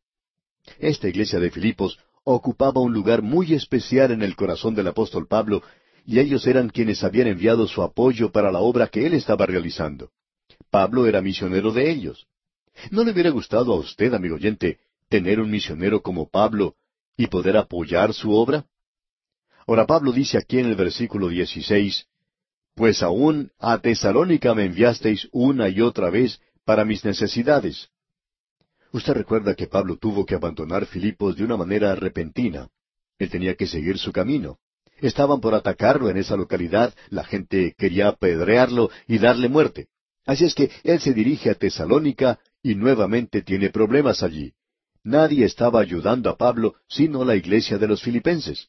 Esta 0.80 1.08
iglesia 1.08 1.38
de 1.38 1.50
Filipos 1.50 1.98
ocupaba 2.24 2.80
un 2.80 2.92
lugar 2.94 3.20
muy 3.20 3.52
especial 3.52 4.12
en 4.12 4.22
el 4.22 4.34
corazón 4.34 4.74
del 4.74 4.88
apóstol 4.88 5.26
Pablo, 5.28 5.62
y 6.06 6.18
ellos 6.18 6.46
eran 6.46 6.70
quienes 6.70 7.04
habían 7.04 7.26
enviado 7.26 7.68
su 7.68 7.82
apoyo 7.82 8.32
para 8.32 8.50
la 8.50 8.60
obra 8.60 8.88
que 8.88 9.06
él 9.06 9.12
estaba 9.12 9.44
realizando. 9.44 10.10
Pablo 10.70 11.06
era 11.06 11.20
misionero 11.20 11.70
de 11.70 11.90
ellos. 11.90 12.26
¿No 12.90 13.04
le 13.04 13.12
hubiera 13.12 13.28
gustado 13.30 13.74
a 13.74 13.76
usted, 13.76 14.14
amigo 14.14 14.36
oyente, 14.36 14.78
tener 15.10 15.38
un 15.38 15.50
misionero 15.50 16.00
como 16.00 16.30
Pablo 16.30 16.76
y 17.14 17.26
poder 17.26 17.58
apoyar 17.58 18.14
su 18.14 18.32
obra? 18.32 18.64
Ahora 19.66 19.86
Pablo 19.86 20.12
dice 20.12 20.38
aquí 20.38 20.58
en 20.58 20.66
el 20.66 20.76
versículo 20.76 21.28
16, 21.28 22.06
Pues 22.74 23.02
aún 23.02 23.52
a 23.58 23.78
Tesalónica 23.78 24.54
me 24.54 24.64
enviasteis 24.64 25.28
una 25.30 25.68
y 25.68 25.82
otra 25.82 26.08
vez 26.08 26.40
para 26.64 26.86
mis 26.86 27.04
necesidades. 27.04 27.90
Usted 28.92 29.12
recuerda 29.12 29.54
que 29.54 29.68
Pablo 29.68 29.96
tuvo 29.96 30.26
que 30.26 30.34
abandonar 30.34 30.86
Filipos 30.86 31.36
de 31.36 31.44
una 31.44 31.56
manera 31.56 31.94
repentina. 31.94 32.68
Él 33.18 33.30
tenía 33.30 33.54
que 33.54 33.66
seguir 33.66 33.98
su 33.98 34.12
camino. 34.12 34.58
Estaban 34.98 35.40
por 35.40 35.54
atacarlo 35.54 36.10
en 36.10 36.16
esa 36.16 36.36
localidad, 36.36 36.94
la 37.08 37.24
gente 37.24 37.74
quería 37.78 38.08
apedrearlo 38.08 38.90
y 39.06 39.18
darle 39.18 39.48
muerte. 39.48 39.88
Así 40.26 40.44
es 40.44 40.54
que 40.54 40.70
él 40.82 41.00
se 41.00 41.14
dirige 41.14 41.50
a 41.50 41.54
Tesalónica 41.54 42.38
y 42.62 42.74
nuevamente 42.74 43.42
tiene 43.42 43.70
problemas 43.70 44.22
allí. 44.22 44.52
Nadie 45.02 45.46
estaba 45.46 45.80
ayudando 45.80 46.28
a 46.28 46.36
Pablo 46.36 46.74
sino 46.88 47.24
la 47.24 47.36
iglesia 47.36 47.78
de 47.78 47.88
los 47.88 48.02
filipenses. 48.02 48.68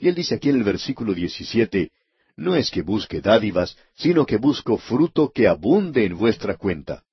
Y 0.00 0.08
él 0.08 0.14
dice 0.14 0.34
aquí 0.34 0.48
en 0.48 0.56
el 0.56 0.64
versículo 0.64 1.14
17, 1.14 1.92
no 2.36 2.56
es 2.56 2.70
que 2.70 2.82
busque 2.82 3.20
dádivas, 3.20 3.76
sino 3.94 4.26
que 4.26 4.36
busco 4.36 4.78
fruto 4.78 5.30
que 5.32 5.46
abunde 5.46 6.04
en 6.04 6.16
vuestra 6.16 6.56
cuenta. 6.56 7.04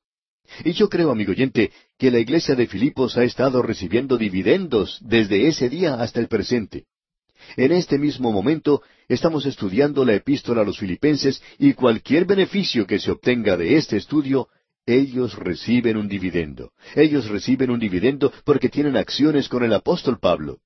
Y 0.64 0.74
yo 0.74 0.90
creo, 0.90 1.12
amigo 1.12 1.32
oyente, 1.32 1.72
que 1.98 2.12
la 2.12 2.20
iglesia 2.20 2.56
de 2.56 2.68
Filipos 2.68 3.18
ha 3.18 3.24
estado 3.24 3.62
recibiendo 3.62 4.18
dividendos 4.18 5.00
desde 5.02 5.48
ese 5.48 5.70
día 5.70 5.96
hasta 5.96 6.20
el 6.20 6.28
presente. 6.28 6.86
En 7.58 7.72
este 7.72 7.98
mismo 8.00 8.32
momento 8.32 8.82
estamos 9.08 9.46
estudiando 9.46 10.04
la 10.06 10.16
epístola 10.16 10.62
a 10.62 10.66
los 10.66 10.80
filipenses 10.80 11.42
y 11.60 11.74
cualquier 11.74 12.26
beneficio 12.26 12.88
que 12.88 13.00
se 13.00 13.12
obtenga 13.12 13.56
de 13.58 13.78
este 13.78 13.98
estudio, 13.98 14.48
ellos 14.86 15.36
reciben 15.36 15.98
un 15.98 16.08
dividendo. 16.08 16.72
Ellos 16.96 17.28
reciben 17.28 17.70
un 17.70 17.80
dividendo 17.80 18.32
porque 18.44 18.70
tienen 18.70 18.98
acciones 18.98 19.50
con 19.50 19.64
el 19.64 19.74
apóstol 19.74 20.20
Pablo. 20.20 20.60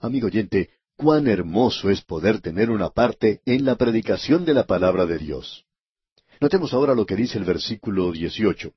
Amigo 0.00 0.26
oyente, 0.26 0.70
cuán 0.96 1.26
hermoso 1.28 1.90
es 1.90 2.02
poder 2.02 2.40
tener 2.40 2.70
una 2.70 2.90
parte 2.90 3.40
en 3.46 3.64
la 3.64 3.76
predicación 3.76 4.44
de 4.44 4.54
la 4.54 4.66
palabra 4.66 5.06
de 5.06 5.18
Dios. 5.18 5.64
Notemos 6.40 6.72
ahora 6.74 6.94
lo 6.94 7.06
que 7.06 7.16
dice 7.16 7.38
el 7.38 7.44
versículo 7.44 8.10
18 8.10 8.72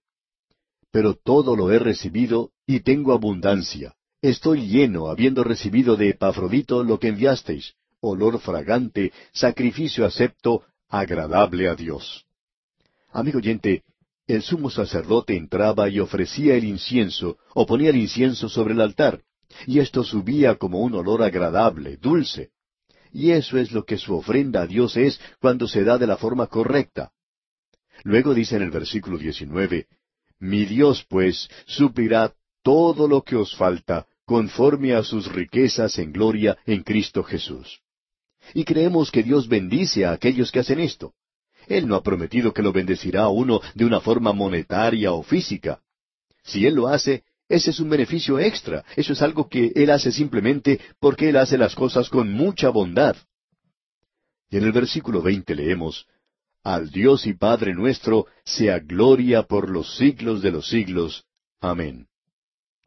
pero 0.95 1.13
todo 1.13 1.57
lo 1.57 1.73
he 1.73 1.77
recibido 1.77 2.51
y 2.65 2.79
tengo 2.79 3.11
abundancia. 3.11 3.95
Estoy 4.21 4.65
lleno, 4.69 5.09
habiendo 5.09 5.43
recibido 5.43 5.97
de 5.97 6.11
Epafrodito 6.11 6.85
lo 6.85 7.01
que 7.01 7.09
enviasteis, 7.09 7.73
olor 7.99 8.39
fragante, 8.39 9.11
sacrificio 9.33 10.05
acepto, 10.05 10.63
agradable 10.87 11.67
a 11.67 11.75
Dios. 11.75 12.25
Amigo 13.11 13.39
oyente, 13.39 13.83
el 14.25 14.41
sumo 14.41 14.69
sacerdote 14.69 15.35
entraba 15.35 15.89
y 15.89 15.99
ofrecía 15.99 16.55
el 16.55 16.63
incienso, 16.63 17.39
o 17.53 17.65
ponía 17.65 17.89
el 17.89 17.97
incienso 17.97 18.47
sobre 18.47 18.73
el 18.73 18.79
altar, 18.79 19.21
y 19.67 19.79
esto 19.79 20.01
subía 20.01 20.55
como 20.55 20.79
un 20.79 20.93
olor 20.95 21.23
agradable, 21.23 21.97
dulce. 21.97 22.51
Y 23.11 23.31
eso 23.31 23.57
es 23.57 23.73
lo 23.73 23.83
que 23.83 23.97
su 23.97 24.15
ofrenda 24.15 24.61
a 24.61 24.65
Dios 24.65 24.95
es 24.95 25.19
cuando 25.41 25.67
se 25.67 25.83
da 25.83 25.97
de 25.97 26.07
la 26.07 26.15
forma 26.15 26.47
correcta. 26.47 27.11
Luego 28.03 28.33
dice 28.33 28.55
en 28.55 28.61
el 28.61 28.71
versículo 28.71 29.17
19, 29.17 29.87
mi 30.39 30.65
Dios, 30.65 31.05
pues, 31.09 31.49
suplirá 31.65 32.33
todo 32.63 33.07
lo 33.07 33.21
que 33.21 33.35
os 33.35 33.55
falta, 33.55 34.07
conforme 34.25 34.93
a 34.93 35.03
sus 35.03 35.31
riquezas 35.31 35.99
en 35.99 36.11
gloria 36.11 36.57
en 36.65 36.83
Cristo 36.83 37.23
Jesús. 37.23 37.81
Y 38.53 38.63
creemos 38.63 39.11
que 39.11 39.23
Dios 39.23 39.47
bendice 39.47 40.05
a 40.05 40.11
aquellos 40.11 40.51
que 40.51 40.59
hacen 40.59 40.79
esto. 40.79 41.13
Él 41.67 41.87
no 41.87 41.95
ha 41.95 42.03
prometido 42.03 42.53
que 42.53 42.61
lo 42.61 42.71
bendecirá 42.71 43.23
a 43.23 43.29
uno 43.29 43.61
de 43.73 43.85
una 43.85 43.99
forma 43.99 44.33
monetaria 44.33 45.13
o 45.13 45.23
física. 45.23 45.81
Si 46.43 46.65
Él 46.65 46.75
lo 46.75 46.87
hace, 46.87 47.23
ese 47.49 47.71
es 47.71 47.79
un 47.79 47.89
beneficio 47.89 48.39
extra. 48.39 48.83
Eso 48.95 49.13
es 49.13 49.21
algo 49.21 49.47
que 49.47 49.71
Él 49.75 49.89
hace 49.89 50.11
simplemente 50.11 50.79
porque 50.99 51.29
Él 51.29 51.37
hace 51.37 51.57
las 51.57 51.75
cosas 51.75 52.09
con 52.09 52.31
mucha 52.31 52.69
bondad. 52.69 53.15
Y 54.49 54.57
en 54.57 54.63
el 54.63 54.71
versículo 54.71 55.21
veinte 55.21 55.55
leemos, 55.55 56.07
al 56.65 56.89
Dios 56.89 57.27
y 57.27 57.33
Padre 57.35 57.75
nuestro 57.75 58.25
sea 58.43 58.79
gloria 58.79 59.43
por 59.43 59.69
los 59.69 59.97
siglos 59.97 60.41
de 60.41 60.49
los 60.49 60.67
siglos. 60.67 61.25
Amén. 61.61 62.07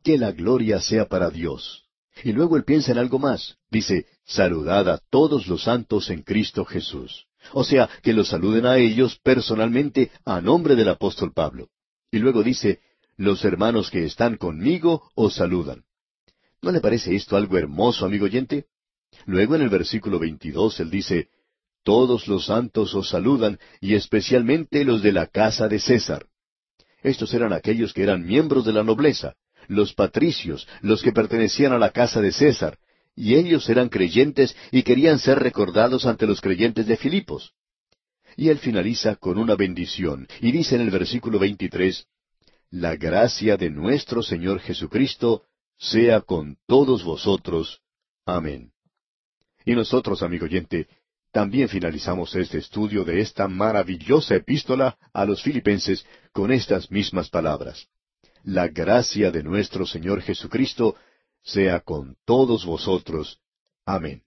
Que 0.03 0.19
la 0.19 0.33
gloria 0.33 0.81
sea 0.81 1.07
para 1.07 1.31
Dios. 1.31 1.85
Y 2.25 2.33
luego 2.33 2.57
él 2.57 2.65
piensa 2.65 2.91
en 2.91 2.99
algo 2.99 3.21
más. 3.21 3.57
Dice, 3.71 4.07
saludad 4.25 4.89
a 4.89 4.99
todos 5.11 5.47
los 5.47 5.63
santos 5.63 6.11
en 6.11 6.23
Cristo 6.23 6.65
Jesús. 6.65 7.27
O 7.53 7.63
sea, 7.63 7.89
que 8.03 8.13
los 8.13 8.29
saluden 8.31 8.67
a 8.67 8.79
ellos 8.79 9.21
personalmente 9.23 10.11
a 10.25 10.41
nombre 10.41 10.75
del 10.75 10.89
apóstol 10.89 11.33
Pablo. 11.33 11.69
Y 12.11 12.19
luego 12.19 12.43
dice, 12.43 12.81
los 13.17 13.45
hermanos 13.45 13.93
que 13.93 14.05
están 14.05 14.39
conmigo 14.39 15.09
os 15.15 15.37
saludan. 15.37 15.85
¿No 16.63 16.73
le 16.73 16.81
parece 16.81 17.15
esto 17.15 17.37
algo 17.37 17.57
hermoso, 17.57 18.05
amigo 18.05 18.25
oyente? 18.25 18.67
Luego 19.25 19.55
en 19.55 19.63
el 19.63 19.69
versículo 19.69 20.19
22 20.19 20.81
él 20.81 20.91
dice, 20.91 21.29
todos 21.89 22.28
los 22.28 22.44
santos 22.44 22.94
os 22.94 23.09
saludan, 23.09 23.59
y 23.81 23.94
especialmente 23.94 24.85
los 24.85 25.02
de 25.02 25.10
la 25.10 25.27
casa 25.27 25.69
de 25.69 25.78
César. 25.78 26.27
Estos 27.02 27.32
eran 27.32 27.55
aquellos 27.55 27.94
que 27.94 28.02
eran 28.02 28.27
miembros 28.27 28.66
de 28.66 28.74
la 28.74 28.82
nobleza, 28.82 29.36
los 29.69 29.94
patricios, 29.94 30.69
los 30.82 31.02
que 31.02 31.12
pertenecían 31.12 31.73
a 31.73 31.78
la 31.78 31.89
casa 31.89 32.20
de 32.20 32.31
César, 32.31 32.77
y 33.16 33.36
ellos 33.36 33.70
eran 33.70 33.89
creyentes 33.89 34.55
y 34.70 34.82
querían 34.82 35.19
ser 35.19 35.39
recordados 35.39 36.05
ante 36.05 36.27
los 36.27 36.43
creyentes 36.43 36.86
de 36.86 36.98
Filipos. 36.98 37.55
Y 38.36 38.51
él 38.51 38.59
finaliza 38.59 39.16
con 39.16 39.39
una 39.39 39.56
bendición, 39.56 40.28
y 40.43 40.52
dice 40.52 40.74
en 40.74 40.82
el 40.82 40.90
versículo 40.90 41.39
23, 41.39 42.05
La 42.70 42.97
gracia 42.97 43.56
de 43.56 43.70
nuestro 43.70 44.23
Señor 44.23 44.60
Jesucristo 44.60 45.44
sea 45.78 46.20
con 46.20 46.59
todos 46.66 47.02
vosotros. 47.02 47.81
Amén. 48.27 48.73
Y 49.65 49.73
nosotros, 49.74 50.23
amigo 50.23 50.44
oyente, 50.44 50.86
también 51.39 51.69
finalizamos 51.69 52.35
este 52.35 52.59
estudio 52.59 53.05
de 53.05 53.20
esta 53.20 53.47
maravillosa 53.47 54.35
epístola 54.35 54.98
a 55.12 55.24
los 55.24 55.40
filipenses 55.40 56.05
con 56.32 56.51
estas 56.51 56.90
mismas 56.90 57.31
palabras. 57.31 57.86
La 58.43 58.66
gracia 58.66 59.31
de 59.31 59.44
nuestro 59.44 59.86
Señor 59.86 60.20
Jesucristo 60.20 60.97
sea 61.40 61.78
con 61.78 62.16
todos 62.24 62.66
vosotros. 62.66 63.39
Amén. 63.86 64.24